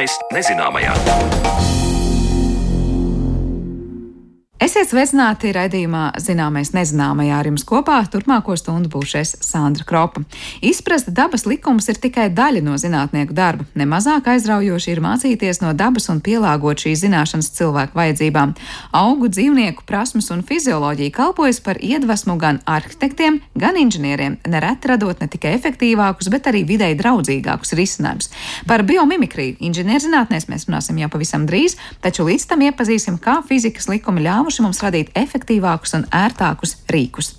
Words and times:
Zināmais 0.00 0.16
nezināmajā. 0.32 1.79
Esiet 4.70 4.92
sveicināti 4.92 5.50
raidījumā 5.50 6.12
Zināmais 6.22 6.68
nezināmajā 6.70 7.38
ar 7.40 7.48
jums 7.48 7.64
kopā. 7.66 7.96
Turpmāko 8.06 8.54
stundu 8.54 8.86
būšais 8.92 9.32
Sandra 9.42 9.82
Kropa. 9.82 10.20
Izprast 10.62 11.08
dabas 11.10 11.42
likumus 11.42 11.88
ir 11.90 11.96
tikai 11.98 12.28
daļa 12.30 12.60
no 12.62 12.76
zinātnieku 12.78 13.34
darba. 13.34 13.66
Nemazāk 13.74 14.28
aizraujoši 14.30 14.92
ir 14.92 15.00
mācīties 15.02 15.58
no 15.64 15.72
dabas 15.74 16.06
un 16.12 16.20
pielāgot 16.22 16.84
šīs 16.84 17.02
zināšanas 17.02 17.48
cilvēku 17.56 17.98
vajadzībām. 17.98 18.52
Augu, 18.94 19.26
dzīvnieku 19.34 19.82
prasmes 19.88 20.30
un 20.30 20.44
fizioloģija 20.46 21.16
kalpojas 21.18 21.58
par 21.66 21.82
iedvesmu 21.82 22.38
gan 22.38 22.62
arhitektiem, 22.62 23.40
gan 23.58 23.74
inženieriem, 23.74 24.38
nereti 24.54 24.92
radot 24.92 25.18
ne 25.18 25.26
tikai 25.34 25.56
efektīvākus, 25.58 26.30
bet 26.30 26.46
arī 26.46 26.62
videi 26.70 26.92
draudzīgākus 26.94 27.74
risinājumus. 27.74 28.30
Par 28.70 28.86
biomimikriju 28.86 29.58
inženierzinātnēs 29.66 30.46
mēs 30.46 30.70
runāsim 30.70 31.02
jau 31.02 31.10
pavisam 31.10 31.50
drīz, 31.50 31.74
taču 32.06 32.30
līdz 32.30 32.48
tam 32.54 32.66
iepazīsim, 32.70 33.18
kā 33.18 33.40
fizikas 33.50 33.90
likumi 33.90 34.28
ļāvuši 34.30 34.59
ļāvuši 34.60 34.68
mums 34.68 34.84
radīt 34.84 35.12
efektīvākus 35.16 35.96
un 35.96 36.08
ērtākus 36.12 36.84
rīkus. 36.90 37.36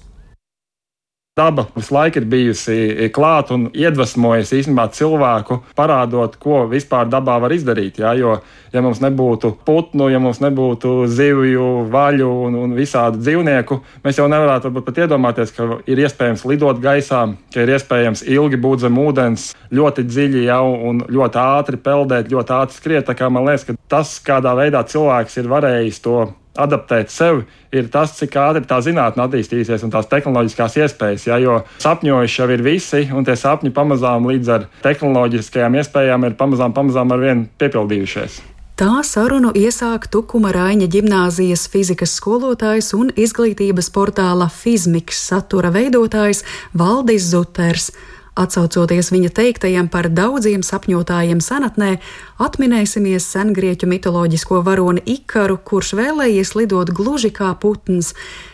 Daba 1.38 1.64
visu 1.78 1.94
laiku 1.96 2.20
ir 2.20 2.26
bijusi 2.28 3.10
klāta 3.16 3.54
un 3.56 3.70
iedvesmojusi 3.72 4.58
īstenībā 4.60 4.90
cilvēku, 4.92 5.62
parādot, 5.78 6.36
ko 6.36 6.66
vispār 6.68 7.08
dabā 7.08 7.38
var 7.40 7.54
izdarīt. 7.56 8.02
Ja? 8.04 8.12
Jo, 8.14 8.42
ja 8.74 8.82
mums 8.84 9.00
nebūtu 9.00 9.54
putnu, 9.64 10.10
ja 10.12 10.20
mums 10.20 10.42
nebūtu 10.44 11.08
zivju, 11.08 11.88
vaļu 11.94 12.28
un, 12.50 12.58
un 12.66 12.76
visādu 12.76 13.22
dzīvnieku, 13.24 13.80
mēs 14.04 14.20
jau 14.20 14.28
nevarētu 14.28 14.74
pat 14.76 15.00
iedomāties, 15.06 15.56
ka 15.56 15.70
ir 15.88 16.04
iespējams 16.04 16.44
lidot 16.52 16.84
gaisā, 16.84 17.24
ka 17.54 17.64
ir 17.64 17.74
iespējams 17.78 18.26
ilgi 18.28 18.60
būt 18.60 18.84
zem 18.84 19.00
ūdens, 19.00 19.48
ļoti 19.72 20.04
dziļi 20.12 20.46
jau 20.50 20.66
un 20.92 21.02
ļoti 21.08 21.44
ātri 21.46 21.80
peldēt, 21.80 22.28
ļoti 22.34 22.58
ātri 22.60 22.82
skriet. 22.82 23.16
Man 23.32 23.48
liekas, 23.48 23.70
ka 23.70 23.80
tas, 23.96 24.18
kādā 24.20 24.52
veidā 24.60 24.84
cilvēks 24.84 25.40
ir 25.40 25.52
varējis 25.56 26.04
to 26.04 26.20
adaptēt 26.60 27.12
sevi, 27.12 27.46
ir 27.72 27.88
tas, 27.92 28.14
cik 28.18 28.36
ātri 28.36 28.66
tā 28.68 28.82
zinātnē 28.84 29.26
attīstīsies 29.28 29.86
un 29.88 29.94
tās 29.94 30.10
tehnoloģiskās 30.12 30.78
iespējas. 30.84 31.28
Ja, 31.30 31.40
jo 31.40 31.62
sapņojuši 31.84 32.42
jau 32.42 32.50
ir 32.52 32.64
visi, 32.66 33.04
un 33.16 33.28
tie 33.28 33.38
sapņi 33.40 33.72
pamazām 33.76 34.28
līdz 34.32 34.56
ar 34.58 34.70
tehnoloģiskajām 34.84 35.80
iespējām 35.82 36.28
ir 36.28 36.40
pamazām, 36.40 36.76
pamazām 36.76 37.16
ar 37.16 37.24
vien 37.24 37.46
piepildījušies. 37.62 38.42
Tā 38.82 39.04
sarunu 39.06 39.52
iesāk 39.54 40.08
Tukuma 40.10 40.50
Raiņa 40.56 40.88
ģimnāzijas 40.90 41.68
fizikas 41.70 42.16
skolotājs 42.18 42.96
un 42.98 43.12
izglītības 43.14 43.92
portāla 43.94 44.48
Fizmiks 44.50 45.20
satura 45.28 45.70
veidotājs 45.76 46.42
Valdis 46.74 47.28
Zuters. 47.30 47.92
Atcaucoties 48.32 49.10
viņa 49.12 49.30
teiktajam 49.36 49.90
par 49.92 50.08
daudziem 50.08 50.62
sapņotājiem 50.64 51.42
senatnē, 51.44 51.98
atminēsimies 52.40 53.28
sengrieķu 53.28 53.90
mitoloģisko 53.92 54.62
varoni 54.64 55.04
Ikaru, 55.18 55.58
kurš 55.60 55.92
vēlējies 56.00 56.54
lidot 56.56 56.94
gluži 56.96 57.34
kā 57.36 57.52
putns. 57.60 58.14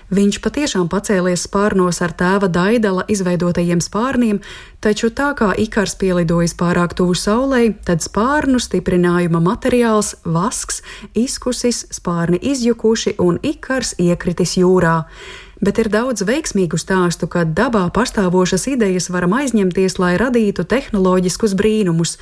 Viņš 0.10 0.40
patiešām 0.42 0.90
pacēlies 0.90 1.46
spārnos 1.46 2.02
ar 2.02 2.16
tēva 2.18 2.50
Daidala 2.50 3.06
izveidotajiem 3.12 3.82
spārniem, 3.84 4.42
taču 4.82 5.12
tā 5.14 5.34
kā 5.38 5.52
Ikars 5.62 5.94
pielidojis 6.02 6.58
pārāk 6.58 6.98
tuvu 6.98 7.14
saulei, 7.14 7.76
tad 7.86 8.02
spārnu 8.02 8.58
stiprinājuma 8.64 9.44
materiāls, 9.46 10.16
vasks, 10.26 10.82
izkusis, 11.14 11.86
spārni 11.94 12.40
izjukuši 12.42 13.20
un 13.22 13.38
Ikars 13.46 13.94
iekritis 14.02 14.58
jūrā 14.58 15.04
bet 15.62 15.80
ir 15.82 15.90
daudz 15.94 16.26
veiksmīgu 16.28 16.80
stāstu, 16.80 17.30
kad 17.32 17.56
dabā 17.58 17.88
pastāvošas 17.94 18.68
idejas 18.74 19.10
varam 19.14 19.38
aizņemties, 19.40 19.98
lai 20.02 20.16
radītu 20.22 20.68
tehnoloģiskus 20.68 21.58
brīnumus. 21.58 22.18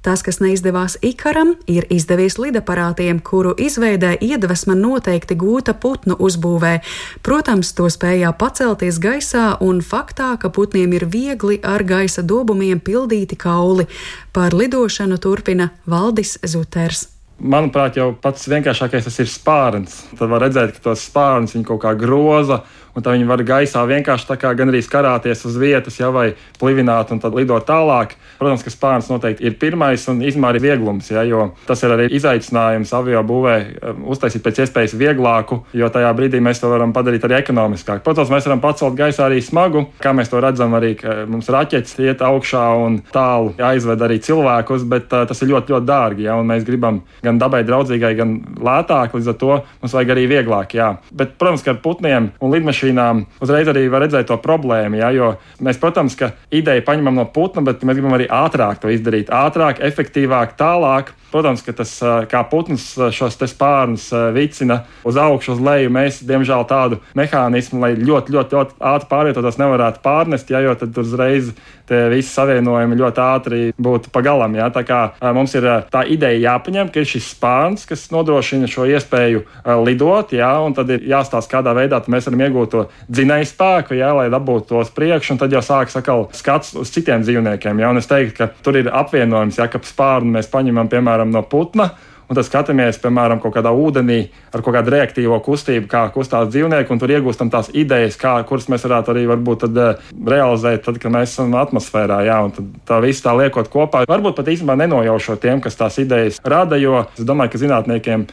Tas, 0.00 0.22
kas 0.24 0.38
neizdevās 0.40 0.94
Ikaram, 1.04 1.58
ir 1.68 1.84
izdevies 1.92 2.38
lidaparātiem, 2.40 3.18
kuru 3.20 3.52
izveidē 3.60 4.14
iedvesma 4.24 4.72
noteikti 4.72 5.36
gūta 5.36 5.74
putnu 5.76 6.16
uzbūvē. 6.16 6.72
Protams, 7.20 7.74
to 7.76 7.90
spējā 7.92 8.32
pacelties 8.40 8.96
gaisā 8.96 9.58
un 9.60 9.84
faktā, 9.84 10.32
ka 10.40 10.48
putniem 10.48 10.96
ir 10.96 11.04
viegli 11.04 11.60
ar 11.60 11.84
gaisa 11.84 12.24
dobumiem 12.24 12.80
pildīti 12.80 13.36
kauli. 13.36 13.90
Par 14.32 14.56
lidošanu 14.56 15.20
turpina 15.20 15.68
Valdis 15.84 16.38
Zuters 16.48 17.10
manuprāt, 17.40 17.96
jau 17.98 18.10
pats 18.14 18.48
vienkāršākais 18.50 19.08
ir 19.22 19.30
spārns. 19.30 20.02
Tad 20.18 20.30
var 20.30 20.44
redzēt, 20.44 20.76
ka 20.76 20.90
tos 20.90 21.06
spārnus 21.08 21.56
kaut 21.66 21.82
kā 21.84 21.94
groza, 21.98 22.62
un 22.94 23.04
tā 23.04 23.14
viņi 23.14 23.28
var 23.28 23.42
gaisā 23.46 23.84
vienkārši 23.88 24.28
tā 24.28 24.36
kā 24.40 24.52
gandrīz 24.58 24.88
karāties 24.90 25.44
uz 25.48 25.58
vietas, 25.60 25.98
jau 26.00 26.12
vai 26.14 26.30
plivināt 26.60 27.12
un 27.14 27.20
tad 27.22 27.36
lidot 27.36 27.66
tālāk. 27.68 28.16
Protams, 28.40 28.64
ka 28.64 28.72
spārns 28.72 29.10
noteikti 29.10 29.46
ir 29.46 29.56
pirmais 29.60 30.06
un 30.10 30.22
izmēr 30.24 30.58
ir 30.58 30.64
vieglums, 30.64 31.10
ja, 31.12 31.24
jo 31.28 31.50
tas 31.68 31.82
ir 31.84 31.94
arī 31.94 32.08
izaicinājums 32.16 32.92
avio 32.96 33.22
būvē 33.26 33.56
um, 33.60 34.04
uztaisīt 34.12 34.44
pēc 34.44 34.62
iespējas 34.64 34.96
vieglāku, 35.00 35.62
jo 35.76 35.90
tajā 35.92 36.12
brīdī 36.16 36.40
mēs 36.44 36.62
to 36.62 36.70
varam 36.72 36.94
padarīt 36.96 37.26
arī 37.28 37.40
ekonomiskāk. 37.40 38.02
Protams, 38.06 38.32
mēs 38.32 38.48
varam 38.48 38.62
pacelt 38.62 38.96
gaisā 38.98 39.26
arī 39.28 39.40
smagu, 39.44 39.86
kā 40.02 40.14
mēs 40.16 40.32
to 40.32 40.40
redzam, 40.42 40.74
arī 40.78 40.94
mums 41.30 41.50
raķetes 41.52 41.98
iet 42.00 42.24
augšā 42.24 42.64
un 42.80 43.00
tālu 43.12 43.54
aizved 43.70 44.02
arī 44.06 44.20
cilvēkus, 44.24 44.86
bet 44.90 45.12
uh, 45.14 45.26
tas 45.28 45.42
ir 45.42 45.52
ļoti, 45.52 45.74
ļoti 45.74 45.88
dārgi, 45.88 46.26
ja, 46.28 46.36
un 46.40 46.50
mēs 46.50 46.66
gribam 46.68 47.02
gan 47.24 47.40
dabai 47.40 47.62
draudzīgai, 47.68 48.14
gan 48.18 48.36
lētāk, 48.60 49.16
līdz 49.16 49.32
ar 49.32 49.38
to 49.40 49.52
mums 49.82 49.96
vajag 49.96 50.14
arī 50.14 50.26
vieglāk, 50.30 50.76
jā. 50.78 50.92
Bet, 51.12 51.36
protams, 51.40 51.64
ka 51.64 51.74
ar 51.74 51.80
putniem 51.84 52.30
un 52.40 52.54
lidmašīnām 52.54 52.89
lidmašīnām 52.90 53.24
uzreiz 53.40 53.68
arī 53.68 53.88
var 53.90 54.02
redzēt 54.04 54.28
to 54.28 54.36
problēmu. 54.38 54.98
Ja, 54.98 55.10
jo 55.10 55.36
mēs, 55.60 55.78
protams, 55.78 56.16
ka 56.16 56.32
ideju 56.50 56.84
paņemam 56.84 57.14
no 57.14 57.26
putna, 57.26 57.62
bet 57.62 57.82
mēs 57.82 57.98
gribam 57.98 58.16
arī 58.16 58.26
ātrāk 58.28 58.80
to 58.80 58.88
izdarīt. 58.90 59.30
Ātrāk, 59.30 59.80
efektīvāk, 59.80 60.56
tālāk. 60.58 61.12
Protams, 61.30 61.64
ka 61.66 61.74
tas 61.76 61.96
kā 62.30 62.44
putns 62.50 62.92
šos 63.14 63.38
spārnus 63.50 64.10
vicina 64.34 64.82
uz 65.06 65.18
augšu, 65.20 65.54
uz 65.56 65.64
leju. 65.64 65.92
Mēs, 65.94 66.22
diemžēl, 66.26 66.66
tādu 66.70 67.00
mehānismu, 67.18 67.80
lai 67.84 67.92
ļoti, 67.98 68.34
ļoti, 68.34 68.56
ļoti 68.56 68.78
ātri 68.92 69.10
pārvietotos, 69.10 69.60
nevarētu 69.60 70.02
pārnest, 70.04 70.50
ja, 70.50 70.62
jo 70.64 70.74
tad 70.78 70.98
uzreiz 71.00 71.52
tie 71.90 72.04
visi 72.10 72.30
savienojumi 72.30 72.98
ļoti 72.98 73.22
ātri 73.24 73.60
būtu 73.74 74.12
pagalam. 74.14 74.54
Ja. 74.54 74.68
Tā 74.70 74.84
kā 74.86 75.00
mums 75.34 75.54
ir 75.58 75.66
tā 75.90 76.04
ideja 76.06 76.52
jāpaņem, 76.52 76.90
ka 76.92 77.02
ir 77.02 77.08
šis 77.10 77.32
spārns, 77.34 77.86
kas 77.88 78.06
nodrošina 78.14 78.70
šo 78.70 78.86
iespēju 78.86 79.42
lidot, 79.84 80.34
ja, 80.36 80.52
un 80.62 80.74
tad 80.76 80.90
ir 80.94 81.02
jāstāsta, 81.10 81.50
kādā 81.56 81.74
veidā 81.76 81.98
mēs 82.06 82.28
varam 82.28 82.44
iegūt 82.46 82.70
to 82.70 82.84
dzinēju 83.10 83.50
spēku, 83.50 83.98
ja, 83.98 84.12
lai 84.14 84.28
dabūtu 84.30 84.70
to 84.70 84.78
uz 84.84 84.90
priekšu, 84.94 85.34
un 85.34 85.38
tad 85.42 85.50
jau 85.54 85.62
sākas 85.64 85.98
atkal 85.98 86.28
skats 86.36 86.76
uz 86.78 86.88
citiem 86.94 87.20
dzīvniekiem. 87.26 87.82
Ja, 87.82 87.90
un 87.90 87.98
es 87.98 88.06
teiktu, 88.10 88.36
ka 88.38 88.48
tur 88.62 88.78
ir 88.78 88.86
apvienojums, 88.94 89.58
ja, 89.58 89.66
ka 89.70 89.82
spārnu 89.82 90.30
mēs 90.38 90.46
paņemam 90.52 90.88
piemēram 90.90 91.19
piemēram, 91.20 91.34
no 91.34 91.42
putna. 91.42 91.92
Un 92.30 92.36
tad 92.38 92.46
skatāmies, 92.46 93.00
piemēram, 93.02 93.40
kaut 93.42 93.56
kādā 93.56 93.72
ūdenī 93.74 94.28
ar 94.54 94.62
kaut 94.62 94.76
kādu 94.76 94.92
reaktīvo 94.94 95.40
kustību, 95.42 95.88
kā 95.90 96.04
kustās 96.14 96.46
dzīvnieki, 96.52 96.92
un 96.94 97.00
tur 97.02 97.10
iegūstam 97.10 97.48
tās 97.50 97.72
idejas, 97.74 98.14
kā, 98.14 98.36
kuras 98.46 98.68
mēs 98.70 98.84
varētu 98.86 99.10
arī 99.10 99.24
varbūt, 99.26 99.64
tad, 99.64 99.80
uh, 99.82 100.12
realizēt, 100.30 100.84
tad, 100.84 101.00
kad 101.02 101.10
mēs 101.10 101.32
esam 101.34 101.56
atmosfērā. 101.58 102.20
Jā, 102.28 102.36
un 102.46 102.70
tā 102.86 103.00
visu 103.02 103.24
tā 103.24 103.34
liekot 103.34 103.66
kopā, 103.72 104.04
varbūt 104.06 104.38
pat 104.38 104.52
īstenībā 104.54 104.78
nenojaušot 104.78 105.42
tiem, 105.42 105.58
kas 105.64 105.74
tās 105.80 105.98
idejas 105.98 106.38
rada, 106.46 106.78
jo 106.78 107.02
es 107.18 107.26
domāju, 107.26 107.50
ka 107.50 107.62
zinātniekiem, 107.64 108.28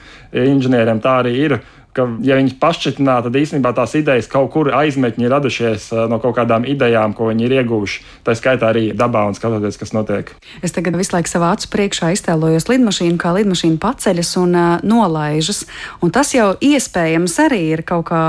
inženieriem 0.45 1.01
tā 1.01 1.17
arī 1.23 1.33
ir 1.47 1.57
ka, 1.97 2.05
ja 2.25 2.37
viņi 2.37 2.55
pašķitinā, 2.61 3.17
tad 3.25 3.37
īstenībā 3.37 3.73
tās 3.77 3.95
idejas 3.97 4.29
kaut 4.31 4.51
kur 4.53 4.69
aizmetņi 4.75 5.31
radušies 5.31 5.89
eh, 5.93 6.03
no 6.11 6.21
kaut 6.23 6.37
kādām 6.37 6.67
idejām, 6.69 7.15
ko 7.17 7.31
viņi 7.31 7.47
ir 7.47 7.57
ieguvuši. 7.61 8.03
Tā 8.27 8.35
skaitā 8.37 8.71
arī 8.71 8.91
dabā 8.97 9.25
un 9.29 9.37
skatoties, 9.37 9.79
kas 9.79 9.93
notiek. 9.95 10.31
Es 10.65 10.75
tagad 10.75 10.97
visu 10.99 11.15
laiku 11.15 11.31
savā 11.31 11.53
acu 11.55 11.69
priekšā 11.73 12.11
iztēlojos 12.15 12.69
lidmašīnu, 12.69 13.17
kā 13.21 13.33
lidmašīna 13.39 13.79
paceļas 13.81 14.33
un 14.41 14.55
uh, 14.57 14.67
nolaižas. 14.85 15.63
Un 16.03 16.13
tas 16.13 16.33
jau 16.35 16.51
iespējams 16.63 17.37
arī 17.47 17.61
ir 17.75 17.83
kaut 17.87 18.09
kā 18.11 18.21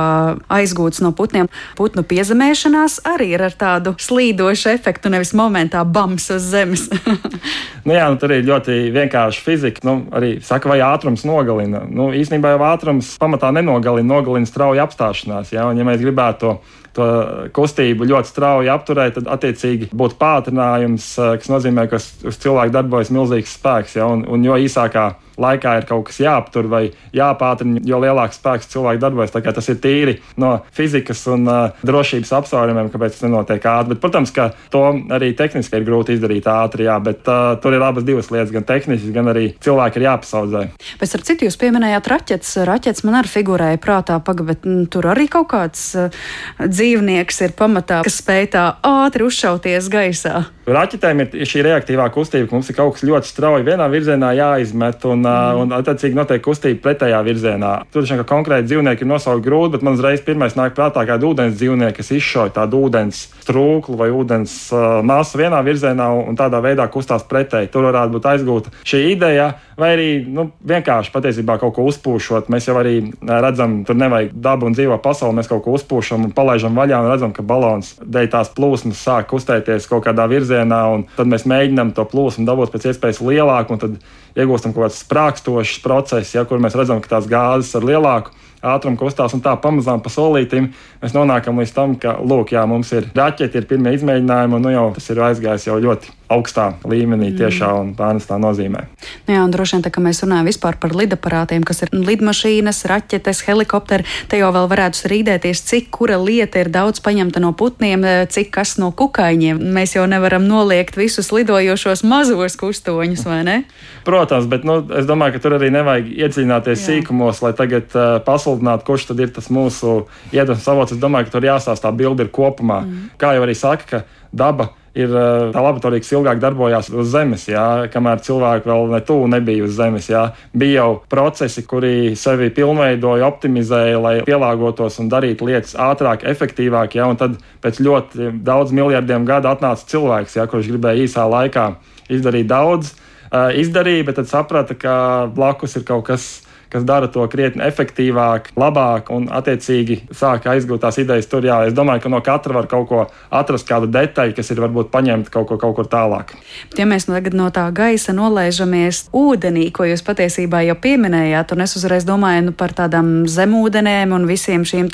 aizgūts 0.59 1.03
no 1.05 1.13
putniem. 1.17 1.51
Putnu 1.79 2.05
piezemēšanās 2.09 3.01
arī 3.09 3.33
ir 3.37 3.45
ar 3.49 3.57
tādu 3.59 3.95
slīdošu 4.01 4.73
efektu, 4.73 5.13
nevis 5.13 5.35
momentā 5.37 5.85
bams 5.85 6.31
uz 6.35 6.49
zemes. 6.53 6.87
nu, 7.87 7.95
jā, 7.95 8.09
nu, 8.09 8.19
tur 8.21 8.35
ir 8.37 8.47
ļoti 8.49 8.79
vienkārši 8.95 9.45
fizika. 9.45 9.85
Nu, 9.87 10.01
arī 10.15 10.39
saka, 10.45 10.71
vai 10.71 10.81
ātrums 10.85 11.27
nogalina. 11.29 11.85
Nu, 11.89 12.11
īstenībā 12.17 12.55
jau 12.55 12.65
ātrums 12.69 13.15
pamatā 13.21 13.51
nenogalina, 13.59 14.09
nogalina 14.09 14.49
strauja 14.49 14.87
apstāšanās. 14.87 15.53
Ja? 15.55 15.69
Un, 15.69 15.79
ja 15.81 15.87
mēs 15.87 16.01
gribētu 16.03 16.41
to, 16.41 16.55
to 16.97 17.09
kustību 17.57 18.09
ļoti 18.09 18.33
strauji 18.33 18.73
apturēt, 18.73 19.19
tad 19.19 19.31
attiecīgi 19.37 19.91
būtu 19.93 20.19
pātrinājums, 20.21 21.11
eh, 21.21 21.37
kas 21.43 21.53
nozīmē, 21.53 21.89
ka 21.91 22.01
uz 22.01 22.43
cilvēku 22.43 22.75
darbojas 22.75 23.13
milzīgs 23.15 23.57
spēks. 23.59 23.99
Ja? 24.01 24.09
Un, 24.11 24.25
un 24.29 24.47
jo 24.47 24.59
īsākā 24.59 25.11
laikā 25.41 25.79
ir 25.81 25.87
kaut 25.89 26.09
kas 26.09 26.21
jāaptur 26.23 26.69
vai 26.71 26.83
jāpātrina, 27.15 27.83
jo 27.87 28.01
lielāks 28.03 28.41
spēks 28.41 28.71
cilvēku 28.73 29.03
darbojas. 29.03 29.35
Tas 29.35 29.71
ir 29.71 29.79
tīri 29.83 30.17
no 30.41 30.59
fizikas 30.75 31.25
un 31.33 31.47
uh, 31.49 31.85
drošības 31.87 32.33
apsvērumiem, 32.41 32.91
kāpēc 32.93 33.17
tas 33.17 33.27
nenotiek 33.27 33.65
ātri. 33.71 33.95
Bet, 33.95 34.03
protams, 34.03 34.33
ka 34.35 34.51
to 34.73 34.85
arī 35.15 35.33
tehniski 35.39 35.79
ir 35.79 35.87
grūti 35.89 36.17
izdarīt 36.17 36.49
ātri, 36.51 36.89
jā, 36.89 36.99
bet 37.03 37.29
uh, 37.31 37.55
tur 37.63 37.77
ir 37.77 37.85
abas 37.85 38.07
divas 38.07 38.31
lietas, 38.35 38.53
gan 38.55 38.67
tehniski, 38.69 39.13
gan 39.15 39.33
arī 39.33 39.53
cilvēki 39.65 40.01
ir 40.01 40.09
jāpasaudzē. 40.09 40.65
Bet 41.01 41.17
ar 41.19 41.27
citu 41.31 41.49
jūs 41.49 41.59
pieminējāt 41.61 42.13
raķetes. 42.13 42.55
Raķetes 42.69 43.07
man 43.09 43.21
arī 43.23 43.33
figurēja 43.33 43.83
prātā, 43.83 44.21
pagabet, 44.25 44.67
tur 44.93 45.11
arī 45.15 45.29
kaut 45.33 45.51
kāds 45.55 45.89
uh, 45.99 46.23
dzīvnieks 46.63 47.43
ir 47.47 47.57
pamatā, 47.59 48.03
kas 48.07 48.21
spēj 48.23 48.53
tā 48.55 48.69
ātri 48.87 49.27
uzšauties 49.29 49.91
gaisā. 49.93 50.47
Raķetēm 50.75 51.23
ir 51.25 51.49
šī 51.49 51.63
reaktīvā 51.65 52.09
kustība, 52.13 52.49
ka 52.49 52.57
mums 52.57 52.69
ir 52.69 52.77
kaut 52.77 52.97
kas 52.97 53.05
ļoti 53.09 53.31
strauji 53.31 53.67
vienā 53.67 53.87
virzienā 53.93 54.33
jāizmet, 54.37 55.05
un, 55.09 55.23
mm. 55.25 55.63
un 55.63 55.77
attiecīgi 55.79 56.19
notiek 56.19 56.43
kustība 56.45 56.83
pretējā 56.85 57.21
virzienā. 57.27 57.73
Tur 57.95 58.09
šeit 58.09 58.25
konkrēti 58.29 58.69
dzīvnieki 58.69 59.07
ir 59.07 59.11
nosaukt 59.11 59.45
grūti, 59.47 59.77
bet 59.77 59.87
man 59.87 59.97
uzreiz 59.97 60.21
pirmais 60.27 60.59
nāk 60.59 60.77
prātā 60.77 61.07
kāda 61.09 61.31
ūdens 61.31 61.57
dzīvnieka, 61.57 61.97
kas 62.01 62.13
izšauj 62.19 62.53
tādu 62.59 62.83
ūdens 62.89 63.25
trūklu 63.49 63.97
vai 64.01 64.11
ūdens 64.13 64.59
uh, 64.75 65.01
masu 65.07 65.41
vienā 65.41 65.63
virzienā 65.65 66.11
un 66.21 66.37
tādā 66.39 66.61
veidā 66.65 66.89
kustās 66.93 67.25
pretēji. 67.29 67.73
Tur 67.73 67.89
varētu 67.89 68.19
būt 68.19 68.29
aizgūta 68.35 68.75
šī 68.85 69.05
ideja, 69.15 69.53
vai 69.79 69.93
arī 69.95 70.09
nu, 70.27 70.49
vienkārši 70.67 71.13
patiesībā 71.15 71.59
kaut 71.63 71.77
ko 71.77 71.85
uzpūšot. 71.89 72.51
Mēs 72.51 72.67
jau 72.69 72.75
arī 72.81 72.97
redzam, 73.23 73.81
tur 73.87 73.99
nevajag 73.99 74.33
dabu 74.35 74.67
un 74.69 74.75
dzīvo 74.75 74.99
pasauli, 75.03 75.39
mēs 75.39 75.51
kaut 75.51 75.63
ko 75.65 75.77
uzpūšam 75.79 76.27
un 76.27 76.35
palaižam 76.35 76.79
vaļā 76.79 76.99
un 77.05 77.11
redzam, 77.13 77.35
ka 77.37 77.47
balons 77.47 77.95
dēļ 78.03 78.31
tās 78.33 78.51
plūsmas 78.57 79.05
sāk 79.07 79.31
kustēties 79.31 79.87
kaut 79.91 80.07
kādā 80.09 80.27
virzienā, 80.31 80.81
un 80.97 81.07
tad 81.15 81.31
mēs 81.31 81.47
mēģinām 81.49 81.95
to 81.97 82.07
plūsmu 82.11 82.47
dabūt 82.49 82.75
pēc 82.75 82.91
iespējas 82.91 83.23
lielāku, 83.23 83.77
un 83.77 83.85
tad 83.85 83.97
iegūstam 84.39 84.75
kaut 84.75 84.89
kāds 84.89 85.01
sprākstošs 85.05 85.79
process, 85.85 86.35
ja, 86.35 86.45
kur 86.49 86.63
mēs 86.63 86.77
redzam, 86.79 87.03
ka 87.05 87.15
tās 87.15 87.31
gāzes 87.31 87.75
ar 87.79 87.87
lielāku 87.87 88.35
ātrumu 88.65 88.99
kustās, 88.99 89.35
un 89.37 89.43
tā 89.45 89.55
pamazām 89.63 90.03
pa 90.03 90.11
solītim 90.11 90.73
mēs 91.03 91.17
nonākam 91.17 91.61
līdz 91.63 91.75
tam, 91.77 91.97
ka, 92.01 92.19
lūk, 92.21 92.55
jā, 92.57 92.65
mums 92.69 92.93
ir 92.97 93.11
raķeti, 93.17 93.61
ir 93.61 93.69
pirmie 93.71 93.97
izmēģinājumi, 93.99 94.59
un 94.59 94.67
nu, 94.67 94.75
jau 94.75 94.87
tas 94.97 95.11
ir 95.13 95.23
aizgājis 95.29 95.69
jau 95.71 95.79
ļoti 95.83 96.17
augstā 96.29 96.75
līmenī, 96.85 97.31
mm. 97.33 97.39
tiešā 97.41 97.69
un 97.81 97.93
pārnestā 97.97 98.37
nozīmē. 98.41 98.85
Nu 99.27 99.35
jā, 99.35 99.41
un 99.45 99.53
droši 99.53 99.77
vien 99.77 99.85
tā, 99.87 99.93
ka 99.93 100.03
mēs 100.05 100.21
runājam 100.25 100.49
vispār 100.51 100.77
par 100.81 100.93
lidaparātiem, 100.97 101.65
kas 101.67 101.83
ir 101.87 101.93
lidmašīnas, 101.95 102.83
raķetes, 102.91 103.43
helikopteri, 103.49 104.05
te 104.29 104.41
jau 104.41 104.51
vēl 104.55 104.69
varētu 104.69 105.01
strīdēties, 105.01 105.65
cik 105.71 105.89
kura 105.95 106.19
lieta 106.21 106.61
ir 106.61 106.73
daudz 106.73 107.01
paņemta 107.05 107.41
no 107.41 107.55
putniem, 107.57 108.05
cik 108.29 108.53
kas 108.59 108.77
no 108.81 108.91
kukaiņiem. 108.93 109.63
Mēs 109.73 109.97
jau 109.97 110.05
nevaram 110.11 110.45
noliegt 110.49 111.01
visus 111.01 111.33
lidojošos 111.33 112.05
mazos 112.05 112.59
kustoņus, 112.61 113.25
vai 113.29 113.41
ne? 113.49 113.57
Protams, 114.09 114.49
bet 114.49 114.69
nu, 114.69 114.81
es 115.01 115.09
domāju, 115.09 115.37
ka 115.37 115.45
tur 115.45 115.57
arī 115.57 115.73
nevajag 115.73 116.13
iedziļināties 116.13 116.77
jā. 116.77 116.85
sīkumos, 116.91 117.41
lai 117.45 117.55
tagad 117.57 117.97
uh, 117.97 118.19
pasludinātu, 118.25 118.87
kurš 118.89 119.11
tad 119.11 119.25
ir 119.25 119.33
tas 119.33 119.49
mūsu 119.53 120.03
iedvesmas 120.33 120.69
avots. 120.73 120.88
Es 120.95 121.01
domāju, 121.03 121.29
ka 121.29 121.37
tur 121.37 121.49
jāstāsta 121.49 121.89
tā 121.89 121.95
bilde 121.97 122.27
ir 122.27 122.33
kopumā. 122.35 122.83
Mm. 122.85 123.09
Kā 123.21 123.35
jau 123.37 123.47
arī 123.47 123.57
saka, 123.59 123.89
ka 123.89 124.03
daba 124.33 124.71
ir 124.99 125.13
eh, 125.13 125.49
tā 125.55 125.63
laboratorija, 125.63 126.03
kas 126.03 126.13
ilgāk 126.17 126.41
darbojās 126.43 126.91
uz 126.91 127.11
Zemes, 127.13 127.47
jā, 127.51 127.65
kamēr 127.93 128.23
cilvēki 128.25 128.69
vēl 128.69 128.89
ne 128.93 129.01
tuvu 129.07 129.29
nebija 129.31 129.67
uz 129.67 129.77
Zemes. 129.79 130.09
Jā. 130.11 130.25
Bija 130.59 130.83
jau 130.83 130.89
procesi, 131.11 131.65
kuri 131.69 132.15
sevi 132.19 132.51
pilnveidoja, 132.55 133.29
optimizēja, 133.29 134.01
lai 134.03 134.15
pielāgotos 134.27 134.99
un 135.03 135.11
darītu 135.13 135.49
lietas 135.49 135.77
ātrāk, 135.79 136.27
efektīvāk. 136.29 136.99
Jā, 136.99 137.09
un 137.11 137.21
tad 137.21 137.39
pēc 137.65 137.83
ļoti 137.85 138.33
daudz 138.47 138.75
miljardiem 138.77 139.29
gadu 139.29 139.53
atnāca 139.53 139.87
cilvēks, 139.93 140.39
jā, 140.41 140.49
kurš 140.51 140.73
gribēja 140.73 141.07
īsā 141.07 141.29
laikā 141.31 141.71
izdarīt 142.09 142.51
daudz. 142.51 142.97
Uh, 143.29 143.51
izdarīja, 143.61 144.07
bet 144.09 144.17
tad 144.17 144.29
saprata, 144.31 144.73
ka 144.73 144.93
blakus 145.37 145.77
ir 145.77 145.83
kaut 145.85 146.07
kas 146.07 146.29
kas 146.73 146.85
dara 146.89 147.09
to 147.13 147.25
krietni 147.31 147.65
efektīvāk, 147.67 148.53
labāk 148.59 149.13
un 149.15 149.29
attiecīgi 149.33 150.03
sāk 150.15 150.49
aizgūt 150.51 150.83
tās 150.85 151.01
idejas 151.01 151.29
tur. 151.31 151.47
Jā, 151.49 151.63
es 151.69 151.77
domāju, 151.77 152.05
ka 152.05 152.13
no 152.13 152.21
katra 152.25 152.57
var 152.59 152.69
kaut 152.71 152.89
ko 152.91 153.05
atrast, 153.35 153.69
kādu 153.69 153.91
detaļu, 153.93 154.37
kas 154.37 154.53
ir 154.53 154.63
varbūt 154.63 154.93
paņemta 154.93 155.33
kaut, 155.35 155.49
ko, 155.51 155.59
kaut 155.61 155.77
kur 155.79 155.89
tālāk. 155.91 156.35
Ja 156.79 156.87
mēs 156.89 157.09
tagad 157.09 157.37
no 157.39 157.49
tā 157.55 157.67
gaisa 157.75 158.15
nolaižamies 158.17 159.09
ūdenī, 159.17 159.69
ko 159.75 159.89
jūs 159.89 160.05
patiesībā 160.07 160.63
jau 160.69 160.77
pieminējāt, 160.79 161.55
un 161.57 161.65
es 161.65 161.77
uzreiz 161.81 162.07
domāju 162.09 162.49
nu, 162.51 162.55
par 162.57 162.75
tādām 162.77 163.27
zemūdenēm 163.31 164.15
un 164.15 164.29
visiem 164.29 164.67
šiem 164.69 164.91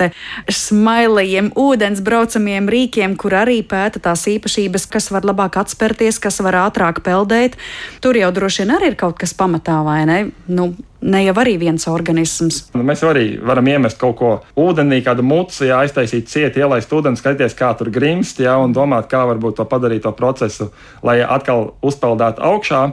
smailajiem 0.51 1.53
ūdens 1.59 2.01
braucamiem 2.05 2.71
rīkiem, 2.71 3.19
kur 3.21 3.37
arī 3.45 3.61
pēta 3.67 4.03
tās 4.03 4.25
īpašības, 4.31 4.89
kas 4.91 5.11
var 5.15 5.27
labāk 5.29 5.59
atspērties, 5.61 6.19
kas 6.23 6.41
var 6.45 6.59
ātrāk 6.65 7.03
peldēt. 7.07 7.59
Tur 8.03 8.19
jau 8.19 8.33
droši 8.35 8.65
vien 8.65 8.75
arī 8.79 8.93
ir 8.93 8.99
kaut 9.01 9.19
kas 9.21 9.37
pamatā, 9.37 9.81
vai 9.87 10.03
ne? 10.09 10.19
Nu, 10.47 10.73
ne 11.05 11.21
jau 11.25 11.35
arī 11.43 11.55
viens 11.61 11.87
organisms. 11.91 12.61
Nu, 12.75 12.85
mēs 12.87 13.05
arī 13.07 13.27
varam 13.45 13.69
iemest 13.69 13.99
kaut 14.01 14.17
ko 14.21 14.31
ūdenī, 14.61 15.03
kādu 15.05 15.25
muci, 15.27 15.69
jā, 15.69 15.83
aiztaisīt 15.85 16.31
cieti, 16.33 16.63
ielaist 16.65 16.93
ūdeni, 16.95 17.21
skatīties, 17.21 17.57
kā 17.59 17.73
tur 17.79 17.91
grimst, 17.95 18.41
jā, 18.45 18.57
un 18.61 18.75
domāt, 18.77 19.11
kā 19.13 19.25
varbūt 19.29 19.61
to 19.61 19.69
padarīt 19.69 20.05
to 20.07 20.15
procesu, 20.17 20.71
lai 21.05 21.21
atkal 21.23 21.75
uzpeldētu 21.85 22.45
augšā. 22.45 22.85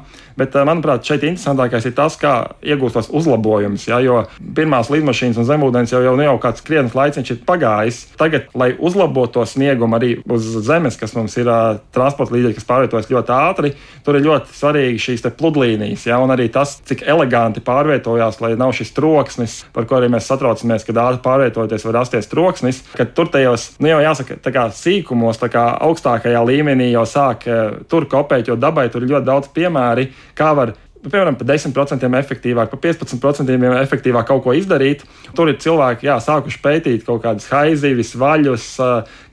Bet, 0.41 0.55
eh, 0.57 0.65
manuprāt, 0.65 1.05
šeit 1.05 1.21
interesantākais 1.27 1.85
ir 1.85 1.93
tas, 1.93 2.15
kā 2.17 2.33
iegūst 2.65 2.97
tos 2.97 3.09
uzlabojumus. 3.13 3.83
Ja, 3.85 3.99
jo 4.01 4.23
pirmās 4.57 4.89
lidmašīnas 4.89 5.37
un 5.37 5.45
zemūdens 5.45 5.91
jau, 5.93 5.99
jau, 6.01 6.15
jau 6.17 6.37
kāds 6.41 6.63
krietnes 6.65 6.95
laiciņš 6.97 7.29
ir 7.35 7.43
pagājis. 7.45 7.99
Tagad, 8.17 8.47
lai 8.57 8.71
uzlabotu 8.73 9.35
to 9.35 9.43
sniegumu 9.45 9.99
arī 9.99 10.15
uz 10.25 10.47
zemes, 10.65 10.97
kas 10.97 11.13
mums 11.13 11.37
ir 11.37 11.51
uh, 11.51 11.77
transporta 11.93 12.33
līdzekļi, 12.33 12.57
kas 12.57 12.67
pārvietojas 12.71 13.11
ļoti 13.13 13.35
ātri, 13.35 13.71
tur 14.01 14.17
ir 14.17 14.25
ļoti 14.25 14.57
svarīgi 14.57 15.03
šīs 15.05 15.25
pludlīnijas. 15.37 16.07
Ja, 16.09 16.17
un 16.25 16.33
arī 16.33 16.49
tas, 16.49 16.73
cik 16.89 17.05
eleganti 17.05 17.61
pārvietojās, 17.61 18.41
lai 18.41 18.55
nav 18.57 18.73
šis 18.73 18.95
troksnis, 18.97 19.59
par 19.75 19.85
ko 19.85 19.99
arī 19.99 20.09
mēs 20.09 20.25
satraucamies, 20.31 20.87
kad 20.89 21.03
ātri 21.03 21.21
pārvietoties 21.27 21.85
var 21.85 21.99
rasties 21.99 22.31
troksnis. 22.33 22.81
Tur 23.13 23.29
tajos, 23.29 23.75
nu 23.77 23.93
jau 23.93 24.01
jāsaka, 24.01 24.39
tā 24.41 24.55
kā 24.57 24.65
sīkumos, 24.73 25.37
tā 25.43 25.51
kā 25.53 25.67
augstākajā 25.85 26.41
līmenī 26.49 26.89
jau 26.95 27.05
sāk 27.05 27.45
uh, 27.45 27.79
tur 27.85 28.09
kopēt, 28.09 28.49
jo 28.49 28.57
dabai 28.57 28.89
tur 28.89 29.05
ir 29.05 29.13
ļoti 29.13 29.29
daudz 29.29 29.53
piemēri 29.53 30.09
kā 30.37 30.53
var 30.57 30.73
Nu, 30.73 30.90
piemēram, 31.03 31.37
par 31.39 31.47
10% 31.49 32.07
efektīvāk, 32.21 32.71
par 32.71 32.81
15% 32.83 33.55
efektīvāk 33.81 34.27
kaut 34.29 34.43
ko 34.45 34.53
izdarīt. 34.57 35.03
Tur 35.35 35.49
ir 35.49 35.59
cilvēki, 35.61 36.07
jā, 36.09 36.17
sākuši 36.21 36.59
pētīt 36.61 37.05
kaut 37.07 37.23
kādas 37.23 37.47
haizīves, 37.51 38.13
vaļus, 38.19 38.67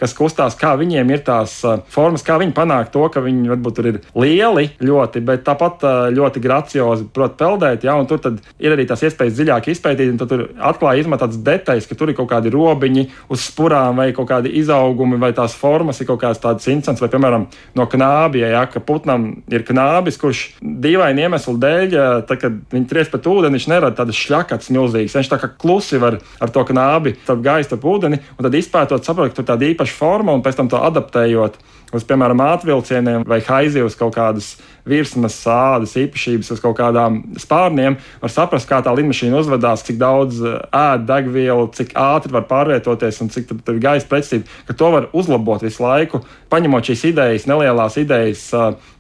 kas 0.01 0.15
kustās, 0.17 0.57
kā 0.59 0.75
viņiem 0.79 1.13
ir 1.13 1.25
tās 1.27 1.59
formas, 1.93 2.25
kā 2.27 2.39
viņi 2.41 2.55
panāk 2.57 2.93
to, 2.95 3.05
ka 3.13 3.23
viņi 3.25 3.53
varbūt 3.53 3.83
ir 3.83 4.01
lieli 4.15 4.69
ļoti, 4.81 5.23
bet 5.27 5.45
tāpat 5.47 5.85
ļoti 6.15 6.43
graciozi 6.45 7.09
prot 7.15 7.37
peldēt, 7.41 7.85
jā, 7.89 7.97
un 7.99 8.09
tur 8.09 8.23
ir 8.59 8.75
arī 8.75 8.87
tās 8.89 9.05
iespējas 9.09 9.37
dziļāk 9.37 9.71
izpētīt, 9.75 10.15
un 10.15 10.23
tur 10.23 10.47
atklāja 10.71 11.05
izmet 11.05 11.23
tādas 11.23 11.41
detaļas, 11.45 11.89
ka 11.91 11.99
tur 11.99 12.13
ir 12.13 12.19
kaut 12.19 12.31
kādi 12.33 12.53
robiņi 12.55 13.07
uz 13.35 13.45
spurām 13.51 14.01
vai 14.01 14.11
kaut 14.17 14.31
kādi 14.31 14.55
izaugumi 14.61 15.19
vai 15.21 15.33
tās 15.37 15.57
formas 15.59 16.01
ir 16.01 16.09
kaut 16.09 16.23
kādas 16.23 16.43
tādas 16.43 16.69
instants, 16.71 17.03
vai, 17.03 17.11
piemēram, 17.13 17.49
no 17.79 17.89
knābija, 17.91 18.53
jā, 18.55 18.65
ka 18.73 18.83
putnam 18.85 19.29
ir 19.51 19.67
knābis, 19.67 20.19
kurš 20.21 20.45
dīvaini 20.63 21.27
iemesli 21.27 21.58
dēļ, 21.63 21.97
tad, 22.29 22.41
kad 22.43 22.61
viņi 22.75 22.91
tries 22.91 23.11
pat 23.13 23.27
ūdeni, 23.31 23.59
viņš 23.59 23.69
nerada 23.71 24.01
tādas 24.01 24.19
šļakats 24.19 24.71
milzīgas. 24.75 25.17
Viņš 25.19 25.33
tā 25.33 25.41
kā 25.43 25.51
klusi 25.61 26.01
var 26.03 26.19
ar 26.19 26.55
to 26.55 26.65
knābi 26.69 27.17
starp 27.23 27.43
gaisu, 27.45 27.71
starp 27.71 27.89
ūdeni, 27.93 28.21
un 28.37 28.47
tad 28.47 28.59
izpētot, 28.59 29.07
saprot, 29.07 29.33
ka 29.33 29.41
tur 29.41 29.51
tāda 29.53 29.69
īpaša 29.73 29.99
forma, 29.99 30.37
un 30.37 30.45
pēc 30.45 30.61
tam 30.61 30.71
to 30.73 30.81
adaptējot 30.91 31.61
uz, 31.95 32.05
piemēram, 32.09 32.41
ātrvilcieniem 32.45 33.25
vai 33.29 33.41
haizi 33.45 33.83
uz 33.85 33.97
kaut 33.99 34.15
kādas 34.17 34.57
virsmas 34.89 35.37
sādas 35.43 35.95
īpašības, 36.01 36.51
uz 36.55 36.63
kaut 36.63 36.77
kādām 36.79 37.21
spārniem, 37.41 37.99
var 38.23 38.33
saprast, 38.33 38.69
kā 38.69 38.81
tā 38.85 38.93
lidmašīna 38.97 39.41
uzvedās, 39.41 39.85
cik 39.87 40.01
daudz 40.01 40.41
ēd 40.45 41.07
degvielu, 41.09 41.69
cik 41.77 41.95
ātri 41.99 42.35
var 42.35 42.49
pārvietoties 42.51 43.23
un 43.25 43.33
cik 43.33 43.49
tur 43.53 43.77
ir 43.77 43.83
gaisa 43.85 44.09
pretsība, 44.09 44.49
ka 44.69 44.77
to 44.77 44.91
var 44.95 45.09
uzlabot 45.17 45.65
visu 45.65 45.85
laiku, 45.85 46.23
paņemot 46.53 46.91
šīs 46.91 47.09
idejas, 47.13 47.49
nelielās 47.51 47.99
idejas, 48.01 48.49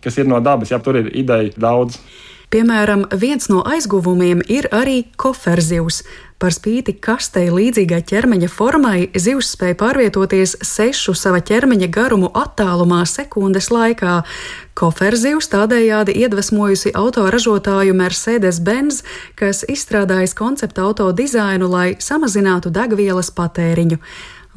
kas 0.05 0.21
ir 0.21 0.29
no 0.29 0.41
dabas, 0.45 0.73
ja 0.73 0.81
tur 0.83 1.01
ir 1.01 1.13
ideja 1.17 1.55
daudz. 1.57 2.01
Piemēram, 2.49 3.03
viens 3.13 3.51
no 3.53 3.61
aizguvumiem 3.69 4.41
ir 4.49 4.71
arī 4.73 5.03
koferzivs. 5.21 6.01
Par 6.41 6.55
spīti 6.55 6.95
kastei 7.03 7.51
līdzīgai 7.53 7.99
ķermeņa 8.09 8.49
formai, 8.49 9.11
zivs 9.19 9.51
spēja 9.53 9.77
pārvietoties 9.81 10.55
sešu 10.65 11.13
sava 11.19 11.43
ķermeņa 11.45 11.89
garumu 11.93 12.31
attālumā 12.33 13.03
sekundes 13.11 13.69
laikā. 13.75 14.23
Koferzivs 14.79 15.51
tādējādi 15.53 16.15
iedvesmojusi 16.23 16.95
autoražotāju 16.97 17.99
Mercedes-Benz, 17.99 19.03
kas 19.37 19.65
izstrādājis 19.69 20.37
konceptu 20.39 20.87
auto 20.87 21.11
dizainu, 21.13 21.69
lai 21.69 21.99
samazinātu 22.01 22.73
degvielas 22.73 23.29
patēriņu. 23.35 24.01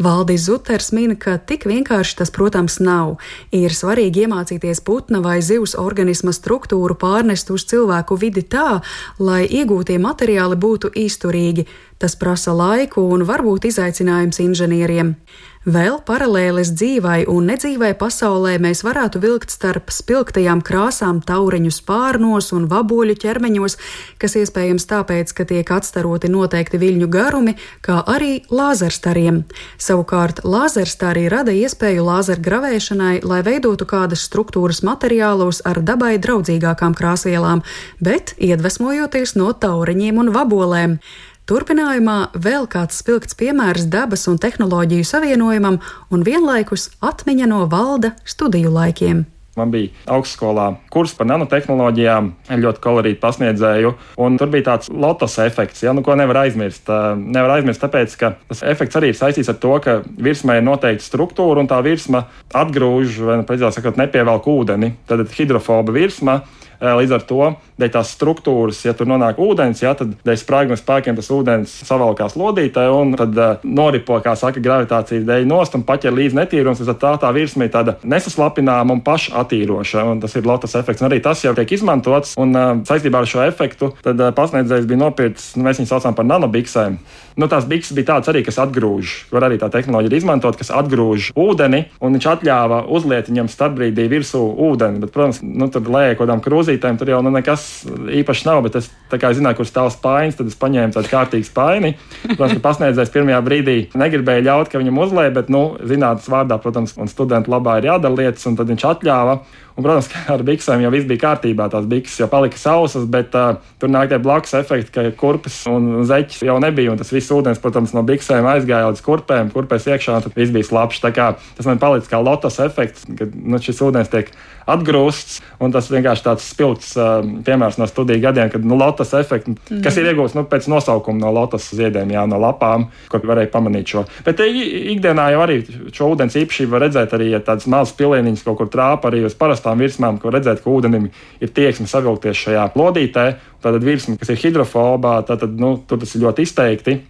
Valdis 0.02 0.46
Zuters 0.48 0.92
min, 0.92 1.14
ka 1.16 1.38
tik 1.38 1.68
vienkārši 1.70 2.18
tas, 2.22 2.32
protams, 2.34 2.80
nav. 2.82 3.18
Ir 3.54 3.74
svarīgi 3.76 4.26
iemācīties 4.26 4.82
putna 4.88 5.22
vai 5.22 5.38
zivs 5.46 5.76
organisma 5.78 6.34
struktūru 6.34 6.98
pārnest 6.98 7.52
uz 7.54 7.66
cilvēku 7.70 8.18
vidi 8.18 8.42
tā, 8.42 8.82
lai 9.20 9.44
iegūtie 9.46 10.00
materiāli 10.02 10.58
būtu 10.58 10.94
izturīgi. 11.06 11.68
Tas 12.02 12.18
prasa 12.18 12.56
laiku 12.58 13.04
un 13.14 13.28
varbūt 13.30 13.70
izaicinājums 13.70 14.42
inženieriem. 14.42 15.16
Vēl 15.62 16.00
paralēlis 16.02 16.72
dzīvai 16.74 17.28
un 17.30 17.46
nedzīvai 17.52 17.92
pasaulē 17.94 18.56
mēs 18.58 18.80
varētu 18.82 19.20
vilkt 19.22 19.52
starp 19.54 19.92
spilgtajām 19.94 20.64
krāsām 20.66 21.20
taureņu 21.22 21.70
spārnos 21.76 22.50
un 22.58 22.66
vaboļu 22.66 23.14
ķermeņos, 23.22 23.78
kas 24.18 24.40
iespējams 24.42 24.90
tāpēc, 24.90 25.36
ka 25.38 25.46
tiek 25.46 25.70
atstaroti 25.70 26.34
noteikti 26.34 26.82
viļņu 26.82 27.12
garumi, 27.14 27.54
kā 27.86 28.00
arī 28.10 28.42
lāzerstariem. 28.50 29.44
Savukārt 29.78 30.42
lāzerstari 30.42 31.28
rada 31.30 31.54
iespēju 31.54 32.10
lāzergravēšanai, 32.10 33.22
lai 33.22 33.44
veidotu 33.46 33.86
kādas 33.86 34.26
struktūras 34.26 34.82
materiālos 34.82 35.62
ar 35.62 35.84
dabai 35.86 36.16
draudzīgākām 36.18 36.98
krāsvielām, 36.98 37.62
bet 38.02 38.34
iedvesmojoties 38.42 39.38
no 39.38 39.54
taureņiem 39.54 40.26
un 40.26 40.34
vabolēm. 40.34 41.04
Turpinājumā 41.50 42.18
vēl 42.38 42.68
kāds 42.70 43.00
spilgts 43.02 43.36
piemērs 43.40 43.88
dabas 43.92 44.28
un 44.30 44.38
tehnoloģiju 44.42 45.08
savienojumam 45.10 45.80
un 46.14 46.26
vienlaikus 46.28 46.92
atmiņa 47.02 47.48
no 47.50 47.66
valda 47.72 48.14
studiju 48.30 48.70
laikiem. 48.76 49.24
Man 49.60 49.72
bija 49.74 49.90
augstskolā 50.16 50.68
kurs 50.94 51.12
par 51.18 51.28
nanotehnoloģijām, 51.28 52.30
ļoti 52.62 52.80
kolorītu 52.86 53.20
pasniedzēju, 53.20 53.90
un 54.24 54.38
tur 54.40 54.52
bija 54.54 54.70
tāds 54.70 54.88
lotos 54.88 55.36
efekts, 55.44 55.82
ja, 55.84 55.92
nu, 55.92 56.06
ko 56.08 56.16
nevar 56.16 56.46
aizmirst. 56.46 56.88
Nevar 57.20 57.58
aizmirst, 57.58 57.82
tāpēc, 57.84 58.16
ka 58.22 58.32
tas 58.48 58.64
efekts 58.72 59.02
arī 59.02 59.12
ir 59.12 59.20
saistīts 59.20 59.52
ar 59.52 59.60
to, 59.60 59.74
ka 59.84 59.98
virsmā 60.24 60.56
ir 60.62 60.64
noteikta 60.70 61.04
struktūra, 61.04 61.60
un 61.60 61.68
tā 61.68 61.82
virsma 61.84 62.24
atgrūž, 62.62 63.20
vai, 63.28 63.42
nu, 63.42 63.48
precīzāk 63.50 63.76
sakot, 63.82 64.00
nepievelk 64.00 64.48
ūdeni. 64.54 64.94
Tad 65.10 65.28
hidrofoba 65.36 66.00
virsma 66.00 66.40
Līdz 66.82 67.14
ar 67.14 67.26
to, 67.30 67.48
dēļ 67.78 67.92
tās 67.94 68.12
struktūras, 68.16 68.80
ja 68.88 68.96
tur 68.98 69.10
nonāk 69.10 69.38
ūdens, 69.42 69.84
ja, 69.84 69.94
tad 69.98 70.16
dēļ 70.26 70.38
sprāguma 70.42 70.78
spēkiem 70.80 71.18
tas 71.18 71.30
ūdens 71.34 71.74
savalkās 71.86 72.34
lodītē 72.40 72.88
un 72.90 73.14
tad 73.20 73.38
uh, 73.38 73.62
noripo, 73.62 74.18
kā 74.24 74.34
saka, 74.40 74.64
gravitācijas 74.64 75.28
dēļ 75.28 75.46
nost 75.50 75.78
un 75.78 75.86
paķer 75.86 76.16
līdz 76.18 76.38
netīrums. 76.40 76.82
Tad 76.82 77.02
tā, 77.04 77.14
tā 77.22 77.30
virsma 77.36 77.68
ir 77.68 77.74
tāda 77.76 77.98
nesaslapināma 78.02 78.98
un 78.98 79.04
pašatīroša. 79.06 80.08
Un 80.10 80.24
tas 80.24 80.34
ir 80.38 80.50
lotus 80.50 80.74
efekts. 80.80 81.04
Un 81.04 81.12
arī 81.12 81.22
tas 81.22 81.44
jau 81.46 81.54
tiek 81.58 81.76
izmantots. 81.78 82.34
Un 82.42 82.58
uh, 82.58 82.72
saistībā 82.90 83.22
ar 83.22 83.30
šo 83.30 83.46
efektu 83.46 83.94
tad 84.02 84.22
pasniedzējs 84.38 84.90
bija 84.90 85.04
nopircis, 85.04 85.54
nu, 85.58 85.68
mēs 85.68 85.82
viņus 85.82 85.94
saucam 85.94 86.18
par 86.18 86.26
nanobiksēm. 86.34 86.98
Nu, 87.40 87.48
tās 87.52 87.66
bikses 87.70 87.96
bija 87.96 88.16
tādas 88.16 88.32
arī, 88.32 88.42
kas 88.46 88.60
atgrūž, 88.62 89.14
var 89.32 89.48
arī 89.48 89.58
tā 89.62 89.70
tehnoloģija 89.72 90.20
izmantot, 90.20 90.58
kas 90.60 90.72
atgrūž 90.76 91.32
ūdeni, 91.40 91.86
un 92.04 92.18
viņš 92.18 92.28
atļāva 92.34 92.82
uzliet 92.92 93.30
viņam 93.32 93.50
starpbrīdī 93.52 94.08
virsū 94.12 94.42
ūdeni. 94.68 95.00
Bet, 95.04 95.14
protams, 95.16 95.40
nu, 95.46 95.70
tur 95.72 95.88
lēja 95.88 96.18
kaut 96.18 96.26
kādām 96.26 96.44
krūzītēm, 96.72 96.98
tur 96.98 97.10
jau 97.12 97.22
nu, 97.24 97.32
nekas 97.34 97.86
īpašs 98.22 98.46
nav, 98.48 98.62
bet 98.66 98.78
es 98.80 98.90
kā 99.12 99.32
zināju, 99.36 99.60
kur 99.60 99.68
stāv 99.68 99.92
spainis, 99.92 100.38
tad 100.38 100.48
es 100.48 100.56
paņēmu 100.60 100.96
tādu 100.96 101.12
kārtīgu 101.12 101.48
spaini. 101.48 101.96
Protams, 102.24 102.56
ka 102.56 102.64
pasniedzējs 102.64 103.12
pirmajā 103.12 103.42
brīdī 103.44 103.78
negribēja 103.98 104.46
ļaut, 104.48 104.72
ka 104.72 104.80
viņam 104.80 105.02
uzlēja, 105.04 105.34
bet, 105.36 105.50
nu, 105.52 105.76
zinātnes 105.84 106.30
vārdā, 106.32 106.60
protams, 106.62 106.96
un 106.98 107.12
studentu 107.12 107.52
labā 107.52 107.80
ir 107.80 107.92
jādara 107.92 108.16
lietas, 108.16 108.48
un 108.48 108.56
tad 108.60 108.72
viņš 108.72 108.88
atļāva. 108.94 109.42
Un, 109.72 109.86
protams, 109.86 110.10
ka 110.12 110.34
ar 110.34 110.42
biksēm 110.44 110.82
jau 110.84 110.92
viss 110.92 111.08
bija 111.08 111.22
kārtībā. 111.22 111.70
Tās 111.72 111.86
bikses 111.90 112.20
jau 112.20 112.28
palika 112.32 112.60
sausas, 112.60 113.06
bet 113.10 113.36
uh, 113.40 113.56
tur 113.80 113.92
nāk 113.92 114.10
tie 114.12 114.20
blakus 114.20 114.52
efekti, 114.60 114.92
ka 114.92 115.06
kurpes 115.16 115.62
un 115.72 116.04
zeķis 116.08 116.44
jau 116.44 116.58
nebija. 116.60 116.92
Un 116.92 117.00
tas 117.00 117.12
viss 117.16 117.32
ūdens, 117.32 117.62
protams, 117.64 117.94
no 117.96 118.04
biksēm 118.06 118.50
aizgāja 118.52 118.92
līdz 118.92 119.04
kurpēm, 119.06 119.54
kurpēs 119.56 119.88
iekšā, 119.88 120.18
un 120.20 120.28
tad 120.28 120.36
viss 120.36 120.52
bija 120.52 120.68
slapjš. 120.68 121.06
Tas 121.08 121.70
man 121.70 121.80
palicis 121.80 122.12
kā 122.12 122.20
lotos 122.20 122.60
efekts, 122.62 123.08
kad 123.16 123.32
nu, 123.32 123.64
šis 123.64 123.80
ūdens 123.88 124.12
tiek 124.12 124.34
atgrūsts. 124.70 125.40
Tas 125.72 125.90
vienkārši 125.92 126.26
tāds 126.26 126.46
spilgts 126.52 126.94
uh, 126.98 127.22
piemērs 127.46 127.78
no 127.80 127.88
studiju 127.90 128.22
gadiem, 128.24 128.50
kad 128.54 128.66
nu, 128.66 128.78
lotos 128.80 129.14
efekts, 129.18 129.52
mm. 129.54 129.82
kas 129.86 129.98
ir 130.02 130.10
iegūts 130.12 130.36
nu, 130.38 130.44
pēc 130.50 130.68
nosaukuma 130.72 131.22
no 131.22 131.32
lotos 131.36 131.70
ziediem, 131.78 132.12
jā, 132.16 132.26
no 132.30 132.40
lapām, 132.42 132.88
kur 133.12 133.24
varēja 133.30 133.52
pamanīt 133.54 133.94
šo. 133.94 134.04
Bet 134.26 134.42
ikdienā 134.42 135.30
jau 135.36 135.46
arī 135.46 135.60
šo 135.94 136.12
ūdens 136.16 136.38
īpašību 136.42 136.76
var 136.76 136.86
redzēt 136.88 137.16
arī, 137.18 137.32
ja 137.36 137.42
tādas 137.46 137.70
mazas 137.72 137.96
pilieniņas 138.00 138.46
kaut 138.48 138.60
kur 138.62 138.72
trāpa 138.74 139.12
arī 139.12 139.24
uz 139.30 139.38
parastām 139.38 139.82
virsmām, 139.82 140.20
ko 140.22 140.34
redzēt, 140.34 140.64
ka 140.64 140.74
ūdenim 140.74 141.10
ir 141.42 141.56
tieksme 141.56 141.88
savilkties 141.92 142.46
šajā 142.46 142.68
plodītē. 142.76 143.28
Tātad 143.62 143.84
virsma, 143.86 144.18
kas 144.18 144.34
ir 144.34 144.42
hidrofobā, 144.42 145.20
tad 145.28 145.46
nu, 145.62 145.76
tur 145.88 146.02
tas 146.02 146.16
ir 146.18 146.26
ļoti 146.26 146.48
izteikti. 146.48 147.02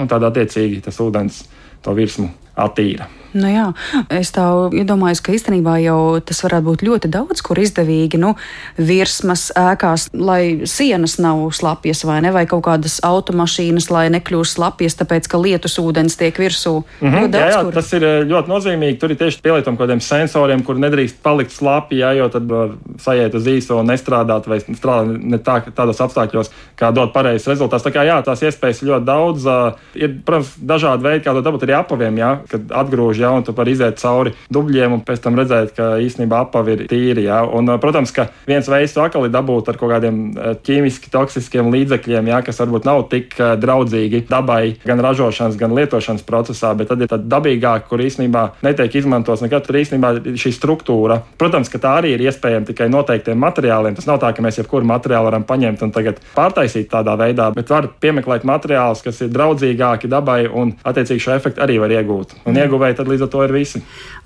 Un 0.00 0.08
tādā 0.08 0.32
attiecīgi 0.32 0.80
tas 0.86 1.00
ūdens 1.04 1.42
to 1.84 1.92
virsmu 1.96 2.30
attīra. 2.56 3.21
Nu 3.32 3.48
jā, 3.48 3.66
es 4.12 4.32
tā 4.34 4.44
iedomājos, 4.76 5.22
ka 5.24 5.32
īstenībā 5.32 5.78
jau 5.82 6.20
tas 6.20 6.42
varētu 6.44 6.66
būt 6.66 6.84
ļoti 6.84 7.10
daudz, 7.12 7.40
kur 7.44 7.60
izdevīgi 7.62 8.20
nu, 8.20 8.34
virsmas 8.76 9.48
ēkās, 9.56 10.10
lai 10.12 10.68
sienas 10.68 11.16
nav 11.22 11.46
slapjas 11.56 12.04
vai 12.08 12.20
ne, 12.24 12.32
vai 12.34 12.44
kaut 12.50 12.64
kādas 12.66 12.98
automašīnas, 13.06 13.88
lai 13.94 14.06
nekļūst 14.12 14.58
slapjas, 14.58 14.98
tāpēc 15.00 15.28
ka 15.32 15.40
lietus 15.40 15.78
ūdens 15.80 16.18
tiek 16.20 16.36
virsū. 16.36 16.74
Mm 17.00 17.08
-hmm, 17.08 17.32
jā, 17.32 17.46
jā 17.54 17.62
kur... 17.64 17.72
tas 17.74 17.92
ir 17.92 18.04
eh, 18.04 18.18
ļoti 18.28 18.52
nozīmīgi. 18.52 18.98
Tur 19.00 19.14
ir 19.14 19.20
tieši 19.22 19.40
pielietojumi 19.42 19.78
kaut 19.78 19.88
kādiem 19.88 20.04
sensoriem, 20.04 20.62
kur 20.62 20.76
nedrīkst 20.76 21.22
palikt 21.22 21.52
slapji, 21.56 22.02
jā, 22.02 22.12
jo 22.18 22.28
tad 22.28 22.48
var 22.50 22.76
sajiet 23.00 23.34
uz 23.34 23.46
īso 23.46 23.80
un 23.80 23.88
nestrādāt 23.88 24.48
vai 24.48 24.60
strādāt 24.60 25.24
ne 25.24 25.38
tā, 25.38 25.62
tādos 25.74 26.00
apstākļos, 26.04 26.52
kā 26.76 26.92
dot 26.92 27.12
pareizs 27.12 27.48
rezultāts. 27.48 27.84
Tā 27.84 27.92
kā 27.94 28.04
jā, 28.04 28.20
tās 28.22 28.42
iespējas 28.42 28.84
ļoti 28.84 29.04
daudz. 29.04 29.48
Ir, 29.94 30.20
protams, 30.24 30.52
dažādi 30.58 31.02
veidi, 31.02 31.24
kā 31.24 31.32
to 31.32 31.40
dabūt 31.40 31.66
arī 31.66 31.76
apaviem, 31.78 32.18
jā, 32.18 32.32
kad 32.50 32.72
atgrūž 32.82 33.21
ja, 33.22 33.32
un 33.34 33.46
tu 33.46 33.54
vari 33.56 33.74
iziet 33.76 34.00
cauri 34.02 34.34
dubļiem 34.52 34.98
un 34.98 35.04
pēc 35.06 35.22
tam 35.24 35.38
redzēt, 35.38 35.74
ka 35.76 35.88
īstenībā 36.02 36.42
apavi 36.46 36.76
ir 36.76 36.84
tīri. 36.90 37.26
Ja. 37.28 37.42
Un, 37.46 37.70
protams, 37.82 38.12
ka 38.14 38.28
viens 38.48 38.68
veids 38.70 38.94
to 38.96 39.04
akali 39.04 39.30
dabūt 39.32 39.70
ar 39.72 39.78
kaut 39.80 39.94
kādiem 39.94 40.20
ķīmiski 40.66 41.12
toksiskiem 41.12 41.70
līdzekļiem, 41.72 42.30
ja, 42.32 42.42
kas 42.44 42.60
varbūt 42.62 42.88
nav 42.88 43.04
tik 43.12 43.36
draudzīgi 43.62 44.24
dabai 44.30 44.76
gan 44.84 45.02
ražošanas, 45.04 45.58
gan 45.60 45.74
lietošanas 45.76 46.26
procesā, 46.26 46.72
bet 46.78 46.90
tad 46.92 47.02
ir 47.02 47.10
tāda 47.10 47.28
dabīgāka, 47.36 47.88
kur 47.90 48.02
īstenībā 48.02 48.44
netiek 48.66 49.00
izmantots 49.00 49.44
nekad. 49.44 49.66
Tur 49.66 49.78
īstenībā 49.78 50.14
šī 50.42 50.54
struktūra, 50.56 51.20
protams, 51.38 51.70
ka 51.72 51.80
tā 51.82 51.96
arī 52.00 52.14
ir 52.16 52.24
iespējama 52.26 52.68
tikai 52.68 52.88
noteiktiem 52.92 53.38
materiāliem. 53.38 53.96
Tas 53.98 54.08
nav 54.08 54.20
tā, 54.22 54.32
ka 54.34 54.44
mēs 54.44 54.58
jebkuru 54.60 54.88
materiālu 54.88 55.30
varam 55.30 55.46
paņemt 55.48 55.84
un 55.86 55.94
tagad 55.94 56.20
pārtaisīt 56.36 56.90
tādā 56.92 57.14
veidā, 57.20 57.50
bet 57.54 57.70
var 57.72 57.88
piemeklēt 58.02 58.46
materiālus, 58.48 59.04
kas 59.04 59.22
ir 59.24 59.32
draudzīgāki 59.34 60.10
dabai 60.10 60.44
un 60.48 60.74
attiecīgi 60.88 61.26
šo 61.26 61.36
efektu 61.36 61.62
arī 61.64 61.78
var 61.82 61.94
iegūt. 61.94 62.36
Un 62.44 62.54
mm. 62.54 62.62
ieguvēji 62.64 62.98
tad 62.98 63.11
līdz 63.12 63.26
ar 63.26 63.30
to 63.32 63.42
ir 63.46 63.54
visi. 63.54 63.82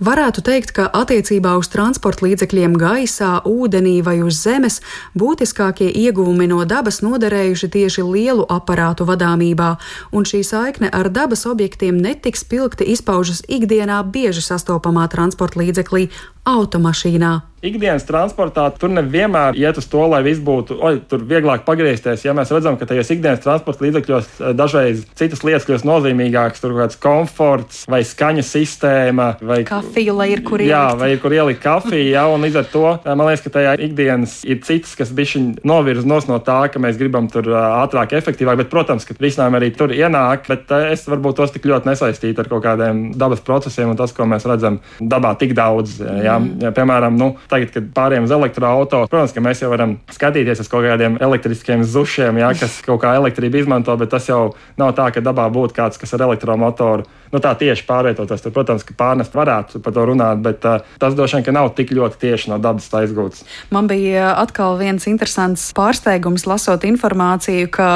Varētu 0.06 0.44
teikt, 0.46 0.72
ka 0.76 0.86
attiecībā 0.94 1.56
uz 1.60 1.70
transporta 1.72 2.26
līdzekļiem 2.26 2.76
gaisā, 2.80 3.32
ūdenī 3.48 3.98
vai 4.06 4.18
uz 4.24 4.38
zemes 4.42 4.80
būtiskākie 5.18 5.88
ieguvumi 6.04 6.48
no 6.50 6.62
dabas 6.68 7.02
noderējuši 7.04 7.70
tieši 7.76 8.06
lielu 8.06 8.46
aparātu 8.52 9.08
vadāmībā, 9.08 9.74
un 10.12 10.28
šī 10.28 10.42
saikne 10.46 10.92
ar 10.92 11.10
dabas 11.10 11.46
objektiem 11.48 11.98
netik 12.00 12.38
spilgti 12.38 12.88
izpaužas 12.94 13.42
ikdienā 13.48 14.02
bieži 14.12 14.44
sastopamā 14.44 15.08
transporta 15.12 15.60
līdzeklī 15.62 16.08
automašīnā 16.46 17.34
ikdienas 17.66 18.04
transportā 18.06 18.66
tur 18.78 18.92
nevienmēr 18.92 19.56
iet 19.58 19.78
uz 19.80 19.86
to, 19.90 20.02
lai 20.10 20.22
viss 20.26 20.42
būtu 20.44 20.78
oi, 20.84 20.98
vieglāk 21.28 21.64
pagriezties. 21.66 22.26
Ja 22.26 22.34
mēs 22.36 22.52
redzam, 22.54 22.78
ka 22.78 22.88
tajos 22.88 23.10
ikdienas 23.14 23.42
transporta 23.44 23.86
līdzekļos 23.86 24.28
eh, 24.28 24.52
dažreiz 24.56 25.04
citas 25.18 25.42
lietas 25.46 25.66
kļūst 25.68 25.88
nozīmīgākas, 25.88 26.62
tur 26.62 26.76
kāds 26.78 26.98
komforts 27.00 27.84
vai 27.90 28.02
skaņas 28.06 28.52
sistēma 28.56 29.28
vai 29.40 29.60
kafija, 29.68 30.14
lai 30.16 30.30
ir 30.34 30.44
kur 30.46 30.62
ielikt. 30.62 30.72
Jā, 30.74 30.84
vai 30.98 31.12
ir 31.14 31.22
kur 31.22 31.34
ielikt 31.36 31.62
kafiju, 31.64 32.10
jā, 32.12 32.26
un 32.32 32.46
līdz 32.46 32.60
ar 32.62 32.68
to 32.72 32.84
eh, 32.94 33.10
man 33.12 33.30
liekas, 33.30 33.44
ka 33.46 33.54
tajā 33.58 33.76
ikdienas 33.88 34.38
ir 34.46 34.60
citas, 34.66 34.94
kas 34.98 35.14
bišķiņ 35.16 35.48
novirz 35.66 36.06
nos 36.08 36.28
no 36.30 36.38
tā, 36.44 36.60
ka 36.72 36.82
mēs 36.82 37.00
gribam 37.00 37.30
tur 37.32 37.50
eh, 37.50 37.68
ātrāk, 37.82 38.14
efektīvāk, 38.20 38.60
bet, 38.62 38.72
protams, 38.72 39.08
ka 39.08 39.16
risinājumi 39.18 39.60
arī 39.60 39.72
tur 39.76 39.94
ienāk, 39.96 40.46
bet 40.50 40.70
es 40.92 41.06
varbūt 41.08 41.40
tos 41.40 41.54
tik 41.54 41.66
ļoti 41.68 41.90
nesaistītu 41.90 42.44
ar 42.44 42.52
kaut 42.52 42.64
kādiem 42.66 43.06
dabas 43.16 43.42
procesiem 43.44 43.94
un 43.94 43.98
tas, 43.98 44.12
ko 44.16 44.28
mēs 44.28 44.46
redzam 44.48 44.78
dabā 45.00 45.34
tik 45.40 45.56
daudz. 45.56 45.98
Jā, 46.26 46.35
mm. 46.42 46.66
jā, 46.66 46.72
piemēram, 46.76 47.16
nu, 47.18 47.30
tagad, 47.50 47.72
kad 47.74 47.88
pārējām 47.96 48.28
uz 48.28 48.34
elektroautorātu, 48.36 49.10
protams, 49.12 49.34
ka 49.36 49.44
mēs 49.44 49.62
jau 49.62 49.70
varam 49.72 49.96
skatīties 50.12 50.62
uz 50.64 50.70
kaut 50.72 50.86
kādiem 50.86 51.18
elektriskiem 51.22 51.84
zušiem, 51.86 52.40
jā, 52.42 52.52
kas 52.60 52.80
kaut 52.86 53.02
kā 53.04 53.14
elektrību 53.18 53.62
izmanto, 53.62 53.96
bet 54.00 54.12
tas 54.14 54.28
jau 54.30 54.42
nav 54.80 54.94
tā, 54.98 55.10
ka 55.14 55.24
dabā 55.24 55.48
būtu 55.52 55.76
kāds, 55.76 56.00
kas 56.00 56.14
ar 56.16 56.26
elektromotoru 56.28 57.06
nu, 57.32 57.40
tā 57.42 57.52
tieši 57.58 57.86
pārvietoties. 57.88 58.44
Tad, 58.44 58.54
protams, 58.54 58.84
ka 58.86 58.96
pārnest 58.98 59.36
varētu 59.36 59.80
par 59.84 59.94
to 59.96 60.06
runāt, 60.08 60.42
bet 60.44 60.64
uh, 60.68 60.84
tas 61.02 61.16
droši 61.16 61.40
vien 61.40 61.56
nav 61.56 61.72
tik 61.76 61.92
ļoti 61.96 62.20
tieši 62.22 62.52
no 62.52 62.60
dabas 62.62 62.88
aizgūts. 62.96 63.44
Man 63.74 63.88
bija 63.90 64.32
atkal 64.40 64.78
viens 64.80 65.06
interesants 65.10 65.68
pārsteigums, 65.76 66.46
lasot 66.48 66.84
informāciju, 66.88 67.70
ka 67.72 67.90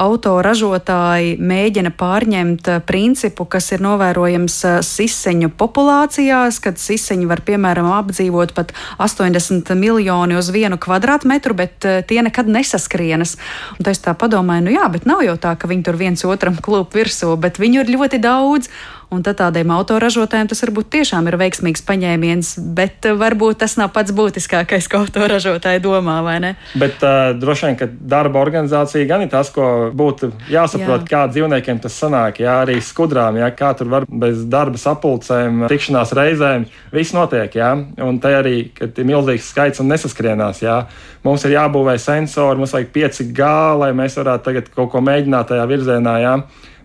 autoražotāji 0.00 1.36
mēģina 1.42 1.92
pārņemt 1.98 2.70
principu, 2.88 3.46
kas 3.48 3.70
ir 3.74 3.84
novērojams 3.84 4.58
siseņu 4.86 5.52
populācijās, 5.58 6.60
kad 6.62 6.80
siseņi 6.80 7.28
var 7.30 7.44
piemēram 7.46 7.90
apdzīvot 7.92 8.54
pat 8.56 8.74
80 9.02 9.74
miljoni 9.78 10.38
uz 10.38 10.50
vienu 10.54 10.78
kvadrātmetru, 10.80 11.56
bet 11.58 11.86
tie 12.08 12.22
nekad 12.24 12.50
nesaskrienas. 12.50 13.36
Un 13.78 13.90
es 13.92 14.02
tā 14.02 14.14
padomāju, 14.18 14.66
nu 14.66 14.76
jā, 14.76 14.88
bet 14.92 15.06
nav 15.08 15.22
jau 15.26 15.36
tā, 15.40 15.54
ka 15.58 15.70
viņi 15.70 15.86
tur 15.86 15.98
viens 16.00 16.24
otram 16.28 16.58
klūp 16.62 16.96
virsū, 16.96 17.34
bet 17.40 17.60
viņu 17.62 17.84
ir 17.84 17.94
ļoti 17.96 18.20
daudz. 18.22 18.71
Un 19.12 19.20
tad 19.20 19.36
tādiem 19.36 19.68
autoražotājiem 19.74 20.48
tas 20.48 20.62
varbūt 20.64 20.86
tiešām 20.94 21.26
ir 21.28 21.36
veiksmīgs 21.36 21.82
paņēmiens, 21.84 22.54
bet 22.76 23.04
eh, 23.04 23.16
varbūt 23.18 23.58
tas 23.60 23.74
nav 23.76 23.90
pats 23.92 24.14
būtiskākais, 24.16 24.88
ko 24.88 25.02
autoražotāji 25.04 25.82
domā, 25.84 26.16
vai 26.24 26.38
ne? 26.40 26.52
Bet 26.80 27.04
uh, 27.04 27.34
droši 27.36 27.68
vien, 27.68 27.76
ka 27.76 27.90
darba 27.92 28.40
organizācija 28.40 29.04
gan 29.10 29.26
ir 29.26 29.28
tas, 29.34 29.50
ko 29.52 29.90
būtu 29.92 30.30
jāsaprot, 30.52 31.04
jā. 31.04 31.10
kā 31.10 31.20
dzīvniekiem 31.28 31.82
tas 31.84 31.98
sanāk. 32.00 32.40
Jā, 32.40 32.56
arī 32.64 32.78
skudrām, 32.80 33.36
jā, 33.42 33.52
kā 33.58 33.74
tur 33.76 33.92
var 33.92 34.08
bez 34.08 34.46
darba 34.48 34.80
sapulcēm, 34.80 35.66
tikšanās 35.68 36.16
reizēm, 36.16 36.64
viss 36.96 37.12
notiek. 37.12 37.52
Jā, 37.60 37.74
un 38.08 38.20
te 38.22 38.32
arī, 38.40 38.56
kad 38.80 38.96
ir 38.96 39.12
milzīgs 39.12 39.52
skaits 39.52 39.84
un 39.84 39.92
nesaskrienās, 39.92 40.64
jā, 40.64 40.80
mums 41.28 41.44
ir 41.44 41.58
jābūvē 41.58 42.00
sensori, 42.00 42.64
mums 42.64 42.72
vajag 42.72 42.94
5G, 42.96 43.54
lai 43.84 43.92
mēs 43.92 44.16
varētu 44.16 44.48
tagad 44.48 44.72
kaut 44.72 44.94
ko 44.96 45.04
mēģināt 45.04 45.52
tajā 45.52 45.68
virzienā. 45.76 46.20
Jā 46.24 46.36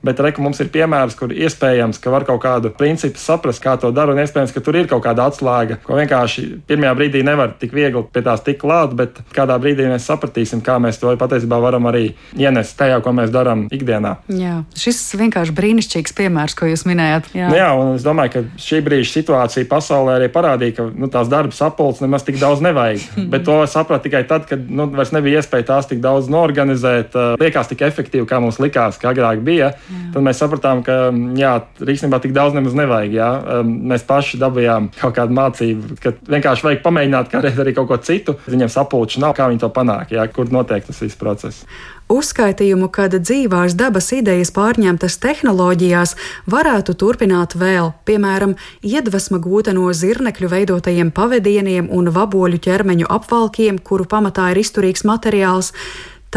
Bet 0.06 0.20
reku 0.24 0.44
mums 0.46 0.60
ir 0.64 0.70
piemērs, 0.74 1.16
kur 1.18 1.34
iespējams, 1.34 2.00
ka 2.02 2.14
var 2.14 2.26
kaut 2.28 2.42
kādu 2.44 2.72
principu 2.78 3.20
saprast, 3.22 3.62
kā 3.64 3.76
to 3.82 3.92
dara, 3.96 4.14
un 4.14 4.22
iespējams, 4.22 4.54
ka 4.56 4.64
tur 4.64 4.78
ir 4.80 4.90
kaut 4.90 5.04
kāda 5.06 5.28
atslēga, 5.32 5.80
ko 5.86 5.98
vienkārši 5.98 6.46
pirmajā 6.70 6.94
brīdī 7.00 7.24
nevar 7.26 7.56
tik 7.60 7.74
viegli 7.76 8.04
pie 8.14 8.24
tās 8.26 8.44
tik 8.46 8.60
klāt, 8.62 8.94
bet 8.98 9.22
kādā 9.36 9.58
brīdī 9.62 9.88
mēs 9.90 10.08
sapratīsim, 10.10 10.62
kā 10.66 10.78
mēs 10.84 11.02
to 11.02 11.14
patiesībā 11.18 11.60
varam 11.64 11.90
arī 11.90 12.12
ienest 12.38 12.78
tajā, 12.80 13.00
ko 13.04 13.14
mēs 13.18 13.34
darām 13.34 13.66
ikdienā. 13.74 14.18
Jā, 14.32 14.62
šis 14.78 15.02
vienkārši 15.20 15.56
brīnišķīgs 15.58 16.16
piemērs, 16.18 16.58
ko 16.58 16.70
jūs 16.70 16.86
minējāt. 16.90 17.32
Jā. 17.38 17.52
Nu, 17.52 17.60
jā, 17.60 17.70
un 17.78 17.96
es 17.98 18.06
domāju, 18.06 18.34
ka 18.36 18.64
šī 18.64 18.82
brīža 18.86 19.12
situācija 19.18 19.70
pasaulē 19.70 20.18
arī 20.20 20.30
parādīja, 20.34 20.78
ka 20.80 20.88
nu, 20.94 21.10
tās 21.12 21.32
darba 21.32 21.56
sapulces 21.56 22.04
nemaz 22.06 22.26
tik 22.28 22.40
daudz 22.42 22.64
nevajag. 22.66 23.06
bet 23.34 23.46
to 23.48 23.58
sapratu 23.70 24.08
tikai 24.08 24.24
tad, 24.30 24.48
kad 24.50 24.64
nu, 24.70 24.88
vairs 24.94 25.14
nebija 25.16 25.42
iespēja 25.42 25.72
tās 25.74 25.90
tik 25.90 26.02
daudz 26.04 26.30
norganizēt, 26.32 27.16
liekas 27.42 27.72
tik 27.72 27.84
efektīvi, 27.88 28.28
kā 28.30 28.40
mums 28.44 28.60
likās, 28.64 29.00
ka 29.02 29.12
agrāk 29.14 29.44
bija. 29.46 29.74
Jā. 29.88 30.04
Tad 30.14 30.26
mēs 30.26 30.40
sapratām, 30.42 30.84
ka 30.84 30.96
jā, 31.40 31.54
īstenībā 31.80 32.20
tik 32.24 32.34
daudz 32.36 32.58
nemaz 32.58 32.76
nevajag. 32.78 33.14
Jā. 33.16 33.30
Mēs 33.64 34.04
paši 34.08 34.40
dabūjām 34.42 34.90
kaut 35.00 35.16
kādu 35.16 35.38
mācību, 35.38 36.00
ka 36.04 36.16
vienkārši 36.28 36.68
vajag 36.68 36.82
pamēģināt 36.86 37.30
kādreiz 37.32 37.62
arī 37.64 37.76
kaut 37.78 37.92
ko 37.92 38.00
citu. 38.04 38.36
Viņiem 38.48 38.72
sapulču 38.74 39.24
nav, 39.24 39.38
kā 39.38 39.48
viņi 39.52 39.64
to 39.64 39.72
panāk, 39.74 40.12
jā, 40.16 40.28
kur 40.32 40.52
notiek 40.52 40.86
tas 40.88 41.00
viss 41.04 41.20
process. 41.20 41.64
Uzskaitījumu, 42.08 42.88
kad 42.88 43.12
dzīvās 43.20 43.74
dabas 43.76 44.14
idejas 44.16 44.54
pārņemtas 44.56 45.18
tehnoloģijās, 45.24 46.14
varētu 46.48 46.96
turpināt 46.96 47.58
vēl, 47.60 47.92
piemēram, 48.08 48.54
iedvesma 48.80 49.42
gūta 49.44 49.74
no 49.76 49.90
zirnekļu 49.92 50.52
veidotajiem 50.54 51.12
pavadieniem 51.12 51.90
un 51.92 52.08
vaboļu 52.16 52.62
ķermeņu 52.64 53.12
apvalkiem, 53.12 53.82
kuru 53.84 54.08
pamatā 54.08 54.54
ir 54.54 54.64
izturīgs 54.64 55.04
materiāls. 55.04 55.74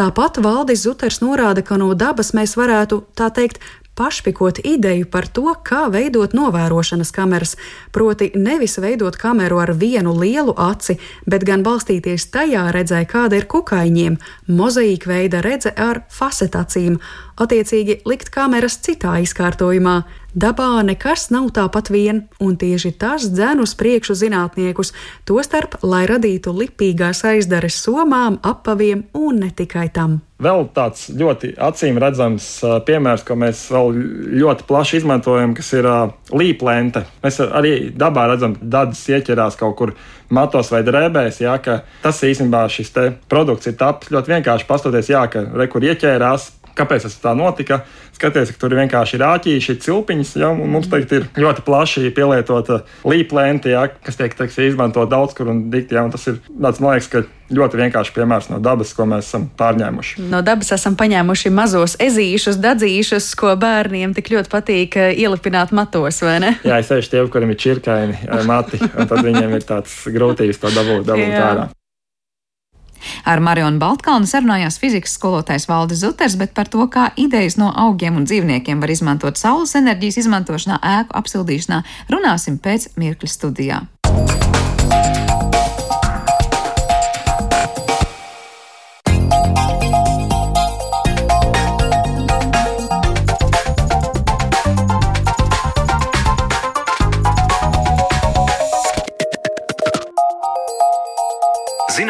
Tāpat 0.00 0.38
Valdis 0.40 0.86
Zuters 0.86 1.18
norāda, 1.20 1.60
ka 1.60 1.76
no 1.76 1.90
dabas 1.92 2.30
mēs 2.32 2.54
varētu, 2.56 3.02
tā 3.12 3.26
teikt, 3.36 3.58
pašpikot 4.00 4.62
ideju 4.64 5.04
par 5.12 5.26
to, 5.28 5.50
kā 5.60 5.90
veidot 5.92 6.32
novērošanas 6.32 7.10
kameras, 7.12 7.52
proti 7.92 8.30
nevis 8.32 8.78
veidot 8.80 9.18
kameru 9.20 9.58
ar 9.60 9.74
vienu 9.76 10.14
lielu 10.16 10.54
aci, 10.56 10.96
bet 11.28 11.44
gan 11.44 11.60
balstīties 11.66 12.30
tajā 12.32 12.62
redzē, 12.72 13.02
kāda 13.10 13.42
ir 13.42 13.44
kukaiņiem, 13.52 14.16
mozaīka 14.48 15.12
veida 15.12 15.42
redze 15.44 15.74
ar 15.76 16.00
fasetacīm, 16.08 16.96
attiecīgi 17.36 18.00
likt 18.08 18.32
kameras 18.32 18.80
citā 18.80 19.18
izkārtojumā. 19.20 19.98
Dabā 20.30 20.78
nekas 20.86 21.24
nav 21.34 21.48
tāpat 21.50 21.88
vien, 21.90 22.20
un 22.38 22.54
tieši 22.54 22.92
tas 22.94 23.24
dzen 23.32 23.58
uz 23.64 23.72
priekšu 23.74 24.14
zinātniekus, 24.14 24.92
tostarp, 25.26 25.80
lai 25.82 26.04
radītu 26.06 26.52
lipīgās 26.54 27.24
aizdares 27.26 27.80
somām, 27.82 28.38
apaviem 28.46 29.08
un 29.18 29.40
ne 29.42 29.48
tikai 29.50 29.88
tam. 29.90 30.20
Vēl 30.40 30.68
tāds 30.72 31.08
ļoti 31.10 31.50
acīm 31.60 31.98
redzams 32.00 32.46
piemērs, 32.86 33.24
ko 33.26 33.34
mēs 33.42 33.64
vēl 33.74 33.98
ļoti 34.40 34.68
plaši 34.70 35.00
izmantojam, 35.00 35.56
kas 35.58 35.72
ir 35.74 35.88
līplente. 36.30 37.02
Mēs 37.24 37.40
arī 37.44 37.74
dabā 37.90 38.28
redzam, 38.30 38.54
ka 38.54 38.70
dadas 38.78 39.02
ieķerās 39.10 39.58
kaut 39.58 39.76
kur 39.82 39.94
matos 40.30 40.70
vai 40.70 40.84
drēbēs. 40.86 41.42
Jā, 41.42 41.58
tas 42.06 42.22
īstenībā 42.22 42.62
šis 42.70 42.94
produkts 43.28 43.68
ir 43.68 43.76
tapis 43.82 44.14
ļoti 44.14 44.36
vienkārši. 44.36 44.68
Pastoties, 44.70 45.10
jā, 45.10 45.26
ka 45.28 45.42
rekur 45.58 45.84
ieķērās, 45.90 46.48
kāpēc 46.78 47.04
tas 47.08 47.18
tā 47.20 47.34
notika. 47.36 47.82
Skaties, 48.20 48.50
ka 48.52 48.60
tur 48.60 48.74
vienkārši 48.76 49.16
ir 49.16 49.22
āķīši, 49.24 49.78
cilpiņas. 49.80 50.34
Ja, 50.42 50.52
mums 50.52 50.90
tagad 50.92 51.14
ir 51.16 51.28
ļoti 51.40 51.64
plaši 51.64 52.10
pielietota 52.12 52.82
līplēnta, 53.08 53.72
ja, 53.72 53.86
kas 54.04 54.20
tiek 54.20 54.36
teiks, 54.36 54.58
izmantot 54.60 55.08
daudz 55.08 55.32
kur 55.38 55.48
un 55.48 55.70
dikti. 55.72 55.96
Ja, 55.96 56.04
un 56.04 56.12
tas 56.12 56.28
ir 56.28 56.36
tāds, 56.52 56.82
man 56.84 56.98
liekas, 56.98 57.30
ļoti 57.48 57.80
vienkārši 57.80 58.14
piemērs 58.14 58.50
no 58.52 58.60
dabas, 58.62 58.92
ko 58.94 59.06
mēs 59.08 59.24
esam 59.30 59.48
pārņēmuši. 59.56 60.26
No 60.30 60.42
dabas 60.44 60.70
esam 60.76 61.00
paņēmuši 61.00 61.54
mazos 61.56 61.96
ezīšus, 62.02 62.60
dadzīšus, 62.62 63.32
ko 63.40 63.56
bērniem 63.60 64.12
tik 64.16 64.30
ļoti 64.34 64.52
patīk 64.52 65.00
eh, 65.00 65.10
ielipināt 65.24 65.72
matos, 65.72 66.20
vai 66.26 66.38
ne? 66.44 66.54
Jā, 66.60 66.78
es 66.78 66.92
sevišķi 66.92 67.16
tie, 67.16 67.26
kuriem 67.32 67.56
ir 67.56 67.60
čirkaini 67.64 68.20
eh, 68.20 68.46
mati, 68.46 68.84
un 68.84 69.10
tad 69.10 69.24
viņiem 69.24 69.56
ir 69.58 69.66
tāds 69.66 70.02
grūtības 70.12 70.60
to 70.60 70.76
dabūt, 70.76 71.06
dabūt 71.08 71.38
ārā. 71.48 71.70
Ar 73.24 73.42
Marionu 73.44 73.80
Baltkalnu 73.82 74.28
sarunājās 74.30 74.78
fizikas 74.82 75.16
skolotājs 75.18 75.68
Valdis 75.70 76.04
Zuters, 76.04 76.38
bet 76.40 76.54
par 76.56 76.70
to, 76.72 76.84
kā 76.92 77.10
idejas 77.20 77.58
no 77.60 77.72
augiem 77.74 78.20
un 78.20 78.28
dzīvniekiem 78.28 78.82
var 78.82 78.92
izmantot 78.92 79.40
saules 79.40 79.74
enerģijas 79.78 80.22
izmantošanā, 80.24 80.80
ēku 81.00 81.16
apsildīšanā, 81.20 81.82
runāsim 82.12 82.60
pēc 82.62 82.92
mirkļa 83.00 83.34
studijā. 83.36 83.84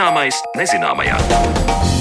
Zināmais 0.01 0.39
nezināmajā. 0.57 2.00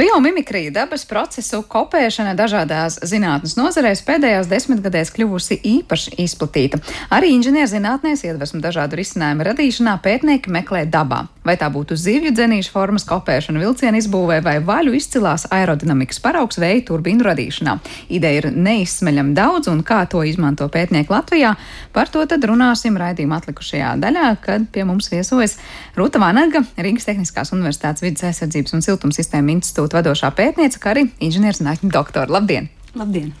Biomimikrija, 0.00 0.70
dabas 0.72 1.02
procesu 1.04 1.58
kopēšana 1.68 2.30
dažādās 2.32 2.94
zinātnes 3.04 3.52
nozarēs 3.58 4.00
pēdējās 4.06 4.48
desmitgadēs 4.48 5.10
kļuvusi 5.12 5.58
īpaši 5.74 6.14
izplatīta. 6.24 6.78
Arī 7.12 7.34
inženierzinātnēs 7.34 8.24
iedvesmu 8.24 8.62
dažādu 8.64 8.96
risinājumu 8.96 9.44
radīšanā 9.50 9.98
pētnieki 10.00 10.54
meklē 10.56 10.86
dabā. 10.88 11.26
Vai 11.44 11.56
tā 11.60 11.68
būtu 11.72 11.96
zivju 12.00 12.32
dzenīšu 12.32 12.72
formas 12.72 13.04
kopēšana 13.08 13.60
vilcienu 13.60 14.00
izbūvē 14.00 14.38
vai 14.44 14.54
vaļu 14.64 14.94
izcilās 14.96 15.46
aerodinamikas 15.52 16.20
paraugs 16.24 16.56
vēja 16.60 16.86
turbīnu 16.88 17.24
radīšanā. 17.24 17.76
Ideja 18.12 18.42
ir 18.42 18.48
neizsmeļama 18.56 19.36
daudz, 19.36 19.68
un 19.72 19.80
kā 19.84 20.02
to 20.08 20.20
izmanto 20.24 20.68
pētnieki 20.72 21.12
Latvijā, 21.12 21.54
par 21.92 22.12
to 22.12 22.24
tad 22.28 22.44
runāsim 22.48 22.96
raidījuma 23.00 23.40
atlikušajā 23.40 23.94
daļā, 24.00 24.32
kad 24.44 24.68
pie 24.72 24.84
mums 24.88 25.08
viesojas 25.12 25.58
Rūta 25.96 26.20
Vanaga, 26.20 26.64
Rīgas 26.76 27.08
Tehniskās 27.08 27.52
Universitātes 27.56 28.04
vidas 28.04 28.28
aizsardzības 28.28 28.76
un 28.76 28.84
siltumsistēma 28.84 29.56
institūta 29.56 29.89
institūta 29.90 30.00
vadošā 30.00 30.30
pētniece, 30.34 30.80
kā 30.80 30.94
arī 30.94 31.10
inženierzinātņu 31.20 31.90
doktora. 31.90 32.30
Labdien! 32.30 32.68
Labdien! 32.94 33.32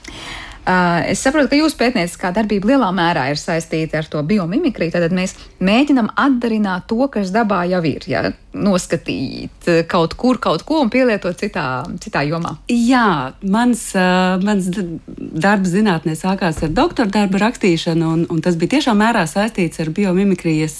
Uh, 0.60 1.00
es 1.08 1.22
saprotu, 1.24 1.48
ka 1.48 1.56
jūsu 1.56 1.74
pētnieciskā 1.80 2.34
darbība 2.36 2.68
lielā 2.68 2.90
mērā 2.92 3.30
ir 3.32 3.38
saistīta 3.40 3.98
ar 3.98 4.06
to 4.06 4.20
biomimikriju. 4.22 4.92
Tad 4.92 5.14
mēs 5.16 5.32
mēģinām 5.58 6.10
atdarināt 6.14 6.84
to, 6.86 7.00
kas 7.10 7.32
dabā 7.32 7.64
jau 7.66 7.80
ir. 7.88 8.04
Ja? 8.06 8.20
Noskatīt 8.52 9.66
kaut 9.88 10.14
kur, 10.20 10.38
kaut 10.38 10.62
ko 10.68 10.82
un 10.84 10.90
pielietot 10.92 11.38
citā, 11.40 11.64
citā 12.04 12.22
jomā. 12.28 12.58
Jā, 12.68 13.32
mans, 13.40 13.86
uh, 13.96 14.36
mans 14.44 14.68
darbs 15.16 15.72
zinātnē 15.72 16.14
sākās 16.18 16.60
ar 16.62 16.76
doktora 16.76 17.10
darba 17.16 17.40
rakstīšanu, 17.46 18.12
un, 18.12 18.28
un 18.30 18.44
tas 18.44 18.60
bija 18.60 18.76
tiešām 18.76 19.00
mērā 19.00 19.24
saistīts 19.30 19.80
ar 19.80 19.90
biomimikrijas 19.96 20.78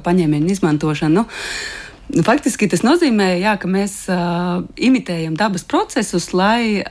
paņēmienu 0.00 0.50
izmantošanu. 0.56 1.20
Nu, 1.20 1.28
Nu, 1.28 1.89
faktiski 2.26 2.68
tas 2.70 2.84
nozīmē, 2.86 3.32
jā, 3.40 3.56
ka 3.60 3.70
mēs 3.70 4.04
uh, 4.10 4.60
imitējam 4.80 5.36
dabas 5.38 5.64
procesus, 5.68 6.30
lai 6.36 6.82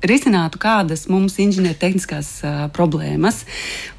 risinātu 0.00 0.60
kādas 0.60 1.06
mums 1.12 1.36
inženiertehniskās 1.42 2.30
uh, 2.44 2.60
problēmas. 2.76 3.42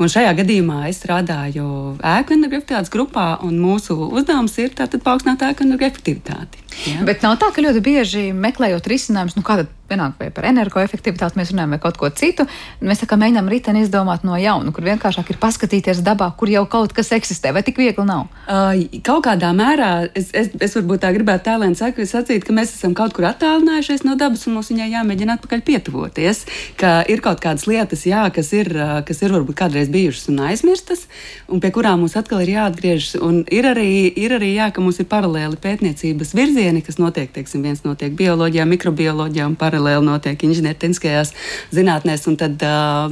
Un 0.01 0.09
šajā 0.11 0.33
gadījumā 0.41 0.87
es 0.89 1.01
strādāju 1.01 1.67
ēku 1.97 2.37
energoefektivitātes 2.37 2.93
grupā, 2.93 3.27
un 3.45 3.59
mūsu 3.61 3.97
uzdevums 4.09 4.57
ir 4.61 4.73
paaugstināt 4.75 5.45
ēku 5.51 5.67
energoefektivitāti. 5.67 6.65
Ja? 6.87 7.03
Bet 7.05 7.25
nav 7.25 7.37
tā, 7.41 7.51
ka 7.53 7.63
ļoti 7.63 7.83
bieži 7.83 8.23
meklējot 8.35 8.87
risinājumus, 8.89 9.37
nu 9.37 9.45
kāda 9.45 9.67
vienalga 9.91 10.15
vai 10.19 10.29
par 10.33 10.47
energoefektivitāti 10.49 11.39
mēs 11.39 11.51
runājam 11.51 11.75
vai 11.75 11.79
kaut 11.83 11.97
ko 11.99 12.09
citu, 12.15 12.45
mēs 12.79 13.03
tā 13.03 13.09
kā 13.09 13.17
mēģinām 13.19 13.49
riteni 13.51 13.83
izdomāt 13.83 14.23
no 14.27 14.37
jauna, 14.39 14.71
kur 14.75 14.85
vienkāršāk 14.87 15.33
ir 15.33 15.39
paskatīties 15.41 16.03
dabā, 16.05 16.31
kur 16.39 16.51
jau 16.51 16.63
kaut 16.71 16.95
kas 16.95 17.11
eksistē, 17.17 17.51
vai 17.55 17.63
tik 17.67 17.81
viegli 17.81 18.05
nav? 18.07 18.29
Uh, 18.47 18.79
kaut 19.05 19.25
kādā 19.27 19.51
mērā 19.57 19.91
es, 20.15 20.31
es, 20.37 20.51
es 20.55 20.77
varbūt 20.77 21.03
tā 21.03 21.11
gribētu 21.15 21.49
tēlēni 21.49 21.77
sacīt, 21.77 22.45
ka 22.47 22.55
mēs 22.55 22.75
esam 22.77 22.95
kaut 22.97 23.15
kur 23.17 23.27
attālinājušies 23.29 24.05
no 24.07 24.15
dabas 24.19 24.47
un 24.47 24.57
mums 24.57 24.71
viņai 24.71 24.91
jāmēģina 24.95 25.37
atpakaļ 25.39 25.65
pietuvoties, 25.67 26.45
ka 26.79 27.01
ir 27.11 27.23
kaut 27.23 27.43
kādas 27.43 27.67
lietas, 27.69 28.05
jā, 28.07 28.23
kas 28.33 28.53
ir, 28.55 28.71
kas 29.07 29.21
ir 29.25 29.35
varbūt 29.35 29.59
kādreiz 29.59 29.91
bijušas 29.91 30.31
un 30.31 30.43
aizmirstas, 30.47 31.05
un 31.51 31.63
pie 31.63 31.73
kurām 31.75 32.05
mums 32.05 32.15
atkal 32.19 32.43
ir 32.45 32.55
jāatgriežas, 32.55 33.19
un 33.21 33.43
ir 33.51 33.67
arī, 33.73 33.91
ir 34.23 34.37
arī 34.39 34.53
jā, 34.55 34.71
ka 34.71 34.83
mums 34.83 35.01
ir 35.03 35.09
paralēli 35.11 35.59
pētniecības 35.61 36.35
virzieni 36.37 36.60
virzieni, 36.61 36.83
kas 36.85 36.99
notiek, 37.01 37.31
teiksim, 37.33 37.63
viens 37.65 37.81
notiek 37.81 38.13
bioloģijā, 38.13 38.67
mikrobioloģijā 38.69 39.47
un 39.49 39.55
paralēli 39.57 40.05
notiek 40.05 40.43
inženiertehniskajās 40.45 41.33
zinātnēs. 41.73 42.27
Un 42.29 42.37
tad 42.37 42.61
uh, 42.61 43.09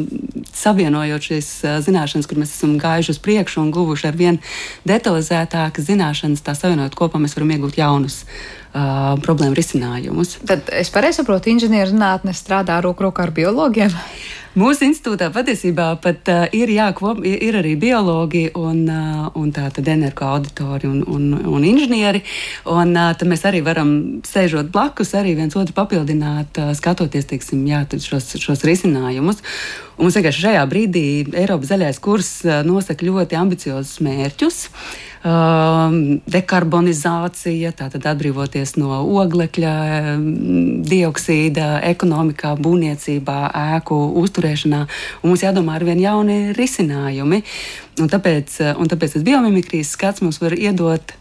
savienojot 0.53 1.29
šīs 1.31 1.49
uh, 1.65 1.79
zināšanas, 1.81 2.29
kur 2.29 2.37
mēs 2.37 2.53
esam 2.53 2.77
gājuši 2.81 3.15
uz 3.15 3.21
priekšu 3.25 3.63
un 3.63 3.73
guvuši 3.73 4.09
ar 4.11 4.19
vien 4.19 4.37
detalizētākas 4.85 5.89
zināšanas, 5.89 6.45
tā 6.45 6.53
savienojot 6.53 6.97
kopā, 6.99 7.21
mēs 7.21 7.33
varam 7.37 7.55
iegūt 7.57 7.81
jaunus 7.81 8.21
uh, 8.73 9.15
problēmu 9.23 9.57
risinājumus. 9.57 10.37
Tad 10.49 10.69
es 10.75 10.91
pareizi 10.93 11.21
saprotu, 11.21 11.51
inženierzinātne 11.53 12.35
strādā 12.37 12.79
roku 12.83 13.07
rokā 13.07 13.27
ar 13.27 13.33
biologiem. 13.35 13.95
Mūsu 14.57 14.87
institūtā 14.87 15.27
patiesībā 15.29 15.91
pat 16.01 16.29
uh, 16.33 16.47
ir, 16.57 16.71
jā, 16.73 16.87
kop, 16.97 17.21
ir 17.21 17.55
arī 17.59 17.75
biologi 17.79 18.47
un, 18.57 18.81
uh, 18.89 19.27
un 19.37 19.51
tātad 19.53 19.87
energoauditori 19.93 20.89
un, 20.89 21.03
un, 21.05 21.27
un 21.53 21.67
inženieri. 21.69 22.23
Un, 22.65 22.95
uh, 22.97 23.11
tad 23.13 23.29
mēs 23.29 23.45
arī 23.45 23.61
varam 23.65 23.91
sēžot 24.25 24.71
blakus, 24.73 25.13
arī 25.17 25.35
viens 25.37 25.53
otru 25.53 25.77
papildināt, 25.77 26.57
uh, 26.57 26.73
skatoties 26.77 27.29
teiksim, 27.29 27.61
jā, 27.69 27.83
šos, 28.01 28.33
šos 28.41 28.65
risinājumus. 28.65 29.43
Un 29.99 30.07
mums 30.07 30.17
vienkārši 30.17 30.47
šajā 30.47 30.65
brīdī 30.71 31.05
Eiropas 31.29 31.69
zaļais 31.69 32.01
kurs 32.01 32.33
uh, 32.47 32.63
nosaka 32.65 33.05
ļoti 33.05 33.37
ambiciozus 33.37 34.01
mērķus. 34.01 34.65
Uh, 34.65 35.08
dekarbonizācija, 35.19 37.73
tātad 37.75 38.05
atbrīvoties 38.07 38.77
no 38.79 39.01
oglekļa, 39.19 39.73
um, 40.15 40.79
dioksīda, 40.87 41.83
ekonomikā, 41.89 42.53
būvniecībā, 42.63 43.39
ēku 43.75 43.97
uzturēšanā. 44.23 44.85
Mums 45.25 45.43
jādomā 45.43 45.75
ar 45.75 45.83
vien 45.87 45.99
jauni 45.99 46.53
risinājumi. 46.55 47.43
Un 47.99 48.07
tāpēc, 48.07 48.61
un 48.79 48.87
tāpēc 48.87 49.17
tas 49.17 49.27
biomimikrijas 49.27 49.91
skats 49.97 50.23
mums 50.23 50.39
var 50.39 50.55
iedot 50.55 51.19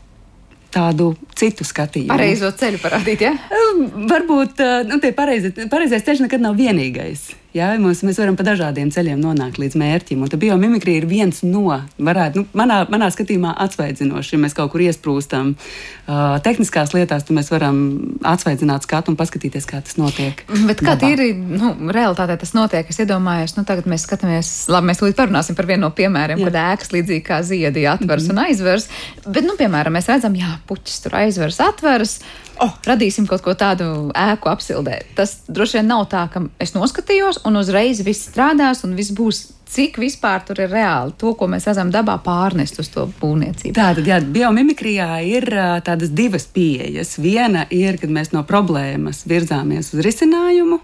tādu 0.70 1.16
citu 1.38 1.64
skatījumu. 1.66 2.12
Pareizo 2.12 2.52
ceļu 2.54 2.78
parādīt, 2.82 3.24
ja? 3.24 3.32
Um, 3.50 4.06
varbūt 4.10 4.60
uh, 4.62 4.84
nu, 4.86 5.00
pareizi, 5.16 5.50
pareizais 5.72 6.04
ceļš 6.06 6.26
nekad 6.26 6.44
nav 6.44 6.58
vienīgais. 6.60 7.32
Ja, 7.58 7.72
mums, 7.80 8.04
mēs 8.06 8.18
varam 8.20 8.36
pa 8.38 8.44
dažādiem 8.46 8.90
ceļiem 8.94 9.18
nonākt 9.22 9.58
līdz 9.58 9.76
mērķim. 9.80 10.22
Un 10.22 10.40
biomimikrija 10.42 11.02
ir 11.02 11.06
viens 11.10 11.40
no, 11.42 11.80
varētu, 11.98 12.42
nu, 12.42 12.46
manā, 12.58 12.80
manā 12.92 13.08
skatījumā, 13.14 13.54
atsvaidzinošs. 13.64 14.32
Ja 14.34 14.40
mēs 14.42 14.54
kaut 14.54 14.70
kur 14.72 14.84
iesprūstam 14.84 15.54
uh, 15.56 16.38
tehniskās 16.44 16.94
lietās, 16.94 17.26
tad 17.26 17.34
mēs 17.36 17.50
varam 17.50 17.80
atsvaidzināt 18.28 18.86
skatu 18.86 19.12
un 19.12 19.18
paskatīties, 19.18 19.66
kā 19.68 19.82
tas 19.84 19.98
notiek. 20.00 20.44
Bet 20.68 20.82
kā 20.84 20.94
tīri 21.00 21.32
nu, 21.34 21.74
realitātē 21.94 22.38
tas 22.38 22.54
notiek? 22.56 22.88
Es 22.88 23.02
iedomājos, 23.02 23.56
nu, 23.58 23.66
tagad 23.68 23.88
mēs 23.90 24.06
skatāmies, 24.06 24.52
labi, 24.70 24.92
mēs 24.92 25.02
tūlīt 25.02 25.18
parunāsim 25.18 25.58
par 25.58 25.68
vienu 25.70 25.86
no 25.88 25.92
piemēriem, 25.98 26.42
Jā. 26.42 26.50
kad 26.50 26.60
ēkas 26.64 26.94
līdzīgi 26.94 27.26
kā 27.26 27.40
ziedi 27.46 27.88
atvers 27.90 28.28
mm 28.28 28.34
-hmm. 28.34 28.38
un 28.38 28.44
aizvers. 28.46 28.88
Bet, 29.26 29.44
nu, 29.46 29.58
piemēram, 29.58 29.98
mēs 29.98 30.10
redzam, 30.12 30.36
jā, 30.38 30.58
puķis 30.68 31.02
tur 31.04 31.18
aizvers, 31.24 31.60
atveras 31.64 32.20
oh, 32.62 32.74
radīsim 32.86 33.26
kaut 33.28 33.42
ko 33.44 33.54
tādu 33.58 34.08
ēku 34.16 34.50
apsildē. 34.50 35.00
Tas 35.18 35.38
droši 35.48 35.80
vien 35.80 35.88
nav 35.90 36.06
tā, 36.12 36.24
ka 36.32 36.44
es 36.62 36.74
noskatījos 36.76 37.42
un 37.48 37.60
uzreiz 37.60 38.02
viss 38.06 38.28
strādās 38.30 38.84
un 38.86 38.96
viss 38.98 39.14
būs. 39.14 39.46
Cik 39.68 39.98
vispār 40.00 40.40
tur 40.48 40.62
ir 40.64 40.70
reāli 40.72 41.12
to, 41.20 41.34
ko 41.36 41.44
mēs 41.52 41.66
redzam 41.68 41.90
dabā, 41.92 42.14
pārnest 42.24 42.78
uz 42.80 42.88
to 42.88 43.02
būvniecību? 43.20 43.74
Tātad, 43.76 44.06
jā, 44.08 44.16
biomimikrijā 44.24 45.08
ir 45.28 45.44
tādas 45.84 46.08
divas 46.16 46.48
pieejas. 46.48 47.18
Viena 47.20 47.66
ir, 47.68 47.98
kad 48.00 48.08
mēs 48.08 48.32
no 48.32 48.40
problēmas 48.48 49.26
virzāmies 49.28 49.92
uz 49.92 50.00
risinājumu, 50.06 50.80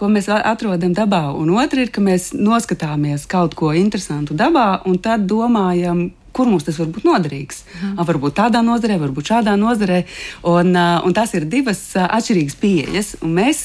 ko 0.00 0.08
mēs 0.08 0.30
atrodam 0.32 0.96
dabā, 0.96 1.26
un 1.36 1.52
otra 1.60 1.84
ir, 1.84 1.92
ka 1.92 2.00
mēs 2.00 2.30
noskatāmies 2.32 3.28
kaut 3.28 3.52
ko 3.58 3.74
interesantu 3.76 4.32
dabā 4.32 4.80
un 4.88 4.96
tad 5.04 5.28
domājam, 5.28 6.06
kur 6.32 6.50
mums 6.50 6.66
tas 6.66 6.78
var 6.80 6.90
būt 6.92 7.06
noderīgs. 7.08 7.62
Mhm. 7.64 8.08
Varbūt 8.08 8.36
tādā 8.40 8.62
nozarē, 8.64 8.98
varbūt 9.02 9.32
šādā 9.32 9.56
nozarē. 9.60 10.02
Un, 10.48 10.74
un 10.76 11.16
tās 11.16 11.34
ir 11.38 11.46
divas 11.50 11.80
atšķirīgas 11.96 12.58
pieejas. 12.60 13.14
Mēs, 13.22 13.64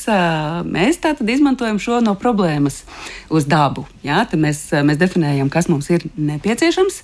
mēs 0.67 1.01
tātad 1.03 1.29
izmantojam 1.29 1.79
šo 1.81 2.01
no 2.05 2.15
problēmas 2.19 2.83
uz 3.29 3.47
dabu. 3.49 3.87
Jā? 4.05 4.23
Tad 4.29 4.41
mēs, 4.43 4.67
mēs 4.87 4.99
definējam, 5.01 5.51
kas 5.53 5.69
mums 5.71 5.89
ir 5.93 6.07
nepieciešams 6.15 7.03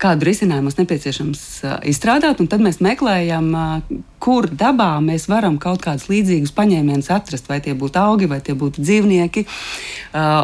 kādu 0.00 0.28
risinājumu 0.28 0.68
mums 0.68 0.78
nepieciešams 0.80 1.42
izstrādāt, 1.88 2.40
un 2.42 2.50
tad 2.50 2.64
mēs 2.64 2.82
meklējam, 2.84 3.52
kur 4.22 4.48
dabā 4.50 4.96
mēs 5.04 5.28
varam 5.30 5.58
kaut 5.62 5.82
kādus 5.84 6.08
līdzīgus 6.10 6.54
paņēmienus 6.56 7.10
atrast, 7.14 7.48
vai 7.50 7.60
tie 7.62 7.76
būtu 7.78 8.00
augi, 8.00 8.28
vai 8.30 8.40
tie 8.44 8.56
būtu 8.58 8.82
dzīvnieki, 8.82 9.44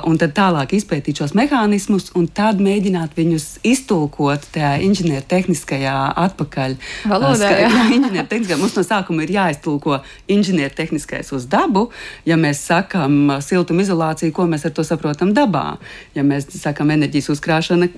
un 0.07 0.21
tad 0.21 0.35
tālāk 0.37 0.75
izpētīt 0.77 1.23
šos 1.23 1.35
mehānismus, 1.39 2.11
un 2.19 2.29
tad 2.29 2.61
mēģināt 2.63 3.17
viņus 3.19 3.47
iztulkot 3.67 4.47
tajā 4.55 4.77
inženiertehniskajā 4.87 5.97
atpakaļ. 6.27 6.77
Valodā, 7.11 7.51
jā. 7.59 7.67
jā 7.73 7.87
inženiertehniskajā 7.97 8.61
mums 8.61 8.77
no 8.79 8.87
sākuma 8.87 9.27
ir 9.27 9.35
jāiztulko 9.39 9.99
inženiertehniskais 10.31 11.33
uz 11.35 11.49
dabu. 11.51 11.89
Ja 12.29 12.39
mēs 12.41 12.63
sakam 12.69 13.35
siltumizolāciju, 13.43 14.37
ko 14.37 14.47
mēs 14.53 14.69
ar 14.69 14.77
to 14.77 14.87
saprotam 14.87 15.35
dabā? 15.35 15.79
Ja 16.15 16.23
mēs 16.27 16.53
sakam 16.55 16.93
enerģijas 16.95 17.33
uzkrāšana, 17.35 17.91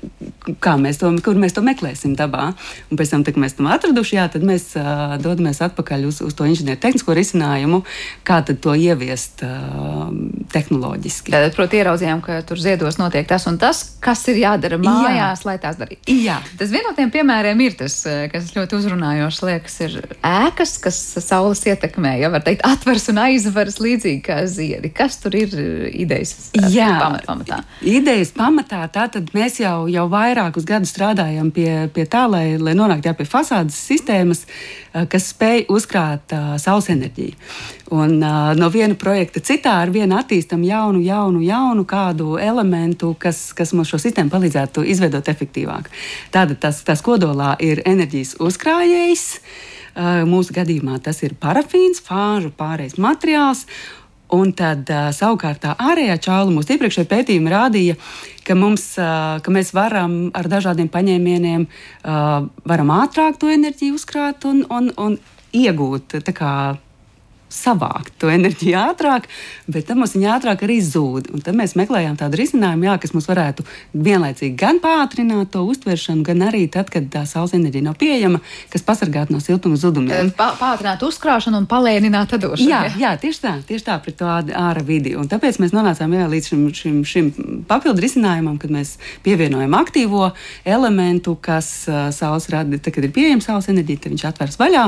kā 0.65 0.79
mēs 0.81 1.03
to, 1.03 1.13
kur 1.25 1.37
mēs 1.37 1.44
to 1.53 1.61
meklēsim 1.67 2.15
dabā. 2.17 2.55
Un 2.89 3.01
pēc 3.01 3.13
tam, 3.13 3.25
kad 3.27 3.37
mēs 3.41 3.59
tam 3.59 3.69
atraduši, 3.75 4.17
jā, 4.17 4.25
tad 4.33 4.47
mēs 4.47 4.71
uh, 4.79 5.19
dodamies 5.21 5.61
atpakaļ 5.67 6.07
uz, 6.09 6.23
uz 6.25 6.37
to 6.39 6.49
inženieru 6.49 6.81
tehnisko 6.81 7.17
risinājumu, 7.17 7.83
kā 8.25 8.41
to 8.47 8.73
ieviest 8.73 9.45
uh, 9.45 10.09
tehnoloģiski. 10.55 11.35
Tad, 11.35 11.51
protams, 11.57 11.81
ieraudzījām, 11.81 12.23
ka 12.25 12.39
tur 12.47 12.61
ziedos 12.63 12.99
notiek 13.01 13.27
tas 13.29 13.45
un 13.51 13.59
tas, 13.61 13.83
kas 14.05 14.23
ir 14.31 14.41
jādara 14.45 14.79
mājās, 14.81 15.43
jā. 15.43 15.49
lai 15.49 15.57
tās 15.63 15.79
darītu. 15.81 16.15
Jā. 16.25 16.39
Tas 16.59 16.73
viens 16.73 16.87
no 16.87 16.95
tiem 16.97 17.11
piemēriem 17.15 17.61
ir 17.67 17.77
tas, 17.79 17.97
kas 18.33 18.53
ļoti 18.55 18.79
uzrunājošs, 18.79 19.41
liekas, 19.49 19.79
ir 19.87 19.97
ēkas, 20.21 20.77
kas 20.85 21.01
saules 21.25 21.65
ietekmē, 21.67 22.17
ja 22.23 22.31
var 22.33 22.45
teikt, 22.47 22.65
atvers 22.67 23.09
un 23.13 23.21
aizveras 23.25 23.81
līdzīgi 23.83 24.23
kā 24.25 24.41
ziedi. 24.51 24.93
Kas 24.95 25.19
tur 25.23 25.35
ir 25.39 25.55
idejas 25.91 26.51
jā. 26.71 26.91
pamatā? 27.27 27.63
Idejas 27.83 28.35
pamatā, 28.37 28.85
tātad 28.95 29.33
mēs 29.37 29.59
jau, 29.63 29.87
jau 29.91 30.07
vairākus 30.13 30.69
gadus 30.69 30.95
strādājam 30.95 31.34
strādājam 31.35 31.51
pie, 31.53 31.89
pie 31.93 32.05
tā, 32.07 32.27
lai, 32.29 32.57
lai 32.59 32.75
nonāktu 32.75 33.15
pie 33.17 33.27
fasādes 33.27 33.75
sistēmas, 33.75 34.45
kas 35.11 35.33
spēj 35.33 35.67
uzkrāt 35.69 36.33
uh, 36.33 36.57
saules 36.59 36.89
enerģiju. 36.89 37.35
Un, 37.91 38.23
uh, 38.23 38.55
no 38.57 38.71
viena 38.71 38.95
projekta 38.95 39.41
citā 39.41 39.83
ar 39.83 39.91
vienu 39.91 40.17
attīstam 40.17 40.63
jaunu, 40.65 41.01
jaunu, 41.03 41.43
jaunu 41.43 41.85
kādu 41.85 42.39
elementu, 42.39 43.15
kas, 43.19 43.53
kas 43.53 43.73
mums 43.73 43.91
šo 43.91 43.99
sistēmu 43.99 44.31
palīdzētu 44.31 44.85
izveidot 44.85 45.29
efektīvāk. 45.29 45.91
Tātad 46.31 46.61
tas, 46.61 46.83
tas 46.85 47.03
kodolā 47.03 47.57
ir 47.61 47.83
enerģijas 47.85 48.37
uzkrājējs. 48.41 49.41
Uh, 49.95 50.25
mūsu 50.27 50.55
gadījumā 50.55 50.99
tas 51.03 51.23
ir 51.23 51.37
parafīns, 51.39 52.03
fāžu 52.03 52.51
pārējais 52.55 52.99
materiāls. 52.99 53.67
Un 54.35 54.53
tad 54.57 54.89
uh, 54.91 55.11
savukārt 55.15 55.63
tā 55.63 55.75
ārējā 55.79 56.17
čāla 56.27 56.53
mūsu 56.55 56.75
iepriekšējā 56.75 57.11
pētījuma 57.11 57.53
rādīja, 57.53 57.95
ka, 58.47 58.57
mums, 58.59 58.87
uh, 58.99 59.39
ka 59.45 59.55
mēs 59.55 59.71
varam 59.77 60.17
ar 60.35 60.49
dažādiem 60.51 60.89
paņēmieniem 60.93 61.69
uh, 61.69 62.49
ātrāk 62.99 63.39
to 63.39 63.53
enerģiju 63.53 63.99
uzkrāt 63.99 64.47
un, 64.51 64.65
un, 64.75 64.91
un 64.99 65.19
iegūt 65.55 66.19
kā, 66.35 66.55
savākt 67.55 68.15
to 68.21 68.31
enerģiju 68.33 68.77
ātrāk, 68.81 69.29
bet 69.71 69.87
tam 69.89 70.03
mums 70.03 70.15
viņa 70.17 70.33
ātrāk 70.37 70.65
arī 70.67 70.81
zūd. 70.85 71.31
Un 71.35 71.45
tad 71.45 71.57
mēs 71.59 71.77
meklējām 71.79 72.17
tādu 72.21 72.41
risinājumu, 72.41 72.89
jā, 72.89 72.97
kas 73.03 73.15
mums 73.15 73.29
varētu 73.31 73.65
vienlaicīgi 73.95 74.57
gan 74.59 74.81
pātrināt 74.83 75.53
to 75.55 75.63
uztveršanu, 75.71 76.25
gan 76.27 76.45
arī 76.49 76.65
tad, 76.73 76.91
kad 76.93 77.07
tā 77.13 77.25
saules 77.29 77.55
enerģija 77.57 77.89
nav 77.89 77.99
pieejama, 78.01 78.41
kas 78.73 78.85
pasargātu 78.87 79.35
no 79.35 79.43
siltuma 79.45 79.79
zudumiem. 79.81 80.33
Pā, 80.37 80.51
pātrināt 80.59 81.05
uzkrāšanu 81.07 81.63
un 81.63 81.69
palēnināt 81.71 82.37
atdošanu. 82.37 82.69
Jā, 82.71 82.83
jā, 83.01 83.15
tieši 83.23 83.43
tā, 83.45 83.55
tieši 83.69 83.89
tā 83.89 83.99
pret 84.03 84.19
to 84.21 84.29
ārā 84.29 84.85
vidi. 84.85 85.15
Un 85.19 85.31
tāpēc 85.31 85.61
mēs 85.63 85.75
nonācām 85.77 86.17
jā, 86.19 86.29
līdz 86.35 86.51
šim, 86.51 86.67
šim, 86.75 87.01
šim 87.09 87.31
papildu 87.71 88.05
risinājumam, 88.05 88.59
kad 88.63 88.75
mēs 88.75 88.97
pievienojam 89.27 89.79
aktīvo 89.79 90.33
elementu, 90.67 91.37
kas 91.41 91.71
uh, 91.91 92.09
saules 92.15 92.51
rada, 92.53 92.79
tad, 92.79 92.95
kad 92.97 93.07
ir 93.07 93.15
pieejama 93.15 93.45
saules 93.45 93.71
enerģija, 93.73 94.05
tad 94.05 94.15
viņš 94.15 94.29
atveras 94.31 94.61
vaļā 94.61 94.85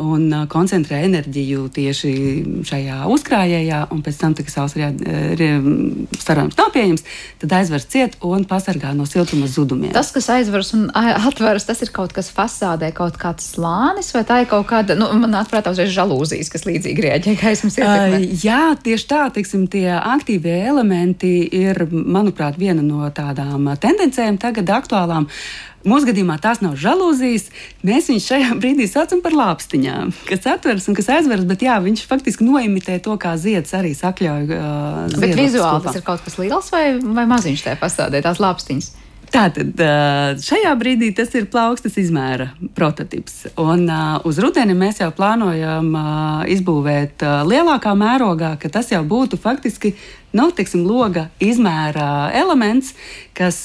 un 0.00 0.26
uh, 0.32 0.46
koncentrē 0.50 1.02
enerģiju 1.08 1.68
tieši 1.74 1.89
šajā 1.94 2.98
uzkrājējā, 3.10 3.80
un 3.94 4.02
pēc 4.04 4.20
tam, 4.20 4.34
kad 4.38 4.50
saules 4.52 4.76
starojums 6.20 6.58
nav 6.58 6.72
pieejams, 6.74 7.04
tad 7.42 7.54
aizvers 7.60 7.86
ciet 7.90 8.16
un 8.26 8.44
pasargā 8.48 8.92
no 8.96 9.06
siltuma 9.08 9.48
zudumiem. 9.50 9.92
Tas, 9.94 10.12
kas 10.14 10.30
aizvers 10.34 10.72
un 10.76 10.88
atveras, 10.94 11.66
tas 11.68 11.80
ir 11.84 11.92
kaut 11.94 12.14
kas 12.16 12.30
fasādē, 12.34 12.92
kaut 12.96 13.18
kāds 13.20 13.52
slānis, 13.54 14.12
vai 14.16 14.24
tā 14.28 14.42
ir 14.44 14.50
kaut 14.50 14.68
kāda, 14.70 14.96
nu, 14.98 15.08
man 15.20 15.38
atprātā 15.40 15.72
uzreiz 15.74 15.92
žalūzijas, 15.94 16.52
kas 16.52 16.66
līdzīgi 16.68 17.06
rēģē 17.06 17.36
gaismas 17.40 17.78
ietekmē. 17.80 18.20
Uh, 18.20 18.44
jā, 18.44 18.60
tieši 18.84 19.08
tā, 19.10 19.22
teiksim, 19.34 19.66
tie 19.72 19.88
aktīvie 19.96 20.56
elementi 20.70 21.32
ir, 21.60 21.84
manuprāt, 21.90 22.60
viena 22.60 22.84
no 22.84 23.08
tādām 23.14 23.70
tendencēm 23.80 24.40
tagad 24.40 24.70
aktuālām. 24.80 25.28
Mūsu 25.80 26.10
gadījumā 26.10 26.36
tās 26.42 26.60
nav 26.60 26.74
žalūzijas. 26.80 27.46
Mēs 27.86 28.10
viņus 28.10 28.28
šajā 28.28 28.54
brīdī 28.60 28.88
saucam 28.90 29.22
par 29.24 29.36
lāpstiņām, 29.38 30.12
kas 30.28 30.48
atveras 30.52 30.88
un 30.90 30.98
kas 30.98 31.08
aizveras, 31.16 31.46
bet 31.48 31.64
jā, 31.64 31.78
viņš 31.84 32.04
faktiski 32.10 32.44
noimitē 32.44 32.98
to, 33.04 33.16
kā 33.20 33.36
zieds 33.40 33.72
arī 33.76 33.94
sakļauj. 33.96 34.48
Uh, 34.52 35.20
bet 35.22 35.36
vizuāli 35.38 35.86
tas 35.86 36.00
ir 36.00 36.04
kaut 36.06 36.24
kas 36.26 36.36
liels 36.40 36.72
vai, 36.74 36.84
vai 37.00 37.28
maziņš 37.30 37.68
tajā 37.68 37.80
pasādē, 37.80 38.20
tās 38.24 38.42
lāpstiņas? 38.42 38.92
Tātad 39.30 39.78
šajā 40.42 40.70
brīdī 40.74 41.12
tas 41.14 41.30
ir 41.38 41.44
plaukstas 41.52 41.94
izmēra 42.02 42.48
prototyps. 42.74 43.44
Un 43.62 43.84
uz 44.26 44.40
rudeni 44.42 44.74
mēs 44.74 44.98
jau 44.98 45.12
plānojam 45.14 45.92
izbūvēt 46.50 47.22
lielākā 47.46 47.94
mērogā, 47.94 48.56
ka 48.58 48.72
tas 48.74 48.90
jau 48.90 49.04
būtu 49.06 49.38
faktiski 49.38 49.94
nu, 50.36 50.48
tiksim, 50.54 50.82
loga 50.86 51.28
izmēra 51.42 52.30
elements, 52.36 52.92
kas, 53.36 53.58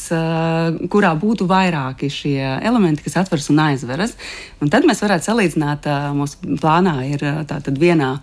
kurā 0.94 1.14
būtu 1.18 1.48
vairāki 1.50 2.10
šie 2.14 2.40
elementi, 2.66 3.06
kas 3.06 3.20
atveras 3.24 3.50
un 3.54 3.62
aizveras. 3.68 4.16
Un 4.62 4.74
tad 4.74 4.86
mēs 4.86 5.02
varētu 5.06 5.32
salīdzināt, 5.32 5.90
mūsu 6.18 6.58
plānā 6.62 7.00
ir 7.10 7.26
tātad 7.50 7.82
vienā 7.82 8.16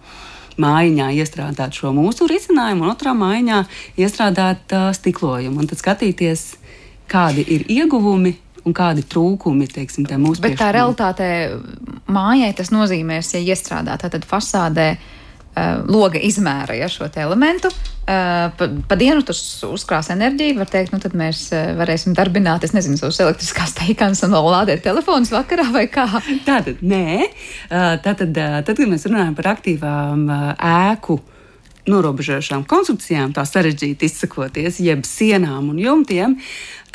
mājiņā 0.61 1.09
iestrādāt 1.17 1.77
šo 1.79 1.93
mūsu 1.97 2.27
risinājumu, 2.31 2.85
un 2.85 2.93
otrā 2.93 3.15
mājiņā 3.17 3.63
iestrādāt 4.01 4.75
uh, 4.77 4.91
stiklojumu. 4.97 5.63
Un 5.63 5.71
tad 5.71 5.81
skatīties, 5.81 6.45
kādi 7.12 7.44
ir 7.55 7.66
ieguvumi 7.70 8.35
un 8.66 8.77
kādi 8.77 9.05
trūkumi 9.07 9.66
teiksim, 9.70 10.07
mūsu 10.22 10.42
Bet 10.44 10.61
tā 10.61 10.70
realitātē 10.75 11.31
mājai 12.12 12.53
tas 12.59 12.70
nozīmēs, 12.75 13.35
ja 13.37 13.42
iestrādā 13.53 13.98
tātad 14.01 14.29
fasādē. 14.29 14.94
Uh, 15.53 15.83
loga 15.85 16.16
izmēra 16.16 16.72
ja, 16.72 16.87
šo 16.88 17.05
elementu. 17.20 17.68
Uh, 17.68 18.46
pa, 18.57 18.68
pa 18.88 18.96
dienu 18.96 19.20
tas 19.20 19.37
uzkrās 19.68 20.09
enerģiju. 20.14 20.55
Var 20.57 20.70
teikt, 20.72 20.94
nu 20.94 21.01
tad 21.03 21.12
mēs 21.12 21.42
uh, 21.53 21.75
varēsim 21.77 22.14
darbināt, 22.16 22.64
es 22.64 22.72
nezinu, 22.72 22.96
savus 22.96 23.20
elektriskās 23.20 23.75
teikānas 23.77 24.25
un 24.25 24.33
lādēt 24.33 24.81
telefonus 24.87 25.29
vakarā 25.35 25.66
vai 25.75 25.85
kā. 25.92 26.07
Tātad, 26.46 26.81
nē. 26.81 27.29
Tātad, 27.68 28.33
tad, 28.33 28.72
kad 28.72 28.88
mēs 28.88 29.05
runājam 29.11 29.37
par 29.37 29.51
aktīvām 29.53 30.25
ēku 30.57 31.18
norobežošām 31.90 32.64
konstrukcijām, 32.71 33.33
tā 33.35 33.45
sarežģīti 33.49 34.07
izsakoties, 34.07 34.79
jeb 34.83 35.03
sienām 35.09 35.73
un 35.73 35.81
jumtiem, 35.83 36.37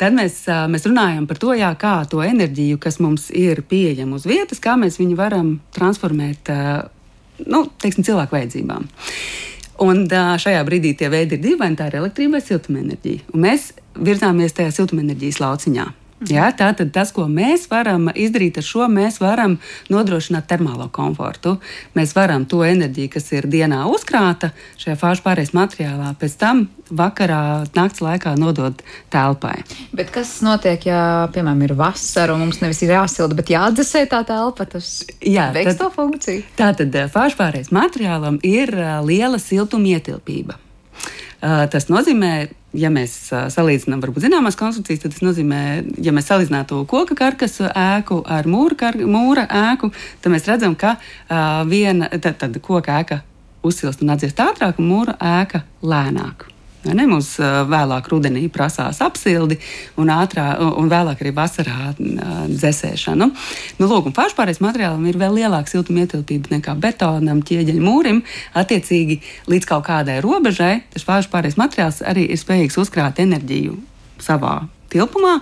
tad 0.00 0.16
mēs, 0.16 0.40
mēs 0.72 0.86
runājam 0.88 1.26
par 1.28 1.40
to, 1.42 1.52
jā, 1.58 1.72
kā 1.80 1.96
to 2.08 2.22
enerģiju, 2.24 2.78
kas 2.80 3.00
mums 3.04 3.28
ir 3.34 3.60
pieejama 3.68 4.16
uz 4.16 4.24
vietas, 4.28 4.62
kā 4.64 4.78
mēs 4.80 4.96
viņu 5.00 5.18
varam 5.18 5.52
transformēt 5.76 6.52
nu, 7.46 7.66
teiksim, 7.82 8.06
cilvēku 8.08 8.38
vajadzībām. 8.38 8.88
Un 9.84 10.08
šajā 10.10 10.64
brīdī 10.66 10.96
tie 10.98 11.10
veidi 11.12 11.36
ir 11.36 11.44
divi, 11.44 11.58
vai 11.60 11.70
tā 11.78 11.86
ir 11.90 12.00
elektrība 12.00 12.38
vai 12.38 12.42
siltumenerģija. 12.42 13.28
Un 13.34 13.44
mēs 13.44 13.70
virzāmies 13.94 14.56
tajā 14.56 14.72
siltumenerģijas 14.74 15.38
lauciņā. 15.44 15.86
Jā, 16.26 16.48
tātad 16.50 16.90
tas, 16.90 17.12
ko 17.14 17.28
mēs 17.30 17.68
varam 17.70 18.08
izdarīt 18.10 18.56
ar 18.58 18.64
šo, 18.66 18.88
mēs 18.90 19.20
varam 19.22 19.54
nodrošināt 19.92 20.48
termālo 20.50 20.88
komfortu. 20.90 21.56
Mēs 21.94 22.14
varam 22.16 22.42
to 22.50 22.64
enerģiju, 22.66 23.12
kas 23.12 23.30
ir 23.36 23.46
dienā 23.46 23.84
uzkrāta 23.86 24.50
šajā 24.82 24.96
fāžu 24.98 25.22
pārējais 25.22 25.54
materiālā, 25.54 26.10
pēc 26.18 26.34
tam 26.40 26.64
vakarā, 26.90 27.68
naktas 27.76 28.02
laikā 28.02 28.34
nodot 28.40 28.82
telpai. 29.14 29.60
Bet 29.94 30.10
kas 30.14 30.40
notiek, 30.42 30.88
ja, 30.90 31.28
piemēram, 31.34 31.62
ir 31.68 31.76
vasara 31.78 32.34
un 32.34 32.42
mums 32.46 32.58
nevis 32.64 32.82
ir 32.82 32.96
jāsilda, 32.96 33.38
bet 33.38 33.54
jāatdzesē 33.54 34.08
tā 34.10 34.24
telpa? 34.26 34.66
Tas 34.74 35.04
Jā, 35.22 35.52
veiks 35.54 35.76
tad, 35.76 35.84
to 35.84 35.92
funkciju. 35.94 36.46
Tātad 36.58 36.98
eh, 36.98 37.10
fāžu 37.12 37.38
pārējais 37.38 37.70
materiālam 37.74 38.42
ir 38.42 38.74
eh, 38.74 38.96
liela 39.06 39.38
siltuma 39.42 39.94
ietilpība. 39.94 40.58
Uh, 41.38 41.68
tas 41.70 41.84
nozīmē, 41.86 42.48
ja 42.76 42.90
mēs 42.92 43.14
salīdzinām, 43.54 44.02
varbūt 44.02 44.26
zināmās 44.26 44.58
konstrukcijas, 44.58 45.04
tad 45.04 45.14
tas 45.14 45.24
nozīmē, 45.24 45.62
ja 46.04 46.12
mēs 46.16 46.28
salīdzinātu 46.28 46.82
koka 46.90 47.16
karkasu 47.18 47.70
ēku 47.70 48.20
ar 48.28 48.48
mūra, 48.50 48.76
kar, 48.82 49.00
mūra 49.08 49.46
ēku, 49.72 49.92
tad 50.22 50.34
mēs 50.34 50.48
redzam, 50.50 50.76
ka 50.78 50.96
uh, 50.98 51.64
viena 51.68 52.10
tad, 52.18 52.36
tad 52.42 52.60
koka 52.64 53.00
ēka 53.00 53.22
uzsilst 53.66 54.04
un 54.04 54.14
atdziest 54.14 54.44
ātrāk, 54.44 54.78
un 54.82 54.92
mūra 54.92 55.16
ēka 55.40 55.64
lēnāk. 55.82 56.57
Ne, 56.96 57.06
mums 57.10 57.34
vēlāk 57.38 58.08
rudenī 58.12 58.46
prasās 58.52 59.00
apsildi, 59.04 59.58
un, 60.00 60.12
ātrā, 60.12 60.46
un 60.80 60.90
vēlāk 60.90 61.22
arī 61.24 61.32
vasarā 61.36 61.92
dzēsēšanu. 61.98 63.28
Nu, 63.78 63.88
lūk, 63.90 64.08
un 64.10 64.16
pašpārējais 64.16 64.62
materiālam 64.64 65.04
ir 65.08 65.18
vēl 65.20 65.40
lielāka 65.40 65.72
siltuma 65.72 66.04
ietilpība 66.04 66.56
nekā 66.56 66.76
betonam, 66.80 67.42
ķieģeļa 67.46 67.84
mūrim. 67.84 68.22
Attiecīgi, 68.58 69.20
līdz 69.50 69.68
kaut 69.68 69.86
kādai 69.90 70.20
robežai 70.24 70.72
tas 70.94 71.06
pašpārējais 71.08 71.60
materiāls 71.60 72.02
arī 72.06 72.28
ir 72.32 72.40
spējīgs 72.40 72.80
uzkrāt 72.80 73.20
enerģiju 73.24 73.76
savā 74.22 74.60
tilpumā. 74.92 75.38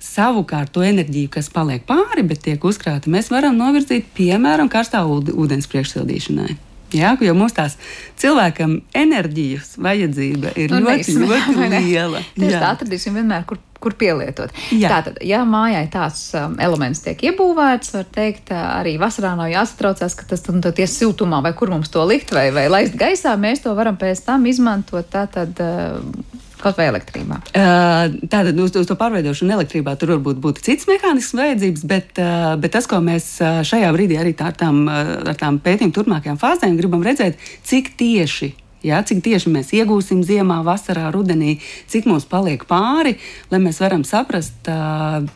Savukārt, 0.00 0.72
to 0.72 0.80
enerģiju, 0.86 1.28
kas 1.34 1.50
paliek 1.52 1.84
pāri, 1.88 2.24
bet 2.24 2.40
tiek 2.46 2.62
uzkrāta, 2.64 3.12
mēs 3.12 3.28
varam 3.32 3.58
novirzīt 3.60 4.08
piemēram 4.16 4.72
karstā 4.72 5.04
ūdens 5.04 5.68
priekšsildīšanai. 5.68 6.69
Jā, 6.96 7.14
jo 7.22 7.34
mums 7.38 7.54
tās 7.56 7.76
cilvēkam 8.20 8.80
enerģijas 8.96 9.76
vajadzība 9.82 10.54
ir 10.58 10.72
nu, 10.74 10.80
ļoti, 10.86 11.16
ļoti 11.20 11.68
liela. 11.76 12.22
Tieši 12.34 12.56
tā 12.56 12.72
atradīsim 12.74 13.16
vienmēr, 13.18 13.44
kur, 13.48 13.60
kur 13.80 13.94
pielietot. 14.00 14.54
Jā. 14.74 14.90
Tātad, 14.96 15.20
ja 15.26 15.44
mājai 15.48 15.86
tāds 15.92 16.22
um, 16.38 16.56
elements 16.62 17.04
tiek 17.04 17.22
iebūvēts, 17.30 17.94
var 17.96 18.10
teikt, 18.16 18.52
arī 18.56 18.96
vasarā 19.00 19.36
nav 19.38 19.52
jāsatraucās, 19.52 20.18
ka 20.18 20.28
tas 20.32 20.44
nu, 20.50 20.60
ties 20.74 20.98
siltumā 20.98 21.42
vai 21.46 21.54
kur 21.56 21.72
mums 21.72 21.92
to 21.92 22.04
likt 22.08 22.34
vai, 22.34 22.48
vai 22.54 22.66
laist 22.72 22.98
gaisā, 22.98 23.36
mēs 23.40 23.64
to 23.64 23.74
varam 23.78 23.98
pēc 24.00 24.24
tam 24.26 24.46
izmantot 24.50 25.10
tātad. 25.14 25.56
Uh, 25.62 26.46
Kaut 26.60 26.76
vai 26.76 26.90
elektrībā. 26.90 27.40
Uh, 27.56 28.16
tātad 28.28 28.58
uz, 28.60 28.74
uz 28.76 28.88
to 28.88 28.96
pārveidošanu 29.00 29.54
elektrībā 29.56 29.94
tur 30.00 30.14
varbūt 30.14 30.40
būtu 30.44 30.64
cits 30.66 30.88
mehānisms 30.90 31.38
vajadzības, 31.40 31.84
bet, 31.88 32.12
uh, 32.20 32.52
bet 32.60 32.74
tas, 32.76 32.88
ko 32.90 33.00
mēs 33.04 33.32
šajā 33.40 33.92
brīdī 33.96 34.20
arī 34.20 34.34
tā, 34.36 34.50
ar 34.52 34.58
tām, 34.60 34.82
ar 34.90 35.36
tām 35.40 35.60
pētījumu 35.64 35.96
turpmākajām 35.96 36.40
fāzēm 36.40 36.76
gribam 36.80 37.04
redzēt, 37.06 37.40
cik 37.64 37.94
tieši 38.00 38.52
Ja, 38.86 39.02
cik 39.04 39.20
tieši 39.26 39.52
mēs 39.52 39.74
iegūsim 39.76 40.22
ziemā, 40.24 40.60
vasarā, 40.64 41.10
rudenī, 41.12 41.58
cik 41.90 42.06
mums 42.08 42.24
paliek 42.28 42.64
pāri, 42.68 43.16
lai 43.52 43.60
mēs 43.60 43.80
varam 43.82 44.06
saprast, 44.08 44.70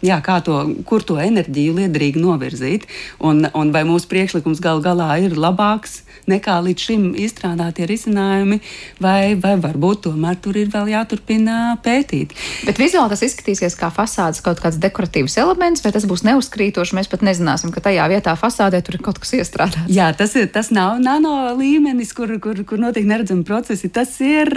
jā, 0.04 0.20
to, 0.46 0.60
kur 0.88 1.04
to 1.04 1.18
enerģiju 1.20 1.76
liederīgi 1.80 2.22
novirzīt. 2.22 2.88
Un, 3.20 3.44
un 3.52 3.72
vai 3.74 3.84
mūsu 3.88 4.08
priekšlikums 4.08 4.62
gal 4.64 4.80
galā 4.84 5.18
ir 5.20 5.36
labāks 5.36 6.02
nekā 6.30 6.56
līdz 6.64 6.84
šim 6.86 7.04
izstrādātie 7.20 7.86
risinājumi, 7.88 8.60
vai, 9.02 9.34
vai 9.40 9.54
varbūt 9.60 10.06
tomēr 10.06 10.38
tur 10.40 10.56
ir 10.56 10.70
vēl 10.72 10.92
jāturpina 10.94 11.76
pētīt. 11.84 12.32
Bet 12.64 12.80
vizuāli 12.80 13.12
tas 13.12 13.24
izskatīsies 13.26 13.76
kā 13.78 13.90
fasādes 13.94 14.40
kaut 14.44 14.62
kāds 14.62 14.80
dekoratīvs 14.80 15.36
elements, 15.42 15.84
vai 15.84 15.92
tas 15.94 16.06
būs 16.08 16.24
neuzkrītoši. 16.24 16.96
Mēs 16.96 17.10
pat 17.12 17.24
nezināsim, 17.26 17.72
ka 17.74 17.82
tajā 17.84 18.06
vietā 18.12 18.36
fasādē 18.40 18.80
tur 18.84 18.98
ir 18.98 19.04
kaut 19.04 19.20
kas 19.20 19.34
iestrādāts. 19.36 19.90
Jā, 19.92 20.10
tas, 20.16 20.32
ir, 20.38 20.48
tas 20.54 20.70
nav 20.74 20.96
nano 21.02 21.52
līmenis, 21.58 22.14
kur, 22.16 22.32
kur, 22.42 22.64
kur 22.64 22.80
notiek 22.80 23.06
neredzami 23.08 23.33
redzami 23.34 23.44
procesi. 23.44 23.88
Tas 23.88 24.20
ir 24.20 24.50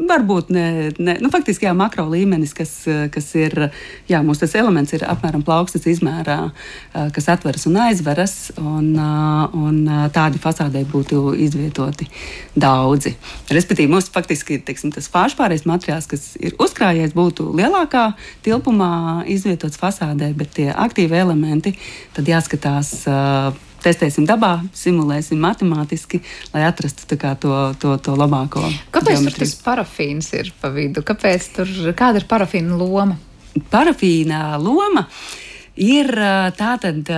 varbūt 0.00 0.50
ne, 0.50 0.90
ne 0.98 1.16
nu, 1.20 1.30
faktiski 1.30 1.66
jā, 1.66 1.74
makro 1.74 2.06
līmenis, 2.08 2.54
kas, 2.54 2.86
kas 3.12 3.34
ir, 3.34 3.70
jā, 4.08 4.22
mūsu 4.22 4.44
tas 4.44 4.54
elements 4.54 4.92
ir 4.92 5.04
apmēram 5.04 5.42
plaukstas 5.42 5.86
izmērā, 5.86 6.50
kas 7.12 7.28
atveras 7.28 7.66
un 7.66 7.76
aizveras, 7.76 8.52
un, 8.58 8.96
un 8.96 10.10
tādi 10.12 10.40
fasādē 10.40 10.84
būtu 10.88 11.34
izvietoti 11.36 12.08
daudzi. 12.56 13.14
Respektīvi, 13.50 13.90
mums 13.90 14.10
faktiski 14.10 14.60
teiksim, 14.64 14.92
tas 14.92 15.10
fāžpārējais 15.12 15.66
materiāls, 15.68 16.08
kas 16.10 16.34
ir 16.40 16.56
uzkrājies, 16.58 17.14
būtu 17.14 17.50
lielākā 17.56 18.12
tilpumā 18.44 19.24
izvietots 19.28 19.80
fasādē, 19.80 20.32
bet 20.34 20.54
tie 20.56 20.70
aktīvi 20.72 21.20
elementi 21.20 21.76
tad 22.16 22.28
jāskatās. 22.28 23.04
Testēsim 23.80 24.26
dabā, 24.28 24.58
simulēsim 24.76 25.40
matemātiski, 25.40 26.20
lai 26.54 26.66
atrastu 26.68 27.16
to, 27.16 27.54
to, 27.80 27.96
to 28.04 28.16
labāko. 28.18 28.64
Kāpēc 28.92 29.20
geometriju. 29.20 29.36
tur 29.36 29.46
tas 29.46 29.54
parafīns 29.64 30.32
ir 30.36 30.52
pa 30.60 30.72
vidu? 30.74 31.04
Kāpēc 31.06 31.52
tur, 31.56 31.70
kāda 31.96 32.20
ir 32.20 32.28
parafīna 32.30 32.76
loma? 32.76 33.16
Parafīna 33.72 34.58
loma 34.60 35.06
ir 35.80 36.10
tātad 36.58 37.08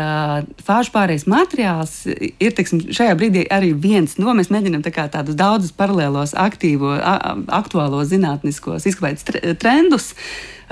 fāžu 0.62 0.94
pārējais 0.94 1.26
materiāls. 1.30 1.94
Ir 2.06 2.54
teiksim, 2.56 2.84
šajā 2.94 3.16
brīdī 3.18 3.44
arī 3.50 3.72
viens 3.74 4.16
no 4.22 4.34
mēs 4.36 4.52
mēģinām 4.54 4.84
tā 4.86 5.08
tādus 5.12 5.38
daudzus 5.38 5.74
paralēlos, 5.76 6.36
aktīvo, 6.38 6.94
aktuālos 7.50 8.12
zinātniskos 8.12 8.86
izklaides 8.90 9.26
trendus 9.58 10.12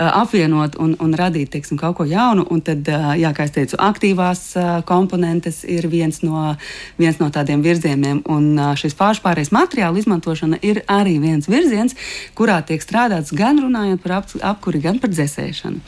apvienot 0.01 0.79
un, 0.81 0.95
un 1.03 1.15
radīt 1.17 1.53
teiksim, 1.53 1.79
kaut 1.81 1.99
ko 1.99 2.07
jaunu. 2.09 2.47
Un 2.51 2.63
tad, 2.65 2.89
jā, 3.21 3.33
kā 3.37 3.47
jau 3.49 3.55
teicu, 3.59 3.79
aktīvās 3.85 4.45
komponentes 4.89 5.63
ir 5.69 5.89
viens 5.93 6.23
no, 6.25 6.55
viens 7.01 7.21
no 7.21 7.29
tādiem 7.35 7.65
virzieniem. 7.65 8.23
Un 8.33 8.55
šis 8.81 8.97
pārspārējais 8.99 9.53
materiālu 9.55 10.01
izmantošana 10.01 10.61
ir 10.67 10.83
arī 10.91 11.19
viens 11.23 11.51
virziens, 11.51 11.97
kurā 12.39 12.61
tiek 12.67 12.83
strādāts 12.85 13.35
gan 13.37 13.61
runājot 13.61 14.03
par 14.05 14.21
ap, 14.21 14.35
apkuri, 14.55 14.83
gan 14.85 14.99
par 15.03 15.13
dzēsēšanu. 15.13 15.85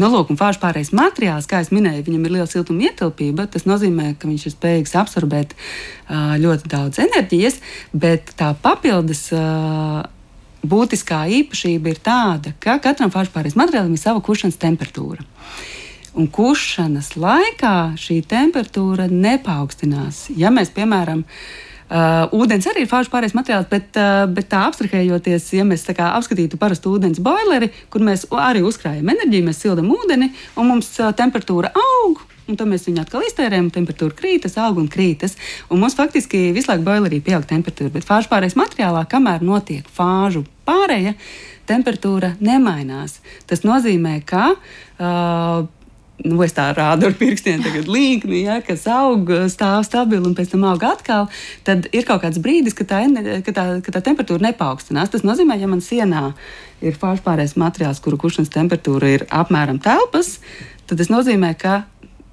Nu, 0.00 0.08
lūk, 0.08 0.30
un 0.32 0.38
fāžu 0.40 0.58
pārējais 0.62 0.94
materiāls, 0.96 1.46
kā 1.48 1.60
jau 1.60 1.76
minēju, 1.76 2.06
viņam 2.06 2.24
ir 2.24 2.32
liela 2.38 2.48
siltuma 2.48 2.88
ietilpība. 2.88 3.44
Tas 3.52 3.66
nozīmē, 3.68 4.14
ka 4.16 4.30
viņš 4.30 4.46
ir 4.48 4.54
spējīgs 4.54 4.96
absorbēt 4.96 5.52
ļoti 6.40 6.72
daudz 6.72 7.02
enerģijas, 7.04 7.60
bet 7.92 8.32
tā 8.40 8.54
papildus. 8.64 9.28
Būtiskā 10.62 11.24
īpašība 11.40 11.90
ir 11.90 11.98
tāda, 12.04 12.52
ka 12.62 12.76
katram 12.82 13.10
fāršpārējais 13.10 13.58
materiālam 13.58 13.96
ir 13.96 14.02
sava 14.02 14.22
kušanas 14.22 14.60
temperatūra. 14.62 15.24
Un 16.12 16.28
kušanas 16.28 17.14
laikā 17.16 17.96
šī 17.98 18.20
temperatūra 18.28 19.08
nepaukstinās. 19.10 20.28
Ja 20.38 20.54
mēs, 20.54 20.70
piemēram, 20.74 21.26
Uh, 21.92 22.24
ūdens 22.32 22.64
arī 22.70 22.86
ir 22.86 22.88
fāžu 22.88 23.10
pārējais 23.12 23.34
materiāls, 23.36 23.66
bet, 23.68 23.90
uh, 24.00 24.22
bet 24.32 24.46
tā 24.48 24.62
abstrahējoties, 24.64 25.50
ja 25.58 25.64
mēs 25.68 25.82
apskatītu 25.92 26.56
parastu 26.56 26.94
ūdens 26.96 27.20
boileri, 27.20 27.68
kur 27.92 28.00
mēs 28.00 28.22
arī 28.32 28.62
uzkrājam 28.64 29.10
enerģiju, 29.12 29.44
mēs 29.44 29.60
sildam 29.60 29.90
ūdeni 29.92 30.30
un 30.56 30.70
mums 30.70 30.88
uh, 31.02 31.10
temperatūra 31.12 31.68
aug. 31.76 32.22
Un 32.50 32.58
tad 32.58 32.66
mēs 32.70 32.88
viņu 32.88 33.04
atkal 33.04 33.22
iztērējam, 33.26 33.68
temperatūra 33.74 34.16
krītas, 34.18 34.56
aug 34.58 34.80
un 34.82 34.88
krītas. 34.90 35.36
Un 35.70 35.82
mums 35.82 35.94
faktiski 35.98 36.48
visu 36.56 36.72
laiku 36.72 36.86
boilerī 36.88 37.20
pieaug 37.22 37.46
temperatūra. 37.48 37.92
Bet 37.94 38.08
fāžu 38.08 38.30
pārējais 38.32 38.58
materiālā, 38.58 39.04
kamēr 39.10 39.44
notiek 39.46 39.86
fāžu 39.94 40.42
pārēja, 40.66 41.14
temperatūra 41.70 42.34
nemainās. 42.42 43.20
Tas 43.46 43.62
nozīmē, 43.66 44.16
ka 44.26 44.48
uh, 44.56 45.68
nu, 46.26 46.40
es 46.44 46.54
tā 46.56 46.66
rādu 46.74 47.08
ar 47.08 47.14
pirkstiem, 47.18 47.62
tagad 47.64 47.88
līniju, 47.94 48.40
ja, 48.42 48.58
kas 48.64 48.84
aug, 48.90 49.30
stāv 49.52 49.86
stabili 49.86 50.26
un 50.28 50.34
pēc 50.38 50.52
tam 50.54 50.66
aug 50.70 50.82
atkal, 50.86 51.28
tad 51.66 51.88
ir 51.94 52.06
kaut 52.08 52.24
kāds 52.24 52.42
brīdis, 52.42 52.76
kad 52.78 52.90
tā, 52.90 53.04
ka 53.46 53.54
tā, 53.54 53.66
ka 53.84 53.94
tā 53.94 54.02
temperatūra 54.10 54.48
nepaukstinās. 54.48 55.12
Tas 55.14 55.26
nozīmē, 55.26 55.58
ja 55.62 55.70
man 55.70 55.82
sienā 55.84 56.32
ir 56.82 56.98
pārspārējais 56.98 57.54
materiāls, 57.60 58.02
kuru 58.02 58.20
kušanas 58.20 58.52
temperatūra 58.54 59.14
ir 59.16 59.26
apmēram 59.30 59.78
telpas, 59.82 60.38
tad 60.90 60.98
tas 60.98 61.10
nozīmē, 61.12 61.54
ka 61.58 61.82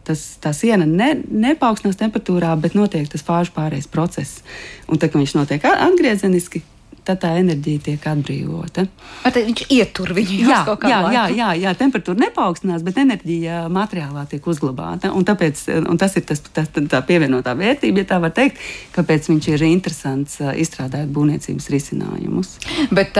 tas, 0.09 0.25
tā 0.41 0.53
siena 0.57 0.87
ne, 0.89 1.13
nepaukstinās 1.29 1.99
temperatūrā, 2.01 2.55
bet 2.61 2.75
notiek 2.77 3.07
tas 3.11 3.25
fāžu 3.25 3.55
pārējais 3.55 3.89
process. 3.91 4.43
Un 4.89 4.97
tad, 4.97 5.13
kad 5.13 5.21
viņš 5.21 5.37
notiek 5.37 5.69
atgriezeniski, 5.69 6.63
tad 7.09 7.21
tā 7.23 7.31
enerģija 7.39 7.81
tiek 7.87 8.05
atbrīvota. 8.11 8.85
Tad 9.23 9.37
viņš 9.39 9.63
ietur 9.73 10.11
viņu 10.15 10.39
jā, 10.43 10.59
jā, 10.89 10.99
jā, 11.13 11.23
jā, 11.33 11.49
jā, 11.63 11.73
temperatūra 11.79 12.21
nepaukstinās, 12.25 12.83
bet 12.85 12.99
enerģija 13.01 13.63
materiālā 13.73 14.25
tiek 14.29 14.45
uzglabāta. 14.49 15.11
Un 15.15 15.25
tāpēc 15.27 15.63
un 15.79 15.99
tas 16.01 16.15
ir 16.19 16.27
tas, 16.29 16.43
tas, 16.53 16.69
tā 16.69 17.01
pievienotā 17.07 17.55
vērtība, 17.57 18.03
ja 18.03 18.11
tā 18.13 18.19
var 18.23 18.33
teikt, 18.35 18.61
kāpēc 18.95 19.31
viņš 19.31 19.49
ir 19.53 19.65
interesants 19.69 20.39
izstrādājot 20.39 21.13
būvniecības 21.15 21.69
risinājumus. 21.73 22.57
Bet 22.93 23.17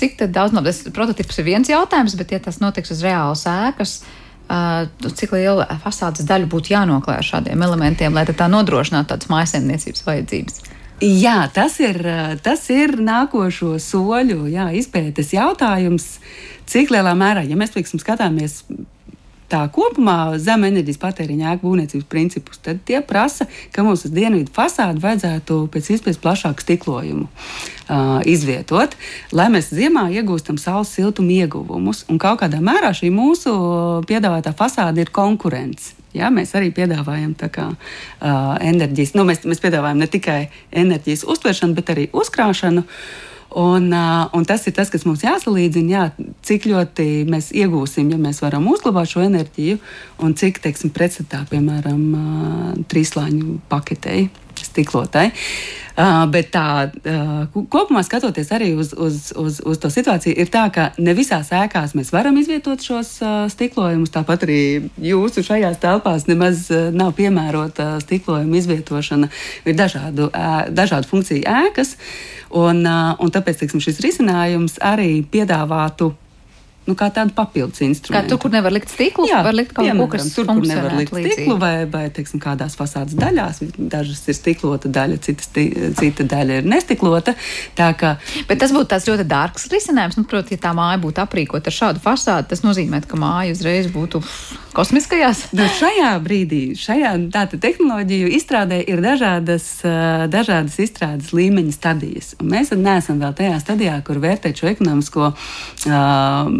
cik 0.00 0.26
daudz 0.32 0.56
no 0.56 0.64
tas 0.66 0.82
prototyps 0.94 1.40
ir 1.40 1.50
viens 1.52 1.70
jautājums, 1.70 2.18
bet 2.18 2.34
ja 2.34 2.42
tas 2.42 2.60
notiks 2.62 2.94
uz 2.94 3.04
reālas 3.06 3.46
ēkas, 3.50 4.00
cik 4.50 5.36
liela 5.36 5.66
fasādes 5.84 6.26
daļa 6.26 6.48
būtu 6.50 6.74
jānoklāj 6.74 7.20
ar 7.20 7.26
šādiem 7.26 7.62
elementiem, 7.66 8.14
lai 8.16 8.26
tā 8.26 8.48
nodrošinātu 8.50 9.12
tādas 9.12 9.30
mājsaimniecības 9.30 10.06
vajadzības? 10.06 10.62
Jā, 11.00 11.46
tas 11.54 11.78
ir, 11.80 11.96
tas 12.44 12.66
ir 12.68 12.98
nākošo 13.00 13.78
soļu 13.80 14.50
jā, 14.52 14.66
izpētes 14.76 15.32
jautājums. 15.32 16.18
Cik 16.68 16.92
lielā 16.92 17.14
mērā, 17.16 17.46
ja 17.48 17.56
mēs 17.56 17.72
teiksim, 17.72 18.02
skatāmies 18.02 18.60
tā 19.50 19.60
kopumā 19.74 20.38
zem 20.40 20.64
enerģijas 20.68 21.00
patēriņa 21.02 21.54
ēku 21.54 21.66
būvniecības 21.66 22.08
principus, 22.10 22.60
tad 22.62 22.82
tie 22.86 23.00
prasa, 23.04 23.46
ka 23.74 23.84
mums 23.86 24.04
uz 24.06 24.14
dienvidu 24.14 24.52
fasādi 24.54 25.02
vajadzētu 25.02 25.60
pēc 25.74 25.92
iespējas 25.94 26.20
plašāku 26.22 26.64
stiklojumu 26.64 27.26
uh, 27.26 28.18
izvietot, 28.30 28.96
lai 29.36 29.48
mēs 29.52 29.72
ziemā 29.74 30.08
iegūstam 30.20 30.60
saules 30.60 30.92
siltuma 30.94 31.40
ieguvumus. 31.40 32.04
Un 32.10 32.20
kaut 32.22 32.42
kādā 32.44 32.62
mērā 32.64 32.92
šī 32.96 33.12
mūsu 33.14 33.54
piedāvātā 34.10 34.54
fasāde 34.56 35.04
ir 35.04 35.14
konkurence. 35.14 35.96
Jā, 36.16 36.26
mēs 36.34 36.56
arī 36.58 36.72
piedāvājam 36.74 37.36
kā, 37.54 37.70
uh, 37.70 38.54
enerģijas, 38.66 39.14
nu, 39.14 39.26
mēs, 39.28 39.44
mēs 39.46 39.62
piedāvājam 39.62 40.00
ne 40.02 40.08
tikai 40.10 40.40
enerģijas 40.74 41.22
uztveršanu, 41.30 41.76
bet 41.78 41.92
arī 41.94 42.08
uzkrāšanu. 42.10 42.82
Uh, 42.82 43.29
un 43.56 44.44
tas 44.46 44.66
ir 44.66 44.74
tas, 44.76 44.90
kas 44.92 45.06
mums 45.06 45.24
jāsalīdzina, 45.24 45.90
jā, 45.90 46.04
cik 46.46 46.68
ļoti 46.70 47.06
mēs 47.30 47.50
iegūsim, 47.56 48.12
ja 48.12 48.18
mēs 48.20 48.42
varam 48.44 48.68
uzglabāt 48.70 49.10
šo 49.10 49.24
enerģiju, 49.26 49.80
un 50.22 50.36
cik, 50.38 50.62
teiksim, 50.62 50.92
pretstatā, 50.94 51.42
piemēram, 51.50 52.04
trīslāņu 52.90 53.58
paketei, 53.72 54.28
stiklotai. 54.70 55.30
Uh, 56.00 56.22
bet 56.32 56.48
tā 56.54 56.86
uh, 56.88 57.58
kopumā 57.68 58.00
skatoties 58.06 58.48
arī 58.54 58.70
uz, 58.78 58.92
uz, 58.94 59.32
uz, 59.36 59.58
uz 59.66 59.80
to 59.82 59.90
situāciju, 59.92 60.32
ir 60.38 60.48
tā, 60.48 60.62
ka 60.72 60.86
ne 61.02 61.12
visās 61.18 61.50
ēkās 61.52 61.92
mēs 61.98 62.12
varam 62.14 62.38
izvietot 62.40 62.80
šos 62.80 63.10
uh, 63.20 63.34
stiklojumus. 63.52 64.12
Tāpat 64.14 64.46
arī 64.46 64.60
jūsu 65.02 65.44
šajās 65.44 65.80
telpās 65.82 66.24
nemaz 66.30 66.68
uh, 66.72 66.88
nav 66.94 67.12
piemērota 67.18 67.98
stiklojuma 68.06 68.60
izvietošana. 68.62 69.28
Ir 69.66 69.76
dažādu, 69.76 70.30
uh, 70.30 70.62
dažādu 70.72 71.10
funkciju 71.10 71.44
ēkas, 71.66 71.96
un, 72.48 72.84
uh, 72.86 73.12
un 73.20 73.34
tāpēc 73.34 73.64
teiksim, 73.64 73.82
šis 73.84 74.00
risinājums 74.06 74.78
arī 74.80 75.20
piedāvātu 75.26 76.14
nu, 76.90 76.96
kā 76.98 77.08
tādu 77.14 77.34
papildus 77.36 77.80
instrumentu. 77.86 78.16
Kā 78.18 78.28
tur, 78.28 78.40
kur 78.42 78.52
nevar 78.54 78.74
likt 78.74 78.90
stiklu, 78.92 79.28
Jā, 79.30 79.40
var 79.46 79.56
likt 79.56 79.74
kaut 79.76 79.88
ko, 80.00 80.06
kas 80.12 80.28
tur, 80.34 80.48
kur 80.50 80.66
nevar 80.66 80.96
likt 80.98 81.14
līdzīgi. 81.14 81.36
stiklu, 81.38 81.56
vai, 81.62 81.86
vai 81.90 82.04
teiksim, 82.14 82.42
kādās 82.42 82.76
fasādes 82.78 83.16
daļās. 83.18 83.62
Dažas 83.78 84.22
ir 84.30 84.38
stiklota 84.38 84.90
daļa, 84.92 85.20
citas, 85.24 85.50
cita 86.00 86.26
daļa 86.34 86.60
ir 86.60 86.68
nestiklota. 86.70 87.36
Kā, 87.78 88.16
Bet 88.48 88.60
tas 88.62 88.72
būtu 88.74 88.90
tāds 88.92 89.06
ļoti 89.08 89.26
dārgs 89.30 89.68
risinājums. 89.72 90.18
Nu, 90.18 90.26
Protams, 90.30 90.52
ja 90.54 90.60
tā 90.62 90.74
māja 90.76 90.98
būtu 91.02 91.22
aprīkota 91.22 91.70
ar 91.70 91.76
šādu 91.76 92.02
fasādi, 92.04 92.50
tas 92.52 92.64
nozīmē, 92.66 93.02
ka 93.08 93.18
māja 93.20 93.54
uzreiz 93.56 93.88
būtu 93.92 94.22
kosmiskajās. 94.76 95.42
Nu, 95.56 95.66
šajā 95.78 96.12
brīdī, 96.24 96.60
šajā 96.78 97.14
tehnoloģiju 97.60 98.30
izstrādē 98.36 98.80
ir 98.84 99.02
dažādas, 99.04 99.66
dažādas 100.30 100.78
izstrādes 100.82 101.32
līmeņa 101.36 101.74
stadijas. 101.74 102.34
Un 102.40 102.52
mēs 102.54 102.72
neesam 102.76 103.20
vēl 103.22 103.34
tajā 103.38 103.58
stadijā, 103.62 103.98
kur 104.06 104.22
vērtēt 104.22 104.62
šo 104.62 104.70
ekonomisko 104.70 105.32
uh, 105.32 106.54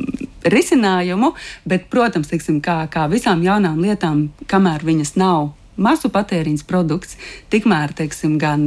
risinājumu, 0.57 1.35
bet, 1.69 1.89
protams, 1.93 2.31
teiksim, 2.33 2.61
kā, 2.65 2.83
kā 2.93 3.07
visām 3.13 3.45
jaunām 3.47 3.81
lietām, 3.83 4.29
kamēr 4.51 4.87
viņas 4.87 5.17
nav 5.21 5.51
masu 5.81 6.11
patēriņas 6.13 6.67
produkts, 6.69 7.17
tikmēr 7.53 7.95
teiksim, 7.97 8.37
gan 8.41 8.67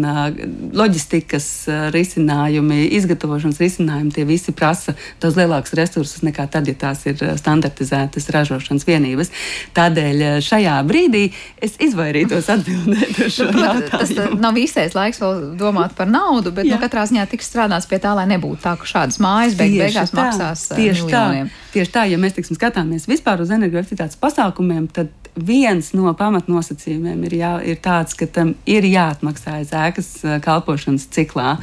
loģistikas 0.73 1.47
risinājumi, 1.93 2.87
izgatavošanas 2.99 3.61
risinājumi, 3.61 4.13
tie 4.15 4.25
visi 4.27 4.53
prasa 4.55 4.95
daudz 5.23 5.37
lielākus 5.39 5.75
resursus 5.77 6.23
nekā 6.25 6.47
tad, 6.51 6.67
ja 6.69 6.75
tās 6.85 7.05
ir 7.09 7.21
standartizētas 7.39 8.29
ražošanas 8.33 8.87
vienības. 8.87 9.31
Tādēļ 9.77 10.25
šajā 10.43 10.75
brīdī 10.87 11.25
es 11.63 11.77
izvairītos 11.83 12.49
atbildēt 12.53 13.23
uz 13.27 13.37
šo 13.37 13.49
nu, 13.51 13.63
jautājumu. 13.67 13.91
Tas 13.93 14.39
nav 14.43 14.59
īstais 14.59 14.97
laiks 14.97 15.21
vēl 15.23 15.43
domāt 15.59 15.95
par 15.97 16.09
naudu, 16.11 16.53
bet 16.55 16.67
nu, 16.69 16.77
katrā 16.81 17.05
ziņā 17.09 17.27
tiks 17.31 17.49
strādāts 17.51 17.89
pie 17.89 18.01
tā, 18.03 18.15
lai 18.17 18.27
nebūtu 18.33 18.63
tā, 18.63 18.75
ka 18.79 18.89
šādas 18.89 19.19
mājas 19.23 19.57
beig 19.59 19.77
beigās 19.79 20.13
tā, 20.13 20.19
maksās 20.21 20.67
tieši 20.73 21.07
miljoniem. 21.07 21.51
tā. 21.51 21.71
Tieši 21.73 21.93
tā, 21.93 22.05
ja 22.11 22.19
mēs 22.21 22.35
teiksim, 22.37 22.57
skatāmies 22.59 23.07
vispār 23.09 23.41
uz 23.43 23.53
energoefektivitātes 23.53 24.19
pasākumiem, 24.21 24.87
tad 24.93 25.11
viens 25.33 25.89
no 25.97 26.11
pamatnosacījumiem 26.17 27.02
ir, 27.07 27.35
jā, 27.37 27.53
ir 27.67 27.79
tāds, 27.83 28.15
ka 28.17 28.27
tam 28.29 28.53
ir 28.69 28.87
jāatmaksājas 28.87 29.73
ēkas 29.77 30.11
kalpošanas 30.45 31.07
ciklā 31.13 31.57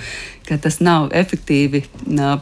ka 0.51 0.59
tas 0.61 0.81
nav 0.83 1.11
efektīvi 1.17 1.85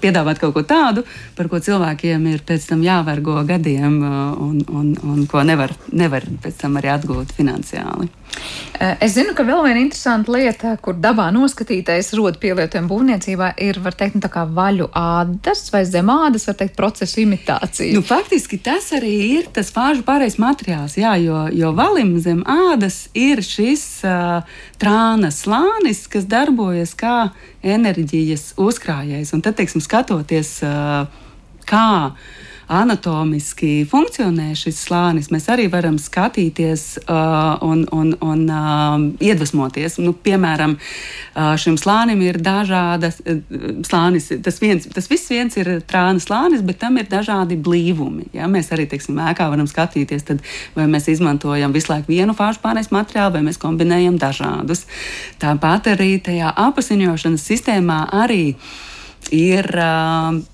piedāvāt 0.03 0.41
kaut 0.41 0.57
ko 0.57 0.65
tādu, 0.67 1.05
par 1.37 1.51
ko 1.53 1.61
cilvēkiem 1.63 2.29
ir 2.33 2.45
pēc 2.49 2.71
tam 2.73 2.85
jāvergo 2.87 3.37
gadiem 3.49 4.01
un, 4.03 4.63
un, 4.69 4.95
un 5.05 5.27
ko 5.31 5.45
nevar, 5.47 5.75
nevar 5.93 6.27
pēc 6.43 6.65
tam 6.65 6.81
arī 6.81 6.95
atgūt 6.97 7.37
finansiāli. 7.37 8.09
Es 8.79 9.17
zinu, 9.17 9.33
ka 9.35 9.43
vēl 9.43 9.65
viena 9.67 9.81
interesanta 9.83 10.31
lieta, 10.31 10.77
kur 10.83 10.95
dabā 11.03 11.27
noskatītais 11.35 12.13
rod 12.15 12.37
pielietojumu 12.39 12.91
būvniecībā, 12.93 13.49
ir, 13.65 13.81
teikt, 13.99 14.21
nu, 14.21 14.45
vaļu 14.55 14.87
ādas 14.95 15.65
vai 15.75 15.83
zemādas, 15.89 16.47
var 16.47 16.59
teikt, 16.61 16.77
procesu 16.79 17.25
imitācija. 17.25 17.91
Nu, 17.97 18.05
faktiski 18.07 18.61
tas 18.63 18.93
arī 18.95 19.15
ir 19.41 19.49
tas 19.55 19.73
fāžu 19.75 20.05
pārējais 20.07 20.39
materiāls, 20.39 20.95
jā, 21.01 21.17
jo, 21.25 21.47
jo 21.51 21.73
valim 21.75 22.15
zem 22.23 22.45
ādas 22.47 23.09
ir 23.19 23.43
šis 23.43 23.85
uh, 24.07 24.47
trānas 24.79 25.43
slānis, 25.45 26.05
kas 26.11 26.27
darbojas 26.31 26.95
kā 26.99 27.31
enerģijas 27.63 28.53
uzkrājējs. 28.61 29.35
Un 29.37 29.43
tad, 29.45 29.59
teiksim, 29.59 29.83
skatoties, 29.85 30.59
kā 31.69 31.89
anatomiski 32.69 33.87
funkcionē 33.89 34.51
šis 34.57 34.83
slānis, 34.85 35.31
mēs 35.33 35.49
arī 35.49 35.67
varam 35.73 35.97
skatīties 36.01 36.83
uh, 37.01 37.57
un, 37.65 37.87
un, 37.95 38.13
un 38.21 38.43
uh, 38.53 38.97
iedvesmoties. 39.25 39.97
Nu, 40.05 40.13
piemēram, 40.13 40.75
uh, 40.77 41.55
šim 41.61 41.79
slānim 41.81 42.21
ir 42.27 42.41
dažādas 42.45 43.23
uh, 43.25 43.41
slānis. 43.89 44.29
Tas, 44.45 44.61
viens, 44.61 44.89
tas 44.93 45.09
viss 45.09 45.33
viens 45.33 45.57
ir 45.57 45.71
trāna 45.89 46.21
slānis, 46.21 46.65
bet 46.67 46.81
tam 46.83 47.01
ir 47.01 47.09
dažādi 47.09 47.57
blīvumi. 47.57 48.29
Ja? 48.37 48.51
Mēs 48.53 48.69
arī, 48.77 48.85
teiksim, 48.91 49.17
ēkā 49.31 49.49
varam 49.49 49.71
skatīties, 49.71 50.29
tad, 50.29 50.45
vai 50.77 50.85
mēs 50.93 51.09
izmantojam 51.15 51.73
visu 51.73 51.95
laiku 51.95 52.13
vienu 52.13 52.37
fāžu 52.37 52.61
pārējais 52.67 52.93
materiālu, 52.93 53.39
vai 53.39 53.47
mēs 53.49 53.61
kombinējam 53.65 54.21
dažādus. 54.21 54.85
Tāpat 55.41 55.95
arī 55.97 56.13
tajā 56.21 56.53
apasiņošanas 56.69 57.49
sistēmā 57.49 58.05
arī 58.27 58.45
ir. 59.33 59.73
Uh, 59.73 60.45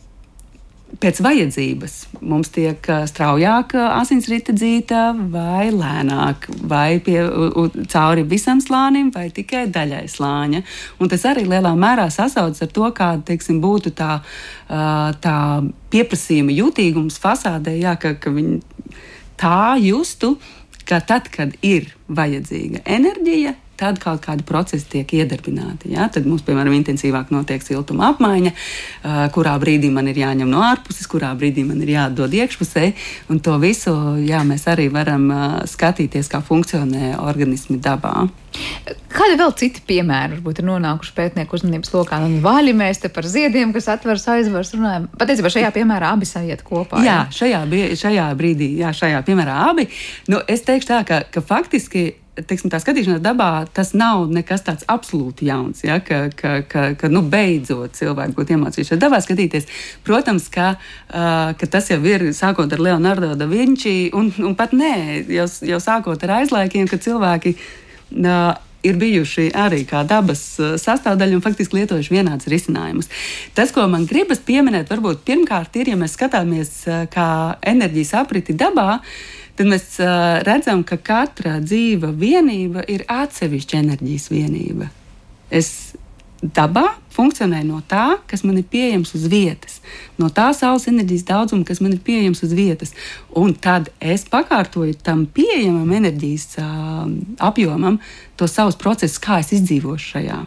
pēc 1.01 1.21
vajadzības. 1.25 1.95
Mums 2.25 2.51
tiek 2.55 2.87
straujāk 3.11 3.75
asinsrite 3.83 4.55
dzīta 4.57 5.07
vai 5.33 5.69
lēnāk, 5.75 6.49
vai 6.71 7.01
pie, 7.05 7.19
u, 7.25 7.67
cauri 7.91 8.25
visam 8.29 8.63
slānim, 8.63 9.11
vai 9.15 9.29
tikai 9.35 9.67
daļai 9.75 10.05
slāņa. 10.11 10.63
Un 11.01 11.13
tas 11.13 11.27
arī 11.31 11.47
lielā 11.49 11.75
mērā 11.79 12.09
sasaucas 12.15 12.65
ar 12.65 12.73
to, 12.75 12.91
kāda 12.97 13.25
teiksim, 13.31 13.61
būtu 13.65 13.95
tā, 13.99 14.19
tā 15.25 15.39
pieprasījuma 15.95 16.55
jutīgums 16.55 17.19
fasādē, 17.23 17.77
jā, 17.81 17.97
ka, 18.01 18.17
ka 18.21 18.35
viņi 18.35 18.61
tā 19.41 19.75
justu 19.83 20.37
ka 20.85 21.01
tad, 21.01 21.29
kad 21.33 21.55
ir 21.65 21.89
vajadzīga 22.13 22.85
enerģija, 22.85 23.55
tad 23.81 23.99
kaut 24.03 24.23
kādi 24.25 24.47
procesi 24.47 24.87
tiek 24.97 25.15
iedarbināti. 25.19 25.93
Ja? 25.95 26.09
Tad 26.13 26.29
mums, 26.29 26.45
piemēram, 26.47 26.75
intensīvāk 26.79 27.33
notiek 27.35 27.65
siltuma 27.65 28.13
apmaiņa, 28.13 28.55
kurā 29.35 29.57
brīdī 29.63 29.91
man 29.95 30.09
ir 30.13 30.21
jāņem 30.23 30.51
no 30.51 30.63
ārpuses, 30.67 31.09
kurā 31.11 31.33
brīdī 31.39 31.67
man 31.67 31.83
ir 31.85 31.95
jādod 31.97 32.35
iekšpusē. 32.35 32.87
Un 33.33 33.43
to 33.45 33.59
visu 33.63 33.95
jā, 34.25 34.45
mēs 34.47 34.69
arī 34.71 34.89
varam 34.95 35.29
skatīties, 35.71 36.31
kā 36.33 36.43
funkcionē 36.45 37.17
organismi 37.25 37.81
dabā. 37.83 38.15
Kādi 39.15 39.37
vēl 39.39 39.53
citi 39.59 39.83
piemēri 39.87 40.37
varbūt 40.37 40.61
ir 40.61 40.67
nonākuši 40.69 41.15
pētnieku 41.17 41.57
uzmanības 41.59 41.91
lokā? 41.95 42.21
Nu, 42.23 42.41
vaļi 42.43 42.75
mēs 42.79 43.03
te 43.03 43.11
par 43.11 43.27
ziediem, 43.31 43.73
kas 43.75 43.89
atveras 43.91 44.27
aizvars 44.31 44.71
runājam. 44.77 45.09
Patiesībā 45.19 45.51
šajā 45.55 45.71
piemērā 45.75 46.13
abi 46.15 46.29
sajiet 46.29 46.63
kopā. 46.67 47.03
Jā, 47.03 47.25
jā 47.25 47.39
šajā, 47.39 47.63
šajā 47.99 48.29
brīdī, 48.39 48.71
jā, 48.83 48.93
šajā 48.95 49.23
piemērā 49.27 49.57
abi. 49.71 49.89
Nu, 50.31 50.43
es 50.51 50.63
teikšu 50.67 50.91
tā, 50.91 51.01
ka, 51.09 51.23
ka 51.35 51.43
faktiski 51.43 52.13
teiksim, 52.43 52.71
tā 52.73 52.81
skatīšanās 52.83 53.23
dabā, 53.23 53.67
tas 53.75 53.93
nav 53.97 54.27
nekas 54.33 54.65
tāds 54.67 54.87
absolūti 54.91 55.49
jauns. 55.49 55.85
Ja, 55.87 56.01
ka, 56.05 56.27
ka, 56.35 56.57
ka, 56.69 56.87
ka 56.99 57.11
nu, 57.13 57.23
beidzot 57.31 57.95
cilvēki 57.99 58.37
būtu 58.37 58.57
iemācījušies 58.57 59.01
dabā 59.01 59.21
skatīties. 59.25 59.69
Protams, 60.07 60.49
ka, 60.53 60.75
uh, 60.75 61.55
ka 61.59 61.71
tas 61.71 61.91
jau 61.93 62.01
ir 62.09 62.31
sākot 62.37 62.73
ar 62.75 62.83
Leonardo 62.83 63.35
da 63.39 63.49
Vinci, 63.51 64.11
un, 64.17 64.33
un 64.43 64.59
pat 64.59 64.75
nē, 64.77 65.25
jau, 65.31 65.49
jau 65.71 65.81
sākot 65.83 66.27
ar 66.27 66.39
aizlaikiem, 66.41 66.91
kad 66.91 67.05
cilvēki. 67.05 67.57
Uh, 68.15 68.55
ir 68.85 68.99
bijuši 69.01 69.47
arī 69.57 69.79
kā 69.89 70.03
dabas 70.05 70.43
sastāvdaļa 70.61 71.39
un 71.39 71.41
faktiski 71.41 71.79
lietojuši 71.79 72.13
vienādus 72.13 72.51
risinājumus. 72.53 73.09
Tas, 73.57 73.73
ko 73.73 73.87
man 73.89 74.05
gribas 74.05 74.43
pieminēt, 74.45 74.91
varbūt 74.93 75.23
pirmkārt 75.25 75.79
ir, 75.81 75.89
ja 75.95 75.97
mēs 75.97 76.19
skatāmies 76.19 76.75
kā 77.15 77.29
enerģijas 77.65 78.13
apriti 78.21 78.53
dabā, 78.61 78.99
uh, 78.99 79.44
tad 79.59 79.71
mēs 79.71 79.99
uh, 80.03 80.41
redzam, 80.47 80.83
ka 80.87 80.99
katra 80.99 81.59
dzīva 81.63 82.13
vienība 82.19 82.85
ir 82.91 83.07
atsevišķa 83.11 83.81
enerģijas 83.83 84.31
vienība. 84.33 84.91
Es 85.55 85.95
dabā 86.45 86.89
funkcionēju 87.15 87.67
no 87.69 87.79
tā, 87.89 88.19
kas 88.29 88.43
man 88.45 88.59
ir 88.61 88.67
pieejams 88.69 89.15
uz 89.17 89.25
vietas, 89.31 89.79
no 90.21 90.29
tā 90.35 90.51
saules 90.57 90.89
enerģijas 90.91 91.25
daudzuma, 91.29 91.65
kas 91.65 91.81
man 91.81 91.95
ir 91.95 92.03
pieejams 92.05 92.43
uz 92.45 92.53
vietas. 92.57 92.93
Un 93.39 93.55
tad 93.55 93.89
es 94.01 94.27
pakārtoju 94.31 94.99
tam 95.07 95.25
pieejamam 95.27 95.95
enerģijas 96.01 96.49
uh, 96.61 97.07
apjomam 97.49 98.01
to 98.37 98.51
savus 98.51 98.77
procesus, 98.81 99.23
kā 99.23 99.41
es 99.45 99.55
izdzīvošu 99.57 100.15
šajā. 100.17 100.41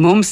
Mums, 0.00 0.30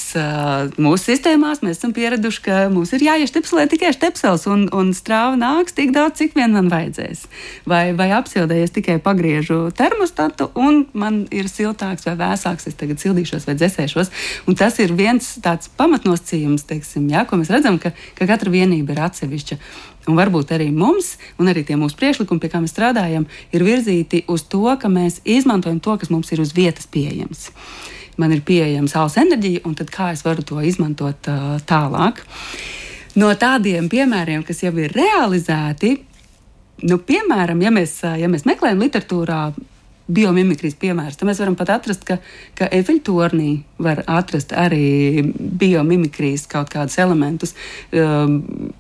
mūsu 0.81 1.11
sistēmās, 1.11 1.61
mēs 1.65 1.81
esam 1.81 1.93
pieraduši, 1.97 2.41
ka 2.45 2.59
mums 2.73 2.93
ir 2.97 3.03
jāieštepselē 3.05 3.67
tikai 3.69 3.91
štepsels, 3.93 4.47
un, 4.49 4.65
un 4.73 4.93
strāva 4.97 5.35
nāks 5.37 5.75
tik 5.77 5.91
daudz, 5.97 6.21
cik 6.21 6.37
vien 6.39 6.55
man 6.55 6.71
vajadzēs. 6.73 7.25
Vai, 7.69 7.91
vai 7.99 8.07
apsildējies 8.17 8.73
tikai 8.79 8.97
pagriežu 9.05 9.59
termostatu, 9.77 10.49
un 10.57 10.87
man 10.97 11.25
ir 11.35 11.51
siltāks 11.53 12.09
vai 12.09 12.15
vēsāks, 12.21 12.71
es 12.71 12.79
tagad 12.79 13.03
sildīšos 13.03 13.45
vai 13.49 13.59
dzēsēšos. 13.59 14.13
Un 14.49 14.57
tas 14.59 14.79
ir 14.81 14.95
viens 14.97 15.35
tāds 15.45 15.69
pamatnosacījums, 15.81 16.65
teiksim, 16.71 17.11
jā, 17.13 17.27
ko 17.29 17.41
mēs 17.41 17.53
redzam, 17.53 17.77
ka, 17.83 17.93
ka 18.17 18.31
katra 18.31 18.55
vienība 18.55 18.97
ir 18.97 19.05
atsevišķa. 19.11 19.61
Un 20.09 20.17
varbūt 20.17 20.55
arī 20.57 20.71
mums, 20.73 21.17
un 21.37 21.53
arī 21.53 21.67
tie 21.69 21.77
mūsu 21.77 21.99
priekšlikumi, 21.99 22.41
pie 22.41 22.55
kā 22.55 22.63
mēs 22.65 22.73
strādājam, 22.73 23.29
ir 23.53 23.67
virzīti 23.67 24.25
uz 24.33 24.47
to, 24.49 24.65
ka 24.81 24.89
mēs 24.89 25.21
izmantojam 25.29 25.83
to, 25.85 25.99
kas 26.01 26.15
mums 26.15 26.33
ir 26.33 26.41
uz 26.41 26.57
vietas 26.57 26.89
pieejams. 26.89 27.51
Uh, 27.51 27.98
man 28.19 28.35
ir 28.35 28.43
pieejama 28.47 28.91
saules 28.91 29.17
enerģija, 29.21 29.65
un 29.69 29.79
kā 29.79 30.11
es 30.15 30.25
varu 30.27 30.45
to 30.47 30.61
izmantot 30.65 31.31
uh, 31.31 31.57
tālāk. 31.69 32.23
No 33.19 33.33
tādiem 33.35 33.89
piemēriem, 33.91 34.45
kas 34.47 34.63
jau 34.63 34.75
ir 34.79 34.93
realizēti, 34.95 35.97
nu, 36.87 37.01
piemēram, 37.03 37.63
ja 37.65 37.73
mēs, 37.75 37.99
ja 38.19 38.29
mēs 38.31 38.47
meklējam 38.47 38.85
literatūrā 38.85 39.41
biomimikrijas 40.09 40.77
piemērus. 40.81 41.19
Tad 41.21 41.29
mēs 41.29 41.41
varam 41.43 41.57
pat 41.59 41.73
atrast, 41.75 42.05
ka, 42.09 42.19
ka 42.57 42.69
efeļtornī 42.73 43.51
var 43.85 44.03
atrast 44.09 44.55
arī 44.57 45.25
biomimikrijas 45.61 46.47
kaut 46.49 46.73
kādus 46.73 46.99
elementus. 47.03 47.55
Um, 47.93 48.73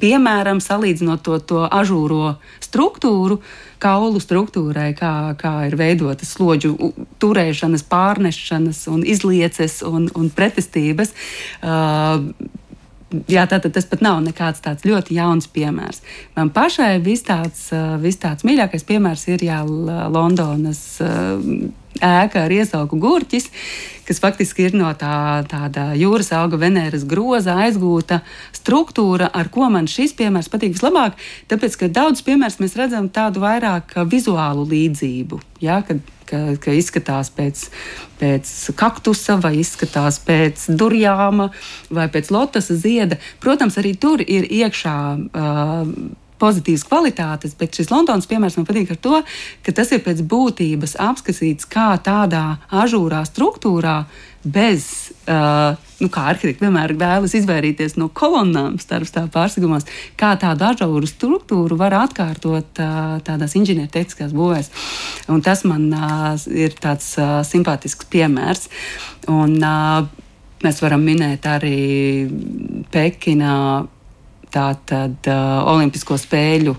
piemēram, 0.00 0.60
salīdzinot 0.62 1.22
to, 1.26 1.38
to 1.40 1.62
ažūro 1.66 2.36
struktūru, 2.64 3.40
kaulu 3.82 4.20
struktūrai, 4.22 4.90
kā, 4.98 5.12
kā 5.40 5.54
ir 5.68 5.76
veidotas 5.78 6.34
slodžu 6.36 6.92
turēšanas, 7.22 7.86
pārnešanas, 7.90 8.84
un 8.92 9.02
izlieces 9.06 9.82
un, 9.86 10.10
un 10.16 10.30
pretestības. 10.32 11.14
Uh, 11.62 12.30
Jā, 13.30 13.44
tātad 13.46 13.70
tas 13.70 13.86
pat 13.86 14.00
nav 14.02 14.16
nekāds 14.24 14.58
tāds 14.64 14.82
ļoti 14.82 15.14
jauns 15.14 15.46
piemērs. 15.54 16.00
Man 16.34 16.50
pašai 16.50 16.96
vis 17.00 17.22
tāds, 17.24 17.68
vis 18.02 18.18
tāds 18.18 18.42
mīļākais 18.44 18.82
piemērs 18.88 19.22
ir 19.30 19.44
jā, 19.46 19.60
Londonas 19.62 20.80
uh, 21.06 21.38
ēka 22.04 22.46
ar 22.46 22.52
iesauku 22.54 22.98
gurķis, 23.00 23.48
kas 24.06 24.20
faktiski 24.22 24.68
ir 24.68 24.76
no 24.78 24.90
tā, 24.98 25.42
tāda 25.50 25.90
jūras 25.98 26.30
auga 26.36 26.58
Venēras 26.60 27.06
groza 27.08 27.56
aizgūta 27.64 28.20
struktūra, 28.54 29.30
ar 29.32 29.50
ko 29.52 29.70
man 29.72 29.88
šis 29.90 30.14
piemērs 30.18 30.50
patīk 30.52 30.76
vislabāk. 30.76 31.16
Tāpēc, 31.50 31.78
ka 31.80 31.92
daudz 31.92 32.22
piemērus 32.26 32.60
mēs 32.62 32.76
redzam 32.78 33.08
tādu 33.12 33.42
vairāk 33.44 33.96
vizuālu 34.10 34.66
līdzību. 34.70 35.40
Ja, 35.64 35.80
kad, 35.86 36.02
ka, 36.28 36.42
ka 36.62 36.74
izskatās 36.76 37.32
pēc, 37.34 37.66
pēc 38.20 38.52
kaktusa, 38.78 39.38
vai 39.42 39.56
izskatās 39.62 40.20
pēc 40.26 40.68
durjāma, 40.78 41.50
vai 41.90 42.06
pēc 42.12 42.30
lotosa 42.34 42.78
zieda. 42.78 43.18
Protams, 43.42 43.80
arī 43.80 43.96
tur 43.98 44.22
ir 44.22 44.46
iekšā. 44.60 45.00
Uh, 45.32 46.22
pozitīvas 46.40 46.86
kvalitātes, 46.88 47.56
bet 47.58 47.76
šis 47.76 47.90
Londonas 47.92 48.28
piemērs 48.30 48.58
man 48.58 48.68
patīk 48.68 48.94
ar 48.94 49.00
to, 49.02 49.20
ka 49.64 49.74
tas 49.76 49.92
ir 49.94 50.02
pēc 50.04 50.22
būtības 50.28 50.96
apskatīts 51.02 51.68
kā 51.70 51.92
tādā 52.04 52.46
ažūrā 52.84 53.24
struktūrā. 53.28 54.02
Bez, 54.46 54.84
uh, 55.26 55.74
nu, 55.98 56.06
kā 56.12 56.28
arhitekti 56.30 56.62
vienmēr 56.62 56.92
vēlas 56.94 57.32
izvairīties 57.34 57.96
no 57.98 58.06
kolonnām 58.14 58.76
starp 58.78 59.10
tā 59.10 59.24
pārsegumos, 59.34 59.88
kā 60.14 60.36
tādu 60.38 60.68
ažūru 60.68 61.08
struktūru 61.10 61.78
var 61.80 61.96
atkārtot 62.04 62.78
uh, 62.78 63.16
tādās 63.26 63.56
inženiertehniskās 63.58 64.36
būvēs. 64.36 64.70
Un 65.34 65.42
tas 65.42 65.64
man 65.66 65.88
uh, 65.90 66.38
ir 66.46 66.78
tāds 66.78 67.16
uh, 67.18 67.40
simpātisks 67.48 68.06
piemērs. 68.12 68.68
Un, 69.34 69.58
uh, 69.58 70.06
mēs 70.62 70.80
varam 70.84 71.02
minēt 71.04 71.46
arī 71.50 71.76
Pekinā 72.94 73.56
tātad 74.54 75.28
uh, 75.30 75.66
Olimpisko 75.74 76.18
spēļu. 76.20 76.76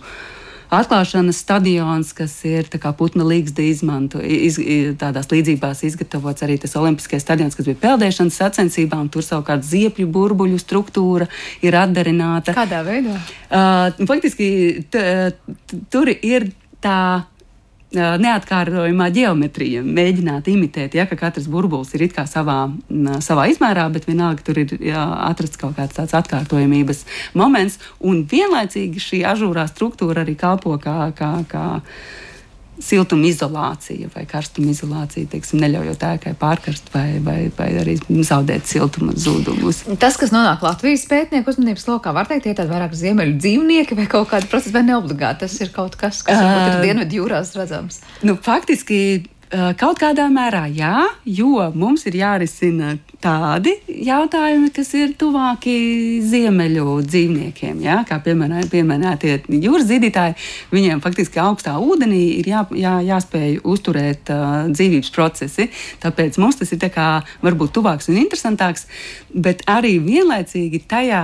Atklāšanas 0.67 1.37
stadions, 1.39 2.09
kas 2.11 2.33
ir 2.43 2.65
putna 2.99 3.23
līgsta 3.23 3.63
izmanto, 3.63 4.19
iz, 4.19 4.57
tādās 4.99 5.29
līdzībās 5.31 5.85
izgatavots 5.87 6.43
arī 6.43 6.57
tas 6.59 6.75
Olimpiskais 6.75 7.23
stadions, 7.23 7.55
kas 7.55 7.69
bija 7.69 7.79
peldēšanas 7.85 8.39
sacensībām. 8.41 9.07
Tur 9.07 9.23
savukārt 9.23 9.63
ziepju 9.63 10.09
burbuļu 10.11 10.59
struktūra 10.59 11.29
ir 11.63 11.79
atdarināta. 11.79 12.55
Kādā 12.57 12.83
veidā? 12.83 13.15
Uh, 13.47 14.05
faktiski 14.11 14.49
t, 14.91 15.07
t, 15.47 15.81
tur 15.93 16.11
ir 16.11 16.51
tā 16.83 16.99
neatkārtojamā 17.95 19.07
geometrija, 19.15 19.81
mēģināt 19.83 20.49
imitēt, 20.51 20.97
ja 20.97 21.05
ka 21.07 21.15
katrs 21.15 21.47
burbulis 21.47 21.93
ir 21.95 22.03
savā, 22.27 22.69
savā 23.23 23.47
izmērā, 23.47 23.87
bet 23.93 24.07
vienalga 24.09 24.43
tur 24.43 24.59
ir 24.59 24.75
jā, 24.83 25.03
atrasts 25.29 25.57
kaut 25.57 25.77
kāds 25.77 25.95
tāds 25.95 26.13
atkārtojamības 26.17 27.05
moments, 27.33 27.79
un 27.99 28.25
vienlaicīgi 28.27 28.99
šī 28.99 29.23
ažūrā 29.31 29.67
struktūra 29.71 30.25
arī 30.25 30.35
kalpo 30.35 30.75
kā, 30.77 31.13
kā, 31.15 31.31
kā 31.47 31.65
siltumizolācija 32.83 34.09
vai 34.13 34.25
karstuma-izolācija, 34.29 35.29
teiksim, 35.31 35.61
neļaujot 35.63 36.03
ēkai 36.11 36.33
pārkarst 36.39 36.91
vai, 36.93 37.19
vai, 37.23 37.37
vai 37.57 37.69
arī 37.81 37.97
zaudēt 38.27 38.69
siltuma 38.69 39.15
zudumus. 39.17 39.83
Tas, 40.01 40.19
kas 40.19 40.33
nonāk 40.35 40.65
Latvijas 40.65 41.07
pētnieku 41.09 41.53
uzmanības 41.53 41.87
lokā, 41.89 42.13
var 42.15 42.29
teikt, 42.29 42.49
ir 42.51 42.59
tādi 42.59 42.73
vairāk 42.73 42.93
ziemeļu 42.97 43.37
dzīvnieki 43.41 43.97
vai 43.97 44.09
kaut 44.11 44.29
kādi 44.33 44.49
procesi, 44.51 44.75
vai 44.75 44.85
neobligāti 44.89 45.45
tas 45.45 45.57
ir 45.63 45.73
kaut 45.75 45.97
kas, 45.99 46.21
kas 46.27 46.37
varbūt 46.41 46.75
ir 46.75 46.85
dienvidu 46.85 47.21
jūrās 47.21 47.55
redzams. 47.57 48.01
Nu, 48.25 48.37
faktiski 48.43 48.99
Kaut 49.47 49.95
kādā 50.01 50.25
mērā 50.27 50.65
jā, 50.75 51.05
jo 51.23 51.69
mums 51.71 52.01
ir 52.09 52.17
jārisina 52.19 52.97
tādi 53.23 53.71
jautājumi, 53.87 54.67
kas 54.75 54.89
ir 54.99 55.13
tuvāki 55.15 55.75
ziemeļu 56.27 56.97
dzīvniekiem. 57.07 57.79
Jā, 57.85 58.01
kā 58.09 58.17
piemēram, 58.25 58.67
pieminētie 58.67 59.37
jūras 59.47 59.87
zīdītāji, 59.87 60.35
viņiem 60.73 60.99
faktiski 61.05 61.39
augstā 61.39 61.77
ūdenī 61.79 62.19
ir 62.41 62.49
jā, 62.51 62.65
jā, 62.75 62.97
jāspēj 63.07 63.61
uzturēt 63.63 64.33
uh, 64.35 64.67
dzīvības 64.73 65.13
procesi. 65.15 65.69
Tāpēc 66.03 66.41
mums 66.43 66.59
tas 66.59 66.75
ir 66.75 66.83
kā, 66.91 67.07
varbūt 67.45 67.71
tuvāks 67.79 68.11
un 68.11 68.19
interesantāks, 68.19 68.83
bet 69.31 69.63
arī 69.71 69.95
vienlaicīgi 70.03 70.83
tajā 70.91 71.23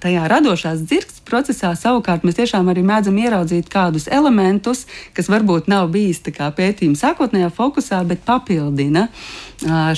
tajā 0.00 0.24
radošās 0.30 0.80
dzirksts 0.86 1.22
procesā 1.28 1.74
savukārt 1.76 2.24
mēs 2.24 2.38
tiešām 2.38 2.70
arī 2.72 2.82
mēdzam 2.88 3.18
ieraudzīt 3.20 3.68
kādus 3.72 4.08
elementus, 4.08 4.86
kas 5.16 5.28
varbūt 5.28 5.68
nav 5.68 5.90
bijis 5.92 6.22
pētījuma 6.24 6.96
sākotnējā 6.96 7.50
fokusā, 7.52 8.00
bet 8.08 8.24
papildina 8.24 9.08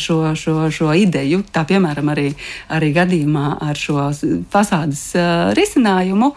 šo, 0.00 0.34
šo, 0.34 0.56
šo 0.74 0.90
ideju. 0.96 1.44
Tā 1.52 1.62
piemēram 1.68 2.10
arī, 2.10 2.32
arī 2.72 2.90
gadījumā 2.96 3.46
ar 3.62 3.78
šo 3.78 4.08
fasādes 4.50 5.04
risinājumu. 5.58 6.32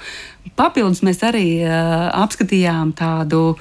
Papildus 0.60 1.02
mēs 1.08 1.24
arī 1.26 1.48
apskatījām 1.66 2.94
tādu 3.00 3.56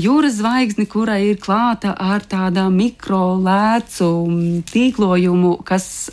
jūras 0.00 0.40
zvaigzni, 0.40 0.88
kurai 0.90 1.20
ir 1.28 1.38
klāta 1.42 1.92
ar 1.92 2.24
tādām 2.26 2.74
mikro 2.80 3.36
lēcu 3.42 4.08
tīklojumu, 4.72 5.58
kas 5.66 6.08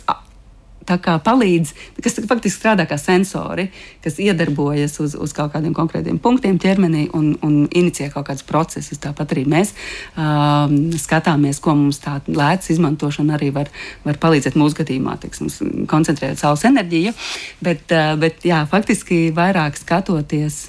palīdz, 0.96 1.72
kas 2.02 2.16
faktiski 2.28 2.56
strādā 2.56 2.86
kā 2.88 2.96
sensori, 3.00 3.68
kas 4.04 4.18
iedarbojas 4.22 4.98
uz, 5.04 5.14
uz 5.18 5.34
kaut 5.36 5.52
kādiem 5.52 5.74
konkrētiem 5.76 6.18
punktiem 6.22 6.58
ķermenī 6.58 7.08
un, 7.16 7.34
un 7.44 7.68
inicijē 7.68 8.10
kaut 8.14 8.28
kādus 8.30 8.46
procesus. 8.48 9.00
Tāpat 9.02 9.34
arī 9.34 9.44
mēs 9.50 9.74
uh, 10.16 10.70
skatāmies, 10.96 11.60
ko 11.60 11.76
mums 11.78 12.00
tāda 12.04 12.32
lētas 12.32 12.72
izmantošana 12.74 13.36
arī 13.36 13.50
var, 13.54 13.68
var 14.06 14.20
palīdzēt 14.22 14.56
mūsu 14.58 14.80
gadījumā, 14.80 15.18
teiksim, 15.20 15.50
koncentrēt 15.90 16.40
saules 16.40 16.64
enerģiju. 16.68 17.14
Bet, 17.60 17.84
uh, 17.92 18.14
bet 18.20 18.46
jā, 18.48 18.64
faktiski 18.70 19.28
vairāk 19.36 19.76
skatoties 19.76 20.68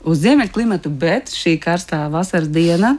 uz 0.00 0.20
ziemeļklimatu, 0.24 0.92
bet 1.00 1.32
šī 1.34 1.58
karstā 1.60 2.06
vasaras 2.12 2.48
diena 2.48 2.96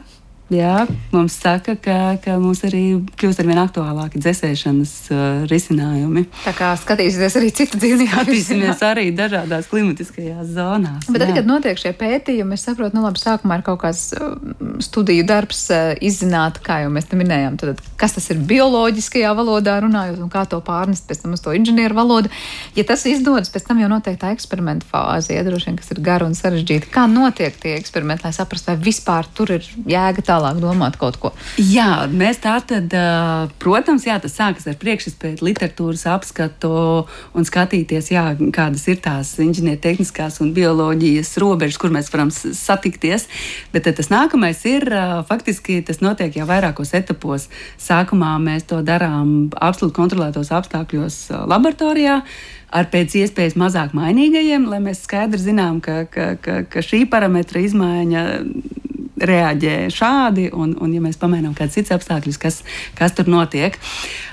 Jā, 0.52 0.82
mums 1.14 1.36
saka, 1.40 1.76
ka, 1.80 2.18
ka 2.20 2.34
mums 2.40 2.60
arī 2.66 2.82
kļūst 3.20 3.40
ar 3.40 3.46
vien 3.48 3.60
aktuālāki 3.62 4.20
dzēsēšanas 4.20 4.92
uh, 5.08 5.20
risinājumi. 5.48 6.26
Tā 6.42 6.52
kā 6.56 6.72
skatīsimies 6.76 7.36
arī 7.40 7.48
citu 7.56 7.80
dzīvnieku 7.80 8.12
skatīsimies 8.18 8.82
arī 8.84 9.06
dažādās 9.16 9.70
klimatiskajās 9.70 10.50
zonās. 10.52 11.06
Bet 11.08 11.24
tad, 11.24 11.32
kad 11.38 11.48
notiek 11.48 11.80
šie 11.80 11.94
pētījumi, 11.96 12.58
es 12.58 12.66
saprotu, 12.66 12.98
nu 12.98 13.04
labi, 13.06 13.22
sākumā 13.22 13.60
ir 13.60 13.64
kaut 13.64 13.80
kāds 13.84 14.02
uh, 14.18 14.34
studiju 14.84 15.24
darbs 15.30 15.62
uh, 15.72 15.94
izzināt, 16.04 16.60
kā 16.66 16.82
jau 16.84 16.92
mēs 16.92 17.08
te 17.08 17.20
minējām, 17.20 17.56
tad, 17.62 17.80
kas 17.96 18.18
tas 18.18 18.28
ir 18.34 18.42
bioloģiskajā 18.52 19.32
valodā 19.38 19.78
runājot 19.86 20.20
un 20.20 20.32
kā 20.32 20.44
to 20.50 20.60
pārnest 20.66 21.08
pēc 21.08 21.24
tam 21.24 21.38
uz 21.38 21.44
to 21.46 21.56
inženieru 21.56 21.96
valodu. 21.96 22.34
Ja 22.76 22.84
tas 22.88 23.06
izdodas, 23.08 23.48
pēc 23.54 23.70
tam 23.70 23.80
jau 23.80 23.88
notiek 23.94 24.20
tā 24.20 24.34
eksperimenta 24.36 24.90
fāze, 24.90 25.32
vien, 25.32 25.80
kas 25.80 25.94
ir 25.94 26.04
gara 26.04 26.28
un 26.28 26.36
sarežģīta. 26.36 26.92
Kā 26.92 27.08
notiek 27.08 27.56
tie 27.62 27.78
eksperimenti, 27.78 28.26
lai 28.26 28.36
saprastu, 28.36 28.74
vai 28.74 28.78
vispār 28.84 29.32
tur 29.32 29.56
ir 29.56 29.72
jēga 29.88 30.20
tālāk? 30.20 30.31
Tālāk 30.32 30.60
domāt 30.62 30.98
kaut 31.00 31.18
ko. 31.22 31.32
Jā, 31.60 32.06
mēs 32.10 32.40
tā 32.42 32.56
tad, 32.66 32.92
protams, 33.62 34.06
jā, 34.08 34.18
tas 34.22 34.36
sākas 34.38 34.68
ar 34.70 34.78
priekšspēju, 34.80 35.42
literatūras 35.44 36.06
apskatu 36.14 36.72
un 37.36 37.48
skatīties, 37.48 38.12
jā, 38.14 38.24
kādas 38.54 38.86
ir 38.90 39.00
tās 39.04 39.34
inženiertehniskās 39.42 40.40
un 40.44 40.54
bioloģijas 40.56 41.34
robežas, 41.42 41.80
kur 41.80 41.92
mēs 41.94 42.10
varam 42.12 42.32
satikties. 42.32 43.28
Bet 43.74 43.90
tas 43.92 44.10
nākamais 44.12 44.64
ir 44.68 44.88
faktiski 45.28 45.82
tas 45.86 46.02
notiek 46.04 46.36
jau 46.38 46.48
vairākos 46.48 46.94
etapos. 46.96 47.48
Sākumā 47.80 48.34
mēs 48.42 48.66
to 48.70 48.80
darām 48.86 49.52
absolūti 49.52 49.98
kontrolētos 49.98 50.52
apstākļos 50.54 51.22
laboratorijā 51.50 52.22
ar 52.72 52.88
pēc 52.92 53.18
iespējas 53.20 53.58
mazāk 53.60 53.92
mainīgajiem, 53.96 54.64
lai 54.70 54.80
mēs 54.84 55.04
skaidri 55.04 55.40
zinām, 55.42 55.82
ka, 55.84 56.02
ka, 56.08 56.32
ka, 56.40 56.62
ka 56.72 56.84
šī 56.84 57.04
parametra 57.12 57.60
izmaiņa 57.66 58.22
reaģē 59.22 59.76
šādi, 59.92 60.48
un, 60.52 60.74
un 60.82 60.92
ja 60.94 61.02
mēs 61.02 61.18
pamainām 61.20 61.54
kādus 61.56 61.78
citus 61.78 61.94
apstākļus, 61.96 62.38
kas, 62.42 62.60
kas 62.98 63.14
tur 63.16 63.30
notiek. 63.30 63.78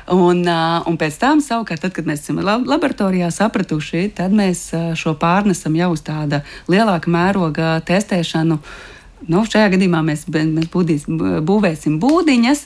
Un, 0.09 0.41
un 0.49 0.99
pēc 0.99 1.19
tam, 1.21 1.43
savukārt, 1.45 1.83
tad, 1.85 1.93
kad 1.95 2.07
mēs 2.09 2.23
esam 2.23 2.41
laboratorijā 2.43 3.29
sapratuši, 3.33 4.07
tad 4.17 4.33
mēs 4.35 4.69
šo 4.99 5.13
pārnesam 5.21 5.75
jau 5.77 5.91
uz 5.93 6.05
tāda 6.05 6.41
lielāka 6.71 7.11
mēroga 7.13 7.75
testēšanu. 7.85 8.59
Nu, 9.29 9.43
šajā 9.43 9.73
gadījumā 9.75 10.01
mēs, 10.07 10.25
mēs 10.31 10.71
būdīs, 10.73 11.05
būvēsim 11.45 11.99
būdiņas. 12.01 12.65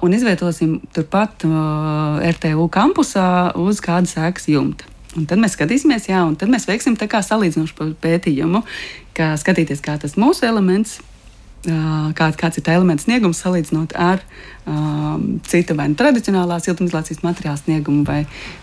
Un 0.00 0.14
izvietosim 0.14 0.78
turpat 0.94 1.42
RTU 1.42 2.68
kampusā 2.72 3.50
uz 3.58 3.82
kādas 3.82 4.14
ēkas 4.16 4.46
jumta. 4.48 4.86
Un 5.18 5.26
tad 5.26 5.40
mēs 5.42 5.56
skatīsimies, 5.56 6.06
jā, 6.06 6.22
un 6.22 6.36
tad 6.38 6.52
mēs 6.52 6.68
veiksim 6.70 6.94
tā 6.98 7.08
kā 7.10 7.18
salīdzinošu 7.26 7.88
pētījumu, 7.98 8.62
kā 9.18 9.32
skatīties, 9.40 9.82
kā 9.82 9.96
tas 9.98 10.14
mūsu 10.14 10.46
elements 10.46 11.00
kā, 11.64 12.30
kāds 12.40 12.60
ir 12.60 12.64
tā 12.66 12.74
elements 12.78 13.04
sniegums 13.04 13.40
salīdzinot 13.42 13.92
ar 14.00 14.22
um, 14.64 15.40
citu 15.46 15.76
vai 15.76 15.90
nu 15.92 15.98
tradicionālā 15.98 16.60
siltumizolācijas 16.64 17.24
materiāla 17.26 17.60
sniegumu 17.60 18.04
vai, 18.08 18.22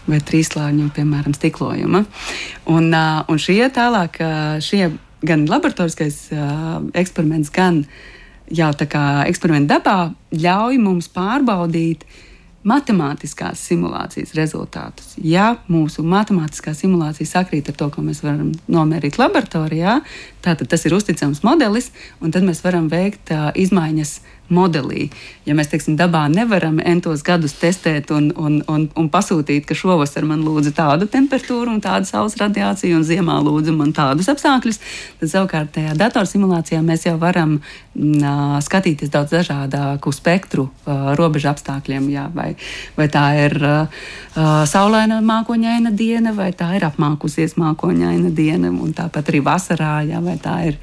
vai 0.09 0.21
trīslāņu, 0.23 0.89
piemēram, 0.95 1.35
stiklojuma. 1.37 2.05
Un, 2.73 2.91
uh, 2.91 3.23
un 3.29 3.41
šie 3.41 3.61
tālāk, 3.73 4.21
šie 4.65 4.91
gan 5.27 5.47
laboratoriskais 5.49 6.21
uh, 6.33 6.77
eksperiments, 6.97 7.53
gan 7.53 7.83
jau 8.53 8.71
tā 8.77 8.87
kā 8.89 9.03
eksperimenta 9.27 9.77
dabā 9.77 9.99
ļauj 10.33 10.79
mums 10.81 11.11
pārbaudīt 11.13 12.05
uh, 12.05 12.23
matemātiskās 12.67 13.61
simulācijas 13.69 14.33
rezultātus. 14.37 15.13
Ja 15.21 15.57
mūsu 15.71 16.03
matemātiskā 16.07 16.73
simulācija 16.77 17.29
sakrīt 17.29 17.69
ar 17.71 17.77
to, 17.79 17.89
ko 17.93 18.03
mēs 18.05 18.23
varam 18.25 18.51
nomērīt 18.71 19.19
laboratorijā, 19.21 19.99
tad 20.45 20.63
tas 20.69 20.85
ir 20.87 20.95
uzticams 20.97 21.43
modelis, 21.45 21.91
un 22.21 22.33
tad 22.35 22.47
mēs 22.47 22.63
varam 22.65 22.89
veikt 22.91 23.31
uh, 23.35 23.49
izmaiņas 23.55 24.17
modelī. 24.53 25.07
Ja 25.47 25.55
mēs, 25.57 25.69
teiksim, 25.71 25.95
dabā 25.99 26.25
nevaram 26.31 26.79
entos 26.83 27.23
gadus 27.25 27.55
testēt 27.59 28.11
un, 28.15 28.29
un, 28.35 28.59
un, 28.71 28.87
un 28.95 29.09
pasūtīt, 29.11 29.65
ka 29.67 29.75
šovasar 29.77 30.27
man 30.27 30.43
lūdza 30.45 30.73
tādu 30.75 31.07
temperatūru 31.11 31.71
un 31.73 31.81
tādu 31.83 32.09
saules 32.09 32.37
radiāciju, 32.39 32.99
un 32.99 33.05
ziemā 33.07 33.37
lūdza 33.43 33.75
man 33.75 33.93
tādus 33.95 34.29
apstākļus, 34.31 34.79
tad 35.21 35.33
savukārt 35.33 35.73
tajā 35.77 35.95
datorsimulācijā 35.99 36.81
mēs 36.85 37.07
jau 37.07 37.15
varam 37.21 37.57
uh, 37.59 38.57
skatīties 38.63 39.11
daudz 39.13 39.35
dažādāku 39.37 40.13
spektru 40.15 40.67
uh, 40.67 41.13
robežu 41.19 41.51
apstākļiem. 41.51 42.09
Jā, 42.13 42.27
vai, 42.33 42.53
vai 42.97 43.07
tā 43.11 43.25
ir 43.45 43.57
uh, 43.61 44.03
saulaina 44.67 45.19
mākoņaina 45.25 45.91
diena, 45.95 46.33
vai 46.35 46.51
tā 46.55 46.73
ir 46.77 46.87
apmākusies 46.87 47.57
mākoņaina 47.59 48.31
diena, 48.35 48.71
un 48.71 48.93
tāpat 48.95 49.31
arī 49.31 49.41
vasarā, 49.45 49.93
jā, 50.07 50.21
vai 50.23 50.37
tā 50.41 50.57
ir, 50.71 50.79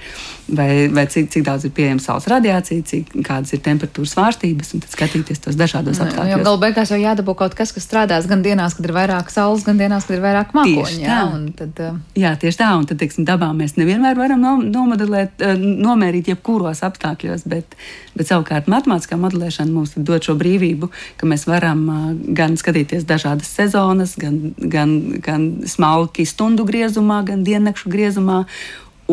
vai, 0.48 0.88
vai 0.88 1.06
cik, 1.06 1.30
cik 1.32 1.44
daudz 1.46 1.64
ir 1.64 1.72
pieejama 1.74 2.02
saules 2.02 2.26
radiācija, 2.28 2.84
cik 2.86 3.12
kādas 3.24 3.54
ir 3.56 3.62
temperatūras 3.64 4.12
svārstības, 4.14 4.74
un 4.76 4.82
tad 4.84 4.92
skatīties 4.92 5.40
tos 5.44 5.56
dažādos 5.58 6.00
apstākļos. 6.04 6.30
Jo 6.32 6.40
galu 6.44 6.60
beigās 6.60 6.92
jau 6.92 6.98
jādabū 7.00 7.34
kaut 7.38 7.56
kas, 7.56 7.72
kas 7.74 7.86
strādās 7.86 8.28
gan 8.30 8.44
dienās, 8.44 8.76
kad 8.76 8.88
ir 8.88 8.94
vairāk 8.96 9.32
saules, 9.32 9.64
gan 9.66 9.80
dienās, 9.80 10.06
kad 10.08 10.18
ir 10.18 10.24
vairāk 10.24 10.52
mākoņu. 10.56 11.00
Jā, 11.00 11.20
tad, 11.56 11.80
uh... 11.80 11.96
jā, 12.18 12.34
tieši 12.40 12.60
tā, 12.60 12.70
un 12.76 12.84
tad, 12.90 13.00
teiksim, 13.00 13.26
dabā 13.28 13.50
mēs 13.56 13.76
nevienmēr 13.80 14.20
varam 14.20 14.44
nomodelēt, 14.68 15.40
uh, 15.40 15.56
nomērīt 15.58 16.32
jebkuros 16.34 16.84
apstākļos, 16.86 17.48
bet, 17.48 17.78
bet 18.18 18.30
savukārt 18.30 18.68
matemātiskā 18.72 19.18
modelēšana 19.20 19.72
mums 19.72 19.96
dod 19.96 20.28
šo 20.28 20.36
brīvību, 20.40 20.92
ka 21.20 21.30
mēs 21.30 21.48
varam 21.48 21.84
uh, 21.88 22.06
gan 22.36 22.58
skatīties 22.60 23.08
dažādas 23.08 23.48
sezonas, 23.56 24.18
gan, 24.20 24.52
gan, 24.58 24.96
gan 25.24 25.50
smalki 25.68 26.28
stundu 26.28 26.68
griezumā, 26.68 27.22
gan 27.24 27.46
diennakšu 27.46 27.92
griezumā. 27.92 28.44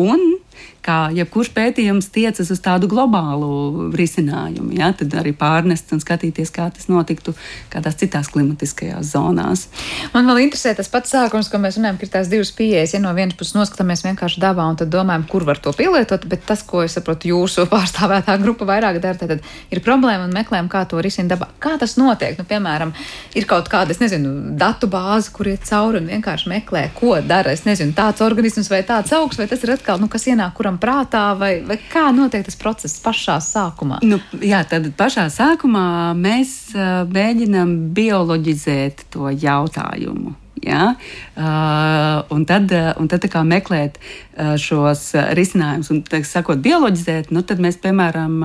Un 0.00 0.41
kā 0.82 0.96
jebkurš 1.14 1.52
pētījums 1.54 2.10
tiecas 2.12 2.50
uz 2.50 2.60
tādu 2.62 2.88
globālu 2.90 3.90
risinājumu, 3.94 4.72
ja, 4.74 4.90
tad 4.96 5.14
arī 5.18 5.30
pārnest 5.38 5.92
un 5.94 6.02
skatīties, 6.02 6.50
kā 6.54 6.66
tas 6.74 6.88
notiktu 6.90 7.34
kādās 7.72 7.98
citās 8.00 8.30
klimatiskajās 8.32 9.12
zonās. 9.14 9.68
Man 10.14 10.26
vēl 10.30 10.42
interesē 10.46 10.74
tas 10.78 10.90
pats 10.92 11.14
sākums, 11.14 11.50
ko 11.52 11.60
mēs 11.62 11.78
runājam, 11.78 12.00
ir 12.02 12.12
tās 12.12 12.30
divas 12.32 12.50
pieejas. 12.56 12.96
Ja 12.96 13.02
no 13.02 13.12
vienas 13.14 13.38
puses 13.38 13.54
noskatāmies 13.56 14.02
vienkārši 14.06 14.42
dabā 14.42 14.66
un 14.72 14.80
tad 14.80 14.90
domājam, 14.92 15.26
kur 15.30 15.46
var 15.46 15.60
to 15.62 15.74
pielietot, 15.76 16.26
bet 16.30 16.44
tas, 16.48 16.64
ko 16.66 16.82
es 16.86 16.98
saprotu, 16.98 17.30
jūsu 17.30 17.68
pārstāvētā 17.72 18.36
grupa 18.42 18.66
vairāk 18.68 18.98
dara, 19.02 19.18
tad 19.20 19.38
ir 19.70 19.84
problēma 19.84 20.26
un 20.26 20.34
meklējam, 20.34 20.70
kā 20.72 20.84
to 20.90 21.00
risināt 21.04 21.36
dabā. 21.36 21.50
Kā 21.62 21.76
tas 21.78 21.94
notiek? 22.00 22.34
Nu, 22.40 22.46
piemēram, 22.48 22.94
ir 23.38 23.46
kaut 23.50 23.70
kāda, 23.70 23.94
es 23.94 24.02
nezinu, 24.02 24.56
datu 24.58 24.90
bāze, 24.90 25.30
kur 25.34 25.50
iet 25.52 25.62
cauri 25.68 26.02
un 26.02 26.10
vienkārši 26.10 26.50
meklē, 26.50 26.88
ko 26.98 27.14
dara. 27.22 27.54
Es 27.54 27.62
nezinu, 27.68 27.94
tāds 27.96 28.24
organisms 28.24 28.70
vai 28.72 28.82
tāds 28.86 29.14
augs, 29.14 29.38
vai 29.38 29.46
tas 29.50 29.62
ir 29.62 29.76
atkal, 29.76 30.02
nu, 30.02 30.10
kas 30.10 30.26
ienāk 30.26 30.51
kuram 30.56 30.78
prātā, 30.82 31.32
vai, 31.38 31.54
vai 31.66 31.78
kā 31.90 32.08
notiek 32.14 32.44
tas 32.46 32.58
process 32.60 33.00
pašā 33.02 33.38
sākumā? 33.42 34.02
Nu, 34.06 34.20
jā, 34.42 34.62
tad 34.68 34.90
pašā 34.98 35.28
sākumā 35.32 36.12
mēs 36.18 36.54
uh, 36.76 37.02
mēģinām 37.12 37.74
bioloģizēt 37.96 39.06
to 39.12 39.32
jautājumu. 39.32 40.36
Ja? 40.62 40.94
Uh, 41.34 42.22
un 42.30 42.44
tad, 42.46 42.70
uh, 42.70 42.92
un 43.00 43.08
tad 43.10 43.26
meklēt 43.48 43.98
uh, 43.98 44.54
šos 44.60 45.10
risinājumus, 45.34 45.90
un 45.90 46.04
tā 46.06 46.22
sakot, 46.26 46.62
bioloģizēt, 46.62 47.32
nu, 47.34 47.42
tad 47.42 47.58
mēs, 47.62 47.80
piemēram, 47.82 48.38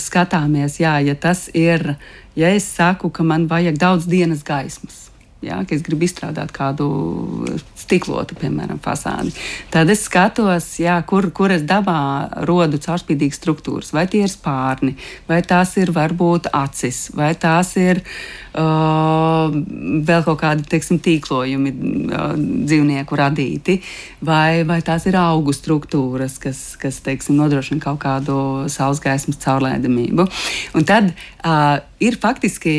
skatāmies, 0.00 0.80
jā, 0.80 0.96
ja 1.04 1.14
tas 1.14 1.48
ir, 1.52 1.96
ja 2.38 2.48
es 2.56 2.64
saku, 2.64 3.10
ka 3.12 3.26
man 3.26 3.46
vajag 3.50 3.76
daudz 3.78 4.08
dienas 4.08 4.42
gaismas 4.46 5.09
ja, 5.44 5.60
ka 5.64 5.74
es 5.74 5.84
gribu 5.84 6.04
izstrādāt 6.04 6.52
kādu 6.54 6.86
stiklotu, 7.78 8.36
piemēram, 8.40 8.80
fasādi. 8.82 9.32
Tad 9.72 9.90
es 9.92 10.04
skatos, 10.06 10.68
jā, 10.82 10.98
kur, 11.08 11.30
kur 11.36 11.52
es 11.54 11.64
dabā 11.68 12.44
rodu 12.48 12.80
caurspīdīgas 12.82 13.40
struktūras. 13.40 13.92
Vai 13.96 14.06
tie 14.10 14.24
ir 14.26 14.32
spārni, 14.32 14.96
vai 15.30 15.40
tās 15.46 15.76
ir 15.80 15.92
varbūt 15.96 16.50
acis, 16.56 17.08
vai 17.16 17.32
tās 17.40 17.72
ir 17.80 18.02
uh, 18.02 19.48
vēl 20.10 20.26
kaut 20.28 20.40
kādi 20.42 20.66
teiksim, 20.70 21.00
tīklojumi 21.02 21.72
uh, 21.72 22.34
dzīvnieku 22.36 23.20
radīti, 23.20 23.80
vai, 24.24 24.62
vai 24.68 24.80
tās 24.86 25.08
ir 25.08 25.16
augu 25.20 25.54
struktūras, 25.56 26.36
kas, 26.42 26.64
kas 26.80 27.00
teiksim, 27.06 27.38
nodrošina 27.40 27.82
kaut 27.82 28.02
kādu 28.04 28.36
saules 28.72 29.00
gaismas 29.02 29.40
caurlēdamību. 29.40 30.28
Un 30.76 30.88
tad 30.88 31.14
uh, 31.14 31.80
ir 32.00 32.20
faktiski 32.20 32.76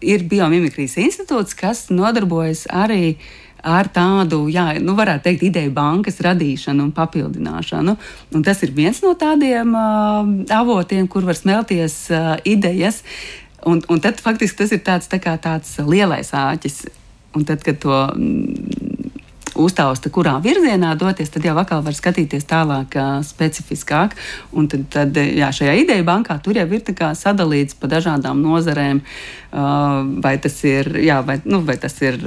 ir 0.00 0.24
biomimikrijas 0.28 0.96
institūts, 1.00 1.56
kas 1.58 1.88
nodarbojas 1.92 2.66
arī 2.72 3.16
ar 3.60 3.90
tādu, 3.92 4.46
jā, 4.48 4.72
nu, 4.80 4.94
varētu 4.96 5.26
teikt, 5.26 5.44
ideju 5.50 5.72
bankas 5.76 6.20
radīšanu 6.24 6.86
un 6.86 6.94
papildināšanu. 6.96 7.96
Un 8.34 8.46
tas 8.46 8.62
ir 8.64 8.72
viens 8.76 9.02
no 9.04 9.12
tādiem 9.20 9.74
uh, 9.76 10.30
avotiem, 10.56 11.08
kur 11.12 11.26
var 11.28 11.36
smelties 11.36 12.06
uh, 12.14 12.34
idejas. 12.48 13.02
Un, 13.68 13.82
un 13.92 14.00
tad 14.00 14.22
faktiski 14.24 14.62
tas 14.62 14.72
ir 14.72 14.80
tāds, 14.86 15.10
tā 15.12 15.20
tāds 15.20 15.76
lielais 15.84 16.32
āķis. 16.32 16.86
Un 17.36 17.44
tad, 17.46 17.60
kad 17.62 17.76
to 17.78 17.98
uztausta, 19.64 20.10
kurā 20.12 20.36
virzienā 20.42 20.94
doties, 20.98 21.30
tad 21.32 21.46
jau 21.46 21.56
atkal 21.60 21.84
var 21.86 21.96
skatīties 21.96 22.46
tālāk, 22.50 22.96
specifiskāk. 23.26 24.16
Un 24.56 24.70
tad, 24.70 24.86
tad 24.92 25.20
jā, 25.20 25.50
šajā 25.54 25.76
ideja 25.82 26.06
bankā 26.06 26.38
tur 26.42 26.58
jau 26.58 26.66
ir 26.66 26.84
sadalīts 27.18 27.78
pa 27.78 27.90
dažādām 27.90 28.42
nozarēm. 28.44 29.02
Vai 29.50 30.36
tas 30.38 30.54
ir, 30.62 30.92
jā, 31.02 31.18
vai, 31.26 31.40
nu, 31.42 31.58
vai 31.66 31.74
tas 31.82 31.96
ir 32.06 32.20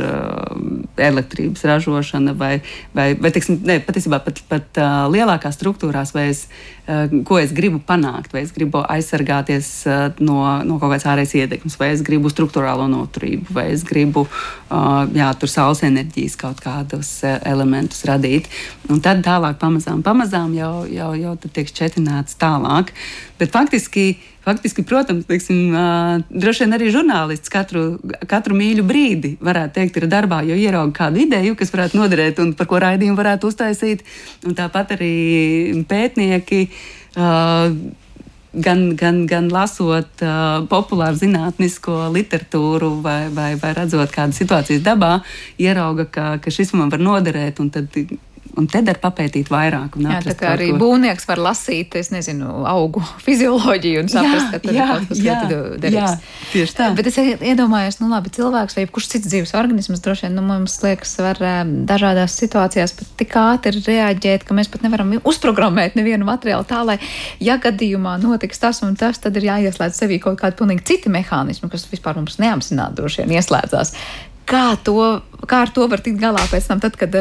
elektrības 1.00 1.64
ražošana, 1.64 2.34
vai, 2.36 2.58
vai, 2.92 3.14
vai 3.16 3.32
teiksim, 3.32 3.62
ne, 3.64 3.80
patiesībā 3.80 4.20
pat, 4.26 4.42
pat 4.50 4.80
lielākās 5.14 5.56
struktūrās, 5.56 6.12
vai 6.12 6.26
es, 6.34 6.44
ko 7.24 7.40
es 7.40 7.54
gribu 7.56 7.80
panākt, 7.80 8.34
vai 8.36 8.44
es 8.44 8.52
gribu 8.52 8.84
aizsargāties 8.84 9.72
no, 10.20 10.42
no 10.68 10.80
kaut 10.82 10.92
kādas 10.92 11.08
ārējas 11.14 11.38
ietekmes, 11.40 11.80
vai 11.80 11.94
es 11.94 12.04
gribu 12.04 12.32
struktūrālo 12.34 12.90
noturību, 12.92 13.56
vai 13.56 13.70
es 13.72 13.88
gribu 13.88 14.28
jā, 15.16 15.32
tur 15.40 15.52
saules 15.52 15.86
enerģijas 15.88 16.36
kaut 16.44 16.60
kādus 16.64 17.23
elementus 17.24 18.04
radīt. 18.10 18.50
Un 18.92 19.02
tad 19.04 19.24
tālāk, 19.26 19.58
pamazām, 19.62 20.04
pamazām 20.06 20.54
jau, 20.58 20.84
jau, 20.92 21.14
jau 21.18 21.34
tiek 21.48 21.70
šķetināts 21.72 22.40
tālāk. 22.42 22.94
Bet 23.40 23.56
faktiski 23.56 24.14
Faktiski, 24.44 24.84
protams, 24.84 25.24
teiksim, 25.24 25.72
droši 26.28 26.66
vien 26.66 26.76
arī 26.76 26.90
žurnālists 26.92 27.52
katru, 27.52 27.84
katru 28.28 28.58
mīļu 28.60 28.84
brīdi 28.84 29.30
varētu 29.40 29.78
teikt, 29.78 30.02
ir 30.02 30.10
darbā, 30.12 30.42
jo 30.44 30.58
ierauga 30.60 30.92
kādu 30.98 31.22
ideju, 31.24 31.56
kas 31.56 31.72
varētu 31.72 32.02
noderēt 32.02 32.42
un 32.44 32.52
par 32.60 32.68
ko 32.68 32.82
raidījumu 32.84 33.16
varētu 33.16 33.48
uztaisīt. 33.48 34.04
Un 34.44 34.58
tāpat 34.60 34.98
arī 34.98 35.14
pētnieki. 35.88 36.66
Uh, 37.14 37.72
gan, 38.54 38.96
gan, 38.96 39.24
gan 39.30 39.50
lasot 39.52 40.24
uh, 40.26 40.64
populāru 40.70 41.18
zinātnisko 41.20 42.10
literatūru 42.14 42.96
vai, 43.02 43.28
vai, 43.34 43.54
vai 43.60 43.74
redzot 43.78 44.14
kādu 44.14 44.38
situāciju 44.38 44.84
dabā, 44.86 45.18
ierauga, 45.62 46.06
ka, 46.06 46.28
ka 46.44 46.54
šis 46.54 46.76
man 46.78 46.94
var 46.94 47.02
noderēt. 47.04 47.62
Tad 47.74 47.98
un 48.60 48.68
te 48.70 48.82
var 48.86 49.00
papētīt 49.02 49.50
vairāk. 49.52 49.96
Jā, 50.02 50.20
tā 50.26 50.36
kā 50.38 50.54
arī 50.56 50.70
ko... 50.72 50.80
būvnieks 50.82 51.26
var 51.30 51.42
lasīt, 51.42 51.96
es 52.00 52.12
nezinu, 52.14 52.64
augu 52.70 53.02
fizioloģiju 53.26 54.04
un 54.04 54.12
saprast, 54.12 54.54
jā, 54.54 54.60
ka 54.62 54.74
jā, 54.74 54.74
ir 54.74 54.92
kaut 54.92 55.08
kas 55.10 55.22
ļoti 55.28 55.60
derīgs. 55.84 56.28
Tieši 56.54 56.78
tā. 56.78 56.90
Bet 56.98 57.10
es 57.10 57.20
iedomājos, 57.24 58.00
nu 58.02 58.10
labi, 58.12 58.34
cilvēks 58.36 58.78
vai 58.78 58.86
kurš 58.94 59.10
cits 59.16 59.30
dzīves 59.32 59.56
organisms 59.58 60.04
droši 60.06 60.28
vien, 60.28 60.38
nu, 60.38 60.46
mums 60.48 60.78
liekas, 60.84 61.16
var 61.24 61.42
dažādās 61.90 62.38
situācijās 62.42 62.96
pat 63.00 63.14
tik 63.22 63.38
ātri 63.42 63.84
reaģēt, 63.88 64.46
ka 64.48 64.58
mēs 64.58 64.70
pat 64.74 64.86
nevaram 64.86 65.16
uzprogrammēt 65.24 65.98
nevienu 66.00 66.28
materiālu 66.30 66.68
tā, 66.70 66.84
lai, 66.88 67.00
ja 67.44 67.58
gadījumā 67.62 68.20
notiks 68.22 68.62
tas 68.62 68.84
un 68.86 68.98
tas, 69.00 69.22
tad 69.24 69.40
ir 69.40 69.50
jāieslēdz 69.50 70.04
sevī 70.04 70.20
kaut 70.24 70.40
kādi 70.42 70.60
pilnīgi 70.60 70.86
citi 70.94 71.14
mehānismi, 71.14 71.72
kas 71.74 71.88
vispār 71.92 72.22
mums 72.22 72.38
neapzināti 72.42 73.02
droši 73.02 73.24
vien 73.24 73.40
ieslēdzās 73.40 73.98
kā, 74.50 74.64
to, 74.84 74.98
kā 75.48 75.64
ar 75.66 75.72
to 75.74 75.86
var 75.92 76.02
tikt 76.04 76.20
galā 76.22 76.44
pēc 76.52 76.68
tam, 76.70 76.82
tad, 76.84 76.98
kad 77.00 77.14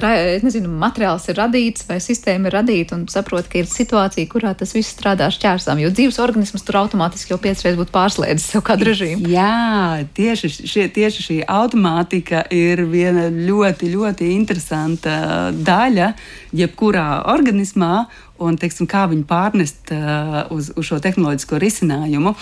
nezinu, 0.44 0.70
materiāls 0.82 1.28
ir 1.30 1.38
radīts 1.38 1.86
vai 1.88 1.98
sistēma 2.02 2.50
ir 2.50 2.56
radīta 2.58 2.96
un 2.96 3.06
saprot, 3.12 3.48
ka 3.50 3.60
ir 3.60 3.70
situācija, 3.70 4.28
kurā 4.30 4.54
tas 4.58 4.74
viss 4.76 4.94
strādā 4.94 5.28
šķērsām, 5.32 5.80
jo 5.82 5.92
dzīves 5.94 6.20
organisms 6.22 6.66
tur 6.66 6.80
automātiski 6.82 7.34
jau 7.34 7.40
piecreiz 7.42 7.78
būtu 7.78 7.94
pārslēdzis 7.94 8.50
sev 8.54 8.64
kādu 8.66 8.90
režīmu. 8.90 9.30
Jā, 9.32 10.02
tieši, 10.16 10.52
šie, 10.68 10.88
tieši 10.92 11.26
šī 11.28 11.38
automātika 11.50 12.44
ir 12.54 12.84
viena 12.90 13.28
ļoti, 13.32 13.92
ļoti 13.94 14.32
interesanta 14.36 15.16
daļa 15.52 16.12
jebkurā 16.56 17.08
organismā 17.32 18.06
un 18.42 18.56
teiksim, 18.58 18.88
kā 18.90 19.06
viņu 19.10 19.26
pārnest 19.28 19.92
uh, 19.94 20.42
uz, 20.54 20.72
uz 20.74 20.88
šo 20.88 20.98
tehnoloģisko 21.02 21.60
risinājumu. 21.62 22.34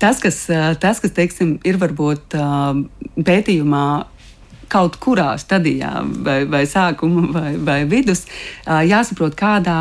Tas, 0.00 0.20
kas, 0.20 0.42
tas, 0.82 1.00
kas 1.00 1.14
teiksim, 1.16 1.56
ir 1.64 1.78
varbūt 1.80 2.36
pētījumā 3.24 3.86
kaut 4.72 4.98
kurā 5.02 5.32
stadijā, 5.40 5.92
vai, 6.26 6.40
vai 6.50 6.64
sākuma, 6.68 7.26
vai, 7.34 7.50
vai 7.56 7.78
vidus, 7.88 8.24
jāsaprot, 8.66 9.36
kādā 9.38 9.78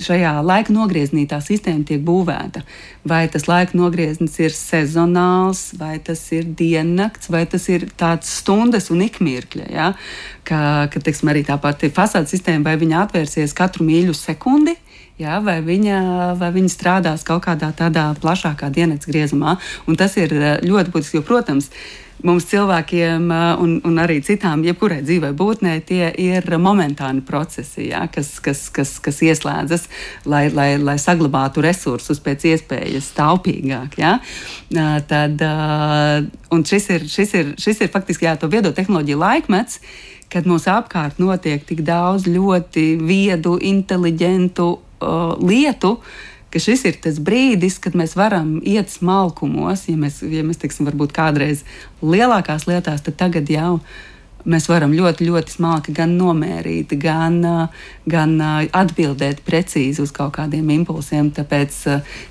šajā 0.00 0.36
laika 0.46 0.74
nogriezienī 0.74 1.26
tā 1.30 1.40
sistēma 1.44 1.86
tiek 1.88 2.02
būvēta. 2.06 2.64
Vai 3.10 3.22
tas 3.32 3.46
laika 3.48 3.78
nogrieznis 3.78 4.36
ir 4.42 4.52
sezonāls, 4.52 5.70
vai 5.80 5.96
tas 6.04 6.20
ir 6.36 6.50
diennakts, 6.56 7.30
vai 7.32 7.46
tas 7.48 7.64
ir 7.72 7.88
tāds 8.00 8.28
stundas 8.40 8.90
un 8.92 9.06
ikmirkļa. 9.06 9.70
Ja? 9.72 9.92
Ka, 10.44 10.90
ka 10.92 11.00
teiksim, 11.00 11.32
arī 11.32 11.46
tā 11.48 11.56
pati 11.60 11.92
fasādes 11.94 12.34
sistēma, 12.36 12.68
vai 12.68 12.76
viņa 12.80 13.06
atvērsies 13.06 13.56
katru 13.56 13.88
mīļu 13.88 14.16
sekundi 14.16 14.76
Jā, 15.20 15.36
vai, 15.44 15.58
viņa, 15.60 15.96
vai 16.40 16.48
viņa 16.54 16.70
strādās 16.72 17.26
kaut 17.28 17.42
kādā 17.44 17.68
tādā 17.76 18.06
plašākā 18.22 18.70
dienas 18.72 19.04
griezumā. 19.08 19.58
Un 19.84 19.98
tas 20.00 20.14
ir 20.16 20.32
ļoti 20.64 20.94
būtiski, 20.94 21.18
jo, 21.18 21.24
protams, 21.28 21.68
mums 22.26 22.46
cilvēkiem 22.50 23.30
eh, 23.32 23.44
un, 23.62 23.76
un 23.86 24.00
arī 24.02 24.20
citām, 24.24 24.64
jebkurai 24.66 25.00
dzīvai 25.04 25.32
būtnē, 25.36 25.76
tie 25.86 26.10
ir 26.20 26.46
momentāni 26.60 27.24
procesi, 27.26 27.88
jā, 27.90 28.04
kas, 28.12 28.32
kas, 28.44 28.66
kas, 28.74 28.96
kas 29.02 29.22
ieslēdzas, 29.26 29.88
lai, 30.30 30.44
lai, 30.54 30.74
lai 30.80 30.98
saglabātu 31.00 31.64
resursus 31.64 32.22
pēc 32.24 32.46
iespējas 32.52 33.10
taupīgāk. 33.16 33.98
Jā. 34.00 34.18
Tad, 35.10 35.42
šis 36.70 36.86
ir, 36.94 37.08
šis 37.10 37.34
ir, 37.38 37.52
šis 37.60 37.82
ir 37.84 37.90
faktiski 37.92 38.28
jā, 38.28 38.36
to 38.38 38.50
viedo 38.52 38.72
tehnoloģiju 38.76 39.20
laikmets 39.20 39.80
kad 40.30 40.46
mūsu 40.46 40.70
apkārt 40.70 41.18
notiek 41.18 41.64
tik 41.66 41.82
daudz 41.86 42.28
ļoti 42.30 42.84
viedu, 43.02 43.56
inteliģentu 43.58 44.66
uh, 44.70 45.32
lietu, 45.42 45.96
ka 46.50 46.62
šis 46.62 46.84
ir 46.88 47.00
tas 47.02 47.20
brīdis, 47.22 47.78
kad 47.82 47.96
mēs 47.98 48.16
varam 48.18 48.58
iet 48.66 48.90
smalkumos. 48.92 49.86
Ja 49.90 49.96
mēs, 50.00 50.20
ja 50.26 50.44
mēs 50.46 50.60
teiksim, 50.62 50.88
varbūt 50.90 51.14
kādreiz 51.16 51.64
lielākās 52.02 52.66
lietās, 52.70 53.04
tad 53.06 53.18
tagad 53.20 53.50
jau 53.50 53.78
ir 53.78 54.08
mēs 54.44 54.68
varam 54.70 54.92
ļoti, 54.96 55.26
ļoti 55.28 55.56
smalki 55.56 55.94
gan 55.96 56.16
nomērīt, 56.18 56.94
gan, 57.00 57.40
gan 58.10 58.36
atbildēt 58.76 59.42
precīzi 59.46 60.02
uz 60.04 60.12
kaut 60.14 60.34
kādiem 60.38 60.70
impulsiem. 60.74 61.30
Tāpēc 61.36 61.76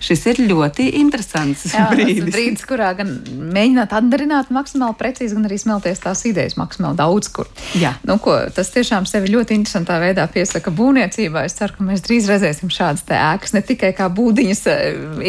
šis 0.03 0.26
ir 0.32 0.41
ļoti 0.49 0.89
interesants 1.01 1.68
Jā, 1.74 1.88
brīdis. 1.93 2.32
brīdis, 2.34 2.66
kurā 2.70 2.91
gan 2.97 3.12
mēģināt 3.28 3.93
atdarināt 3.99 4.53
maksimāli 4.53 4.97
precīzi, 4.99 5.36
gan 5.38 5.49
arī 5.49 5.60
smelties 5.62 6.03
tās 6.03 6.24
idejas 6.30 6.57
maksimāli 6.60 6.99
daudz 6.99 7.32
kur. 7.34 7.49
Jā. 7.78 7.95
Nu, 8.07 8.18
ko, 8.24 8.36
tas 8.55 8.72
tiešām 8.74 9.07
sevi 9.10 9.32
ļoti 9.34 9.57
interesantā 9.60 9.99
veidā 10.01 10.26
piesaka 10.32 10.74
būvniecībā. 10.76 11.45
Es 11.47 11.57
ceru, 11.60 11.78
ka 11.78 11.86
mēs 11.88 12.03
drīz 12.05 12.30
redzēsim 12.32 12.72
šādas 12.74 13.05
ēkas 13.10 13.53
ne 13.55 13.62
tikai 13.66 13.91
kā 13.97 14.10
būdiņas 14.14 14.64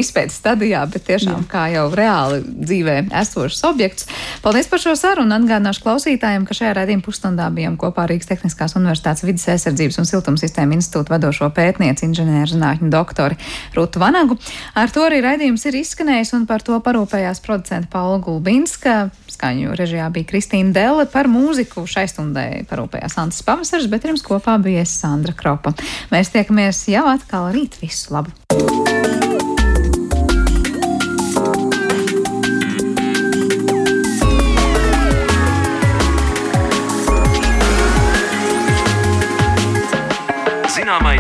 izpētes 0.01 0.39
stadijā, 0.41 0.83
bet 0.91 1.07
tiešām 1.09 1.45
Jā. 1.45 1.49
kā 1.51 1.67
jau 1.75 1.87
reāli 1.95 2.43
dzīvē 2.47 2.97
esošs 3.23 3.63
objekts. 3.69 4.09
Paldies 4.45 4.69
par 4.71 4.83
šo 4.83 4.95
sarunu. 4.99 5.37
Atgādināšu 5.41 5.85
klausītājiem, 5.85 6.45
ka 6.49 6.57
šajā 6.57 6.70
Šajā 6.71 6.85
raidījuma 6.85 7.03
pusstundā 7.03 7.49
bijām 7.51 7.75
kopā 7.75 8.05
Rīgas 8.07 8.29
Tehniskās 8.31 8.77
Universitātes 8.79 9.25
vidas 9.27 9.49
aizsardzības 9.51 9.97
un 9.99 10.07
siltumsistēma 10.07 10.77
institūta 10.77 11.11
vadošo 11.17 11.49
pētnieci, 11.57 12.07
inženierzinātņu 12.07 12.93
doktori 12.93 13.35
Rūtu 13.75 13.99
Vanagu. 13.99 14.37
Ar 14.79 14.93
to 14.95 15.03
arī 15.03 15.19
raidījums 15.25 15.67
ir 15.67 15.81
izskanējis 15.81 16.31
un 16.39 16.47
par 16.47 16.63
to 16.63 16.79
parūpējās 16.79 17.43
producenta 17.43 17.91
Paula 17.91 18.23
Gulbinska. 18.23 19.11
Skaņu 19.35 19.75
režijā 19.81 20.07
bija 20.15 20.31
Kristīna 20.31 20.71
Delle 20.77 21.09
par 21.11 21.27
mūziku. 21.33 21.89
Šai 21.91 22.07
stundai 22.13 22.63
parūpējās 22.71 23.19
Antas 23.19 23.43
Pavasars, 23.51 23.91
bet 23.91 24.07
jums 24.07 24.23
kopā 24.23 24.55
bija 24.63 24.87
Sandra 24.87 25.35
Kropa. 25.35 25.75
Mēs 26.15 26.31
tiekamies 26.31 26.87
jau 26.95 27.09
atkal 27.11 27.51
rīt. 27.51 27.83
Visu 27.83 28.15
labu! 28.15 29.40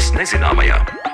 Zināmais 0.01 0.16
nezināmajā. 0.16 1.09